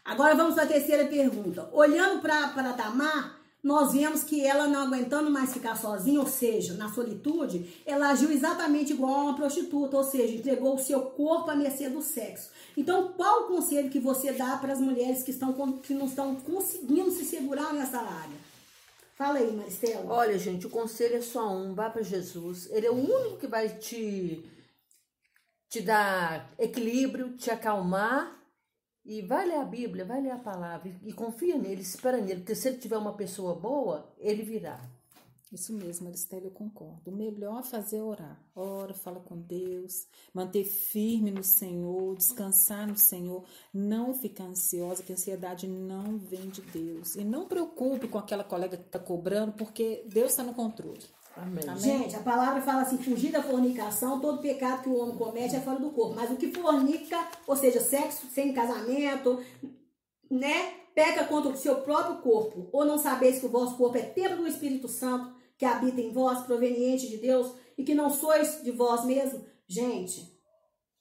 Agora 0.05 0.37
vamos 0.37 0.55
para 0.55 0.65
a 0.65 0.69
terceira 0.69 1.07
pergunta. 1.07 1.69
Olhando 1.73 2.21
para 2.21 2.73
Tamar, 2.75 3.42
nós 3.63 3.93
vemos 3.93 4.25
que 4.25 4.45
ela 4.45 4.67
não 4.67 4.83
aguentando 4.83 5.31
mais 5.31 5.53
ficar 5.53 5.77
sozinha, 5.77 6.19
ou 6.19 6.27
seja, 6.27 6.75
na 6.75 6.93
solitude, 6.93 7.81
ela 7.87 8.11
agiu 8.11 8.33
exatamente 8.33 8.93
igual 8.93 9.15
a 9.15 9.23
uma 9.23 9.37
prostituta, 9.37 9.97
ou 9.97 10.03
seja, 10.03 10.35
entregou 10.35 10.75
o 10.75 10.79
seu 10.79 11.01
corpo 11.03 11.49
à 11.49 11.55
mercê 11.55 11.89
do 11.89 12.03
sexo. 12.03 12.51
Então, 12.77 13.13
qual 13.13 13.43
o 13.45 13.47
conselho 13.47 13.89
que 13.89 14.01
você 14.01 14.33
dá 14.33 14.57
para 14.57 14.73
as 14.73 14.81
mulheres 14.81 15.23
que, 15.23 15.31
estão, 15.31 15.79
que 15.79 15.95
não 15.95 16.07
estão 16.07 16.35
conseguindo 16.35 17.13
se 17.13 17.25
segurar 17.25 17.73
nessa 17.73 17.99
área? 17.99 18.53
Fala 19.15 19.39
aí, 19.39 19.53
Maristela. 19.53 20.13
Olha, 20.13 20.37
gente, 20.37 20.67
o 20.67 20.71
conselho 20.71 21.17
é 21.17 21.21
só 21.21 21.55
um: 21.55 21.75
vá 21.75 21.89
para 21.89 22.03
Jesus. 22.03 22.69
Ele 22.73 22.87
é 22.87 22.91
o 22.91 22.95
único 22.95 23.37
que 23.37 23.47
vai 23.47 23.69
te, 23.69 24.45
te 25.69 25.81
dar 25.81 26.53
equilíbrio, 26.59 27.37
te 27.37 27.49
acalmar. 27.49 28.42
E 29.05 29.21
vai 29.23 29.47
ler 29.47 29.57
a 29.57 29.65
Bíblia, 29.65 30.05
vai 30.05 30.21
ler 30.21 30.31
a 30.31 30.39
palavra. 30.39 30.95
E, 31.03 31.13
confia 31.13 31.59
nele, 31.59 31.83
espera 31.83 32.19
nele. 32.19 32.41
Porque 32.41 32.55
se 32.55 32.69
ele 32.69 32.79
tiver 32.79 32.97
uma 32.97 33.15
pessoa 33.15 33.55
boa, 33.55 34.13
ele 34.19 34.43
virá. 34.43 34.81
Isso 35.53 35.73
mesmo, 35.75 36.09
Aristela, 36.09 36.47
eu 36.47 36.51
concordo. 36.51 37.11
O 37.11 37.15
melhor 37.15 37.61
é 37.61 37.63
fazer 37.63 38.01
orar. 38.01 38.41
Ora, 38.57 38.95
fala 38.95 39.21
com 39.21 39.37
Deus, 39.37 40.07
manter 40.33 40.65
firme 40.65 41.31
no 41.31 41.45
Senhor, 41.45 42.17
descansar 42.17 42.87
no 42.87 42.97
Senhor, 42.97 43.45
não 43.73 44.15
ficar 44.15 44.45
ansiosa, 44.45 45.03
que 45.03 45.13
a 45.13 45.15
ansiedade 45.15 45.69
não 45.69 46.17
vem 46.17 46.49
de 46.49 46.63
Deus. 46.63 47.17
E 47.17 47.25
não 47.25 47.47
preocupe 47.47 48.09
com 48.09 48.17
aquela 48.17 48.45
colega 48.45 48.79
que 48.79 48.87
está 48.87 48.99
cobrando, 48.99 49.53
porque 49.53 50.07
Deus 50.07 50.31
está 50.31 50.43
no 50.43 50.55
controle. 50.55 51.03
Amém. 51.37 51.65
Amém. 51.67 51.81
Gente, 51.81 52.17
a 52.17 52.21
palavra 52.21 52.61
fala 52.61 52.83
assim: 52.83 52.99
fugir 52.99 53.33
da 53.33 53.43
fornicação, 53.43 54.21
todo 54.21 54.43
pecado 54.43 54.83
que 54.83 54.89
o 54.89 54.97
homem 54.97 55.17
comete 55.17 55.57
é 55.57 55.61
fora 55.61 55.79
do 55.79 55.91
corpo. 55.91 56.15
Mas 56.15 56.31
o 56.31 56.37
que 56.37 56.53
fornica, 56.53 57.19
ou 57.47 57.57
seja, 57.57 57.81
sexo 57.81 58.27
sem 58.27 58.53
casamento, 58.53 59.43
né? 60.31 60.75
Peca 60.95 61.25
contra 61.25 61.51
o 61.51 61.57
seu 61.57 61.77
próprio 61.77 62.17
corpo. 62.17 62.69
Ou 62.73 62.85
não 62.85 62.99
sabeis 62.99 63.39
que 63.39 63.47
o 63.47 63.51
vosso 63.51 63.77
corpo 63.77 63.97
é 63.97 64.03
templo 64.03 64.39
do 64.39 64.47
Espírito 64.47 64.89
Santo, 64.89 65.33
que 65.57 65.65
habita 65.65 66.01
em 66.01 66.13
vós, 66.13 66.43
proveniente 66.43 67.09
de 67.09 67.17
Deus, 67.17 67.53
e 67.79 67.85
que 67.85 67.95
não 67.95 68.11
sois 68.11 68.63
de 68.63 68.71
vós 68.71 69.05
mesmo. 69.05 69.45
Gente, 69.67 70.32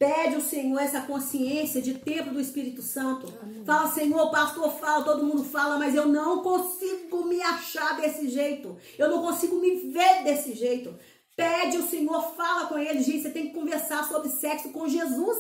pede 0.02 0.34
ao 0.34 0.42
Senhor 0.42 0.80
essa 0.80 1.02
consciência 1.02 1.80
de 1.80 1.94
templo 1.94 2.34
do 2.34 2.42
Espírito 2.42 2.82
Santo. 2.82 3.32
Fala, 3.64 3.88
Senhor, 3.92 4.20
o 4.20 4.32
pastor 4.32 4.72
fala, 4.72 5.04
todo 5.04 5.24
mundo 5.24 5.44
fala, 5.44 5.78
mas 5.78 5.94
eu 5.94 6.08
não 6.08 6.42
consigo 6.42 7.24
me 7.26 7.40
achar 7.40 8.02
desse 8.02 8.28
jeito. 8.28 8.76
Eu 8.98 9.12
não 9.12 9.22
consigo 9.22 9.58
me 9.58 9.76
ver 9.92 10.24
desse 10.24 10.56
jeito. 10.56 10.98
Pede 11.36 11.78
ao 11.78 11.84
Senhor, 11.84 12.20
fala 12.36 12.66
com 12.66 12.80
ele. 12.80 13.04
Gente, 13.04 13.22
você 13.22 13.30
tem 13.30 13.50
que 13.50 13.54
conversar 13.54 14.08
sobre 14.08 14.30
sexo 14.30 14.70
com 14.70 14.88
Jesus. 14.88 15.38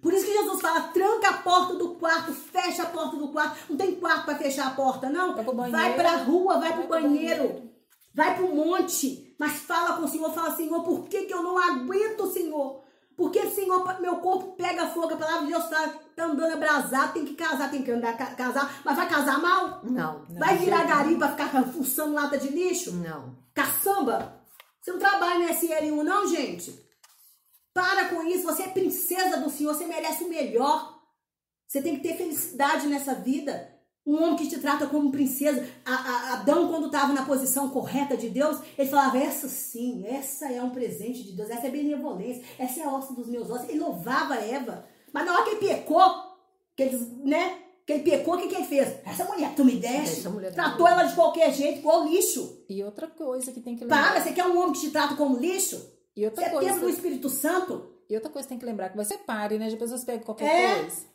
Por 0.00 0.12
isso 0.12 0.24
que 0.26 0.32
Jesus 0.34 0.60
fala, 0.60 0.82
tranca 0.92 1.30
a 1.30 1.38
porta 1.38 1.74
do 1.74 1.96
quarto, 1.96 2.32
fecha 2.32 2.84
a 2.84 2.86
porta 2.86 3.16
do 3.16 3.26
quarto. 3.30 3.58
Não 3.68 3.76
tem 3.76 3.96
quarto 3.96 4.24
para 4.24 4.38
fechar 4.38 4.68
a 4.68 4.70
porta, 4.70 5.10
não. 5.10 5.34
Vai. 5.34 5.70
Vai 5.72 5.94
pra 5.96 6.16
rua, 6.18 6.60
vai, 6.60 6.68
Vai 6.68 6.72
pro 6.74 6.86
pro 6.86 6.90
banheiro. 6.90 7.42
banheiro. 7.42 7.70
Vai 8.14 8.36
para 8.36 8.44
o 8.44 8.54
monte, 8.54 9.34
mas 9.36 9.54
fala 9.54 9.96
com 9.96 10.04
o 10.04 10.08
Senhor, 10.08 10.32
fala, 10.32 10.54
Senhor, 10.54 10.80
por 10.84 11.08
que, 11.08 11.24
que 11.24 11.34
eu 11.34 11.42
não 11.42 11.58
aguento, 11.58 12.30
Senhor? 12.30 12.86
Porque, 13.18 13.50
Senhor, 13.50 14.00
meu 14.00 14.18
corpo 14.18 14.52
pega 14.52 14.90
fogo, 14.90 15.14
a 15.14 15.16
palavra 15.16 15.40
de 15.40 15.48
Deus 15.48 15.64
está 15.64 15.88
tá 16.14 16.24
andando 16.24 16.52
abrasado, 16.52 17.14
tem 17.14 17.24
que 17.24 17.34
casar, 17.34 17.68
tem 17.68 17.82
que 17.82 17.90
andar 17.90 18.16
casar, 18.36 18.80
mas 18.84 18.96
vai 18.96 19.08
casar 19.08 19.42
mal? 19.42 19.80
Não. 19.82 20.24
Vai 20.38 20.56
virar 20.56 20.84
gari 20.84 21.16
para 21.16 21.32
ficar 21.32 21.64
fuçando 21.64 22.14
lata 22.14 22.38
de 22.38 22.46
lixo? 22.46 22.94
Não. 22.94 23.36
Caçamba? 23.52 24.40
Você 24.80 24.92
não 24.92 25.00
trabalha 25.00 25.40
no 25.40 25.52
SLU, 25.52 26.04
não, 26.04 26.28
gente? 26.28 26.80
Para 27.74 28.08
com 28.08 28.22
isso, 28.22 28.44
você 28.44 28.62
é 28.62 28.68
princesa 28.68 29.38
do 29.38 29.50
Senhor, 29.50 29.74
você 29.74 29.84
merece 29.84 30.22
o 30.22 30.28
melhor. 30.28 31.02
Você 31.66 31.82
tem 31.82 31.96
que 31.96 32.08
ter 32.08 32.16
felicidade 32.16 32.86
nessa 32.86 33.16
vida. 33.16 33.68
Um 34.08 34.22
homem 34.22 34.36
que 34.36 34.48
te 34.48 34.58
trata 34.58 34.86
como 34.86 35.12
princesa. 35.12 35.68
A, 35.84 35.92
a, 35.92 36.32
Adão, 36.40 36.68
quando 36.68 36.86
estava 36.86 37.12
na 37.12 37.26
posição 37.26 37.68
correta 37.68 38.16
de 38.16 38.30
Deus, 38.30 38.58
ele 38.78 38.88
falava: 38.88 39.18
Essa 39.18 39.46
sim, 39.48 40.02
essa 40.06 40.50
é 40.50 40.62
um 40.62 40.70
presente 40.70 41.22
de 41.22 41.32
Deus, 41.32 41.50
essa 41.50 41.66
é 41.66 41.70
benevolência, 41.70 42.42
essa 42.58 42.80
é 42.80 42.84
a 42.84 42.96
osso 42.96 43.12
dos 43.12 43.28
meus 43.28 43.50
ossos. 43.50 43.68
Ele 43.68 43.80
louvava 43.80 44.36
Eva. 44.36 44.86
Mas 45.12 45.26
na 45.26 45.34
hora 45.34 45.44
que 45.44 45.50
ele 45.50 45.74
pecou, 45.74 46.10
que 46.74 46.84
ele, 46.84 46.96
né? 47.22 47.58
Que 47.84 47.92
ele 47.92 48.02
pecou, 48.02 48.34
o 48.34 48.38
que, 48.38 48.48
que 48.48 48.54
ele 48.54 48.64
fez? 48.64 48.96
Essa 49.04 49.24
mulher 49.24 49.52
tu 49.54 49.62
me 49.62 49.76
deste, 49.76 50.22
tratou 50.54 50.88
ela 50.88 51.04
de 51.04 51.14
qualquer 51.14 51.52
jeito, 51.52 51.80
igual 51.80 52.06
lixo. 52.06 52.64
E 52.66 52.82
outra 52.82 53.08
coisa 53.08 53.52
que 53.52 53.60
tem 53.60 53.76
que 53.76 53.82
lembrar. 53.82 54.12
Para, 54.12 54.22
você 54.22 54.32
quer 54.32 54.46
um 54.46 54.58
homem 54.58 54.72
que 54.72 54.80
te 54.80 54.90
trata 54.90 55.16
como 55.16 55.36
lixo? 55.38 55.86
E 56.16 56.24
outra 56.24 56.44
você 56.44 56.50
coisa. 56.50 56.70
é 56.70 56.78
do 56.78 56.88
Espírito 56.88 57.28
Santo? 57.28 57.90
E 58.08 58.14
outra 58.14 58.30
coisa 58.30 58.48
que 58.48 58.50
tem 58.50 58.58
que 58.58 58.64
lembrar, 58.64 58.88
que 58.88 58.96
você 58.96 59.18
pare, 59.18 59.58
né? 59.58 59.68
De 59.68 59.76
pessoas 59.76 60.02
pegam 60.02 60.24
qualquer 60.24 60.46
É. 60.46 60.80
coisa. 60.80 61.06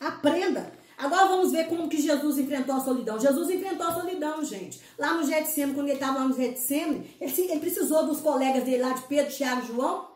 Aprenda. 0.00 0.79
Agora 1.00 1.28
vamos 1.28 1.50
ver 1.50 1.66
como 1.66 1.88
que 1.88 2.00
Jesus 2.00 2.38
enfrentou 2.38 2.74
a 2.74 2.80
solidão. 2.80 3.18
Jesus 3.18 3.48
enfrentou 3.48 3.86
a 3.86 3.94
solidão, 3.94 4.44
gente. 4.44 4.80
Lá 4.98 5.14
no 5.14 5.24
Getsemane, 5.24 5.74
quando 5.74 5.88
ele 5.88 5.94
estava 5.94 6.18
lá 6.18 6.28
no 6.28 6.36
Getsemane, 6.36 7.16
ele, 7.20 7.32
ele 7.40 7.60
precisou 7.60 8.06
dos 8.06 8.20
colegas 8.20 8.64
dele 8.64 8.82
lá 8.82 8.92
de 8.92 9.02
Pedro, 9.02 9.32
Tiago 9.32 9.62
e 9.62 9.66
João. 9.66 10.10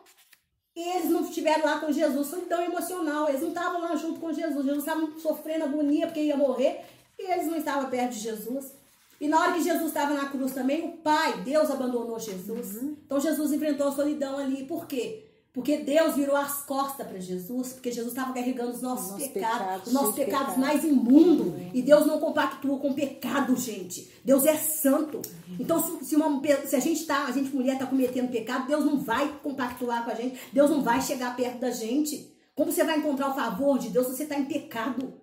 E 0.75 0.81
eles 0.97 1.09
não 1.09 1.21
estiveram 1.21 1.65
lá 1.65 1.79
com 1.79 1.91
Jesus. 1.91 2.27
Solidão 2.27 2.61
emocional. 2.61 3.27
Eles 3.27 3.41
não 3.41 3.49
estavam 3.49 3.81
lá 3.81 3.95
junto 3.95 4.19
com 4.19 4.31
Jesus. 4.31 4.65
Jesus 4.65 4.85
estava 4.85 5.07
sofrendo 5.19 5.65
agonia 5.65 6.05
porque 6.05 6.21
ia 6.21 6.37
morrer. 6.37 6.81
E 7.17 7.31
eles 7.31 7.47
não 7.47 7.57
estavam 7.57 7.89
perto 7.89 8.11
de 8.11 8.19
Jesus. 8.19 8.73
E 9.19 9.27
na 9.27 9.39
hora 9.39 9.53
que 9.53 9.63
Jesus 9.63 9.87
estava 9.87 10.13
na 10.13 10.27
cruz 10.27 10.53
também, 10.53 10.85
o 10.85 10.97
Pai, 10.97 11.41
Deus 11.41 11.71
abandonou 11.71 12.19
Jesus. 12.19 12.83
Então 13.05 13.19
Jesus 13.19 13.53
enfrentou 13.53 13.87
a 13.87 13.91
solidão 13.91 14.37
ali. 14.37 14.65
Por 14.65 14.85
quê? 14.85 15.24
Porque 15.55 15.77
Deus 15.77 16.15
virou 16.15 16.35
as 16.35 16.63
costas 16.63 17.07
para 17.07 17.17
Jesus, 17.17 17.71
porque 17.71 17.89
Jesus 17.89 18.11
estava 18.11 18.33
carregando 18.33 18.71
os 18.71 18.81
nossos, 18.81 19.25
pecados, 19.25 19.87
os 19.87 19.93
nossos 19.93 20.13
pecados 20.13 20.57
mais 20.57 20.83
imundos. 20.83 21.53
E 21.73 21.81
Deus 21.81 22.05
não 22.05 22.19
compactua 22.19 22.77
com 22.77 22.91
pecado, 22.91 23.55
gente. 23.55 24.11
Deus 24.23 24.45
é 24.45 24.55
santo. 24.57 25.21
Então, 25.57 25.81
se, 25.81 26.07
se 26.07 26.15
uma 26.17 26.41
se 26.65 26.75
a 26.75 26.79
gente 26.81 27.05
tá, 27.05 27.23
a 27.23 27.31
gente 27.31 27.55
mulher 27.55 27.75
está 27.75 27.85
cometendo 27.85 28.29
pecado, 28.29 28.67
Deus 28.67 28.83
não 28.83 28.99
vai 28.99 29.39
compactuar 29.41 30.03
com 30.03 30.11
a 30.11 30.15
gente. 30.15 30.37
Deus 30.51 30.69
não 30.69 30.83
vai 30.83 31.01
chegar 31.01 31.33
perto 31.37 31.59
da 31.59 31.71
gente. 31.71 32.35
Como 32.53 32.69
você 32.69 32.83
vai 32.83 32.97
encontrar 32.97 33.31
o 33.31 33.33
favor 33.33 33.79
de 33.79 33.87
Deus 33.89 34.07
se 34.07 34.17
você 34.17 34.23
está 34.23 34.37
em 34.37 34.45
pecado? 34.45 35.13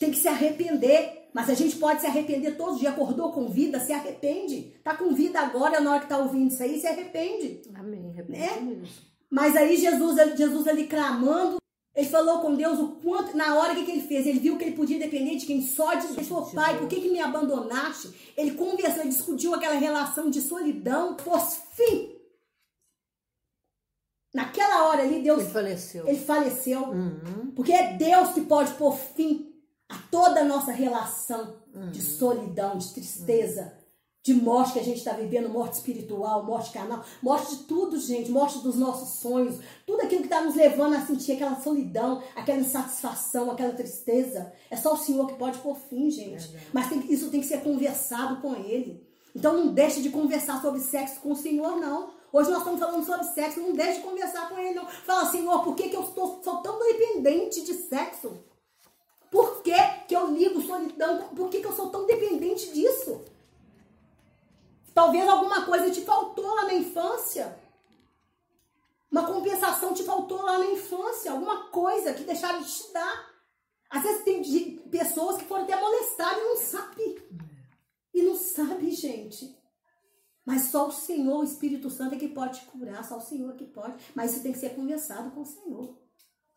Tem 0.00 0.10
que 0.10 0.18
se 0.18 0.26
arrepender. 0.26 1.25
Mas 1.36 1.50
a 1.50 1.54
gente 1.54 1.76
pode 1.76 2.00
se 2.00 2.06
arrepender 2.06 2.52
todos 2.56 2.76
os 2.76 2.80
dias. 2.80 2.94
Acordou 2.94 3.30
com 3.30 3.46
vida, 3.50 3.78
se 3.78 3.92
arrepende. 3.92 4.72
Tá 4.82 4.96
com 4.96 5.12
vida 5.12 5.38
agora, 5.38 5.82
na 5.82 5.90
hora 5.90 6.00
que 6.00 6.08
tá 6.08 6.16
ouvindo 6.16 6.50
isso 6.50 6.62
aí, 6.62 6.80
se 6.80 6.86
arrepende. 6.86 7.60
Amém. 7.74 8.14
Né? 8.26 8.48
Mas 9.30 9.54
aí 9.54 9.76
Jesus, 9.76 10.18
ali- 10.18 10.34
Jesus 10.34 10.66
ali 10.66 10.86
clamando, 10.86 11.58
ele 11.94 12.08
falou 12.08 12.40
com 12.40 12.54
Deus 12.54 12.78
o 12.78 12.88
quanto, 13.02 13.36
na 13.36 13.54
hora 13.54 13.74
que, 13.74 13.84
que 13.84 13.90
ele 13.90 14.00
fez, 14.00 14.26
ele 14.26 14.38
viu 14.38 14.56
que 14.56 14.64
ele 14.64 14.76
podia 14.76 14.98
depender 14.98 15.36
de 15.36 15.44
quem 15.44 15.60
só 15.60 15.92
de 15.94 16.06
Deus. 16.06 16.26
Falou, 16.26 16.50
pai, 16.52 16.78
por 16.78 16.88
que, 16.88 17.02
que 17.02 17.10
me 17.10 17.20
abandonaste? 17.20 18.32
Ele 18.34 18.52
conversou, 18.52 19.02
ele 19.02 19.10
discutiu 19.10 19.52
aquela 19.54 19.74
relação 19.74 20.30
de 20.30 20.40
solidão, 20.40 21.18
fosse 21.18 21.58
fim. 21.74 22.16
Naquela 24.34 24.88
hora 24.88 25.02
ali, 25.02 25.22
Deus, 25.22 25.42
Ele 25.42 25.50
faleceu. 25.50 26.08
ele 26.08 26.18
faleceu. 26.18 26.80
Uhum. 26.84 27.52
Porque 27.54 27.72
é 27.74 27.92
Deus 27.92 28.30
que 28.32 28.40
pode 28.42 28.72
pôr 28.74 28.96
fim 28.96 29.52
a 29.88 29.96
toda 30.10 30.40
a 30.40 30.44
nossa 30.44 30.72
relação 30.72 31.54
de 31.92 32.00
Uhum. 32.00 32.06
solidão, 32.18 32.78
de 32.78 32.88
tristeza, 32.92 33.72
de 34.22 34.34
morte 34.34 34.72
que 34.72 34.80
a 34.80 34.82
gente 34.82 34.98
está 34.98 35.12
vivendo, 35.12 35.48
morte 35.48 35.74
espiritual, 35.74 36.42
morte 36.42 36.72
carnal, 36.72 37.04
morte 37.22 37.54
de 37.54 37.62
tudo, 37.64 37.96
gente, 38.00 38.28
morte 38.30 38.58
dos 38.58 38.74
nossos 38.74 39.20
sonhos, 39.20 39.60
tudo 39.86 40.00
aquilo 40.00 40.22
que 40.22 40.26
está 40.26 40.40
nos 40.40 40.56
levando 40.56 40.94
a 40.94 41.06
sentir 41.06 41.32
aquela 41.32 41.60
solidão, 41.60 42.20
aquela 42.34 42.58
insatisfação, 42.58 43.50
aquela 43.52 43.72
tristeza. 43.72 44.52
É 44.68 44.76
só 44.76 44.94
o 44.94 44.96
Senhor 44.96 45.28
que 45.28 45.34
pode 45.34 45.58
pôr 45.58 45.76
fim, 45.76 46.10
gente. 46.10 46.50
Mas 46.72 46.88
tem 46.88 47.04
isso 47.12 47.30
tem 47.30 47.40
que 47.40 47.46
ser 47.46 47.60
conversado 47.62 48.40
com 48.40 48.54
Ele. 48.56 49.06
Então 49.32 49.52
não 49.52 49.72
deixe 49.72 50.02
de 50.02 50.10
conversar 50.10 50.60
sobre 50.60 50.80
sexo 50.80 51.20
com 51.20 51.30
o 51.30 51.36
Senhor, 51.36 51.76
não. 51.76 52.10
Hoje 52.32 52.50
nós 52.50 52.58
estamos 52.58 52.80
falando 52.80 53.06
sobre 53.06 53.26
sexo, 53.26 53.60
não 53.60 53.74
deixe 53.74 54.00
de 54.00 54.06
conversar 54.06 54.48
com 54.48 54.58
Ele, 54.58 54.74
não. 54.74 54.86
Fala, 54.86 55.30
Senhor, 55.30 55.62
por 55.62 55.76
que, 55.76 55.88
que 55.88 55.94
eu 55.96 56.02
estou, 56.02 56.40
sou 56.42 56.56
tão 56.62 56.78
dependente 56.80 57.62
de 57.62 57.74
sexo? 57.74 58.32
Eu 60.16 60.32
ligo 60.32 60.62
solidão? 60.62 61.28
Por 61.28 61.50
que, 61.50 61.60
que 61.60 61.66
eu 61.66 61.72
sou 61.72 61.90
tão 61.90 62.06
dependente 62.06 62.72
disso? 62.72 63.22
Talvez 64.94 65.28
alguma 65.28 65.66
coisa 65.66 65.90
te 65.90 66.00
faltou 66.00 66.54
lá 66.54 66.64
na 66.64 66.74
infância. 66.74 67.58
Uma 69.10 69.26
compensação 69.26 69.92
te 69.92 70.02
faltou 70.02 70.40
lá 70.42 70.58
na 70.58 70.66
infância. 70.66 71.30
Alguma 71.30 71.68
coisa 71.68 72.14
que 72.14 72.24
deixaram 72.24 72.62
de 72.62 72.72
te 72.72 72.92
dar. 72.92 73.30
Às 73.90 74.02
vezes 74.02 74.24
tem 74.24 74.78
pessoas 74.88 75.36
que 75.36 75.44
foram 75.44 75.64
até 75.64 75.78
molestadas 75.78 76.38
e 76.38 76.44
não 76.44 76.56
sabe. 76.56 77.22
E 78.14 78.22
não 78.22 78.34
sabe, 78.34 78.90
gente. 78.90 79.54
Mas 80.46 80.70
só 80.70 80.88
o 80.88 80.92
Senhor, 80.92 81.40
o 81.40 81.44
Espírito 81.44 81.90
Santo 81.90 82.14
é 82.14 82.18
que 82.18 82.28
pode 82.28 82.60
te 82.60 82.66
curar. 82.66 83.04
Só 83.04 83.18
o 83.18 83.20
Senhor 83.20 83.54
que 83.54 83.66
pode. 83.66 83.96
Mas 84.14 84.32
isso 84.32 84.42
tem 84.42 84.52
que 84.52 84.58
ser 84.58 84.74
conversado 84.74 85.30
com 85.32 85.42
o 85.42 85.46
Senhor. 85.46 86.05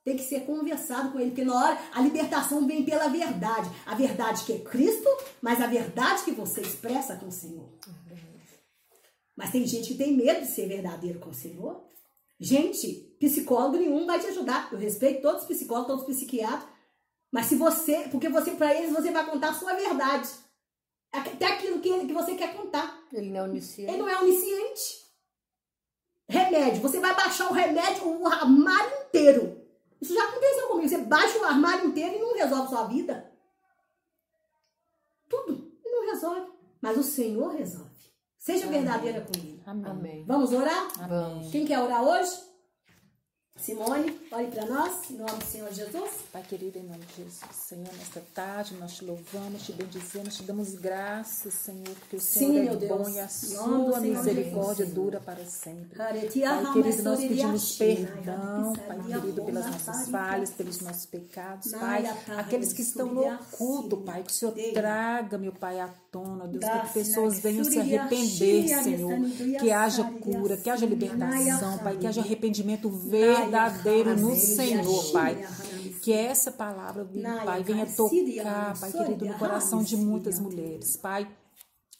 Tem 0.03 0.15
que 0.15 0.23
ser 0.23 0.45
conversado 0.45 1.11
com 1.11 1.19
ele, 1.19 1.31
porque 1.31 1.43
na 1.43 1.55
hora 1.55 1.77
a 1.93 2.01
libertação 2.01 2.65
vem 2.65 2.83
pela 2.83 3.09
verdade. 3.09 3.69
A 3.85 3.95
verdade 3.95 4.43
que 4.45 4.53
é 4.53 4.59
Cristo, 4.59 5.09
mas 5.41 5.61
a 5.61 5.67
verdade 5.67 6.23
que 6.23 6.31
você 6.31 6.61
expressa 6.61 7.15
com 7.15 7.27
o 7.27 7.31
Senhor. 7.31 7.69
Mas 9.35 9.51
tem 9.51 9.65
gente 9.65 9.89
que 9.89 9.97
tem 9.97 10.15
medo 10.15 10.41
de 10.41 10.47
ser 10.47 10.67
verdadeiro 10.67 11.19
com 11.19 11.29
o 11.29 11.33
Senhor. 11.33 11.85
Gente, 12.39 13.15
psicólogo 13.19 13.77
nenhum 13.77 14.05
vai 14.05 14.19
te 14.19 14.27
ajudar. 14.27 14.69
Eu 14.71 14.77
respeito 14.77 15.21
todos 15.21 15.43
os 15.43 15.47
psicólogos, 15.47 15.87
todos 15.87 16.07
os 16.07 16.15
psiquiatras. 16.15 16.69
Mas 17.31 17.45
se 17.45 17.55
você, 17.55 18.07
porque 18.09 18.29
você 18.29 18.51
para 18.51 18.73
eles 18.73 18.91
você 18.91 19.11
vai 19.11 19.25
contar 19.25 19.49
a 19.49 19.53
sua 19.53 19.73
verdade. 19.73 20.29
Até 21.11 21.45
aquilo 21.45 21.79
que, 21.79 22.05
que 22.05 22.13
você 22.13 22.35
quer 22.35 22.55
contar. 22.55 23.01
Ele 23.11 23.29
não 23.29 23.39
é 23.39 23.43
onisciente. 23.43 23.91
Ele 23.91 24.01
não 24.01 24.09
é 24.09 24.21
onisciente. 24.21 25.09
Remédio. 26.27 26.81
Você 26.81 26.99
vai 26.99 27.15
baixar 27.15 27.49
o 27.49 27.53
remédio, 27.53 28.07
o 28.07 28.27
armário 28.27 29.07
inteiro. 29.07 29.58
Isso 30.01 30.13
já 30.13 30.23
aconteceu 30.23 30.67
comigo. 30.67 30.87
Você 30.87 30.97
baixa 30.99 31.37
o 31.39 31.43
armário 31.43 31.87
inteiro 31.87 32.15
e 32.15 32.19
não 32.19 32.33
resolve 32.33 32.69
sua 32.69 32.83
vida. 32.85 33.31
Tudo. 35.27 35.71
E 35.85 35.91
não 35.91 36.05
resolve. 36.11 36.51
Mas 36.81 36.97
o 36.97 37.03
Senhor 37.03 37.53
resolve. 37.53 37.89
Seja 38.37 38.67
verdadeira 38.67 39.21
com 39.21 39.37
ele. 39.37 39.61
Amém. 39.65 39.91
Amém. 39.91 40.25
Vamos 40.25 40.53
orar? 40.53 40.87
Vamos. 41.07 41.51
Quem 41.51 41.65
quer 41.65 41.79
orar 41.79 42.03
hoje? 42.03 42.48
Simone, 43.61 44.17
ore 44.31 44.47
para 44.47 44.65
nós, 44.65 45.11
em 45.11 45.15
nome 45.17 45.31
do 45.37 45.45
Senhor 45.45 45.71
Jesus. 45.71 46.11
Pai 46.31 46.41
querido, 46.43 46.79
em 46.79 46.83
nome 46.83 46.99
de 47.05 47.23
Jesus, 47.23 47.55
Senhor, 47.67 47.89
nesta 47.97 48.21
tarde 48.33 48.73
nós 48.79 48.93
te 48.95 49.03
louvamos, 49.05 49.63
te 49.63 49.73
bendizemos, 49.73 50.37
te 50.37 50.43
damos 50.43 50.75
graças, 50.75 51.53
Senhor, 51.53 51.89
porque 51.99 52.15
o 52.15 52.19
Sim, 52.21 52.39
Senhor 52.39 52.57
é 52.57 52.63
meu 52.63 52.75
Deus. 52.77 52.97
bom 52.97 53.09
e 53.09 53.19
a 53.19 53.27
sua 53.27 53.99
misericórdia 53.99 54.85
Jesus. 54.85 54.93
dura 54.93 55.19
para 55.19 55.43
sempre. 55.45 55.97
Pai 55.97 56.29
querido, 56.73 57.03
nós 57.03 57.19
pedimos 57.19 57.77
perdão, 57.77 58.73
Pai 58.87 58.97
querido, 59.03 59.43
pelas 59.43 59.65
nossas 59.65 60.09
falhas, 60.09 60.49
pelos 60.51 60.79
nossos 60.79 61.05
pecados, 61.05 61.71
Pai. 61.71 62.05
Aqueles 62.37 62.71
que 62.71 62.81
estão 62.81 63.07
no 63.07 63.27
oculto, 63.27 63.97
Pai, 63.97 64.23
que 64.23 64.31
o 64.31 64.33
Senhor 64.33 64.53
traga, 64.73 65.37
meu 65.37 65.51
Pai, 65.51 65.79
à 65.79 65.89
tona, 66.11 66.47
Deus, 66.47 66.63
que 66.63 66.93
pessoas 66.93 67.39
venham 67.39 67.63
se 67.63 67.77
arrepender, 67.77 68.67
Senhor. 68.83 69.19
Que 69.59 69.71
haja 69.71 70.03
cura, 70.03 70.55
que 70.55 70.69
haja 70.69 70.85
libertação, 70.85 71.77
Pai, 71.79 71.97
que 71.97 72.07
haja 72.07 72.21
arrependimento 72.21 72.89
verdadeiro 73.49 74.15
no 74.15 74.35
Senhor, 74.35 75.11
Pai. 75.11 75.47
Que 76.01 76.13
essa 76.13 76.51
palavra, 76.51 77.07
Pai, 77.45 77.63
venha 77.63 77.85
tocar, 77.85 78.79
Pai 78.79 78.91
querido, 78.91 79.25
no 79.25 79.33
coração 79.37 79.83
de 79.83 79.97
muitas 79.97 80.39
mulheres, 80.39 80.95
Pai. 80.97 81.29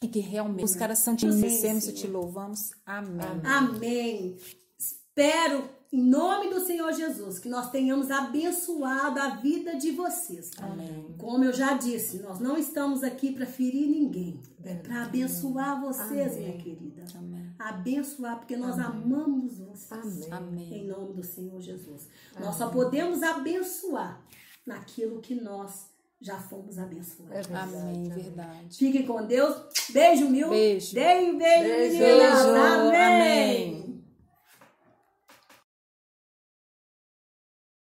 E 0.02 0.08
que 0.08 0.20
realmente 0.20 0.62
buscar 0.62 0.90
a 0.90 0.96
santificemos 0.96 1.86
e 1.86 1.92
te 1.92 2.06
louvamos. 2.06 2.70
Amém. 2.86 3.40
Amém. 3.44 4.36
Espero, 4.78 5.68
em 5.92 6.00
nome 6.02 6.50
do 6.50 6.60
Senhor 6.60 6.92
Jesus, 6.92 7.38
que 7.40 7.48
nós 7.48 7.70
tenhamos 7.70 8.10
abençoado 8.10 9.18
a 9.18 9.30
vida 9.36 9.76
de 9.76 9.90
vocês. 9.90 10.50
Amém. 10.58 11.14
Como 11.18 11.42
eu 11.44 11.52
já 11.52 11.74
disse, 11.76 12.18
nós 12.18 12.38
não 12.38 12.56
estamos 12.56 13.02
aqui 13.02 13.32
para 13.32 13.44
ferir 13.44 13.88
ninguém, 13.88 14.40
é 14.64 14.74
para 14.74 15.02
abençoar 15.04 15.80
vocês, 15.80 16.36
minha 16.36 16.56
querida. 16.56 17.04
Amém. 17.16 17.50
Abençoar, 17.58 18.38
porque 18.38 18.56
nós 18.56 18.78
amamos 18.78 19.58
vocês. 19.58 20.30
Amém. 20.30 20.64
Em 20.72 20.80
Amém. 20.80 20.86
nome 20.86 21.14
do 21.14 21.24
Senhor 21.24 21.60
Jesus. 21.60 22.08
Nós 22.38 22.54
só 22.56 22.68
podemos 22.68 23.22
abençoar 23.22 24.20
naquilo 24.64 25.20
que 25.20 25.34
nós 25.34 25.90
já 26.20 26.36
fomos 26.36 26.78
abençoados. 26.78 27.32
É 27.34 27.42
verdade, 27.42 27.74
Amém, 27.74 28.12
amém. 28.12 28.22
verdade. 28.24 28.76
Fiquem 28.76 29.06
com 29.06 29.26
Deus. 29.26 29.56
Beijo, 29.90 30.28
mil. 30.28 30.50
Beijo. 30.50 30.94
Deem 30.94 31.36
beijo, 31.36 31.64
Beijo. 31.64 31.98
meninas. 31.98 32.42
Beijo. 32.44 32.48
Amém. 32.50 33.70
Amém. 33.70 33.79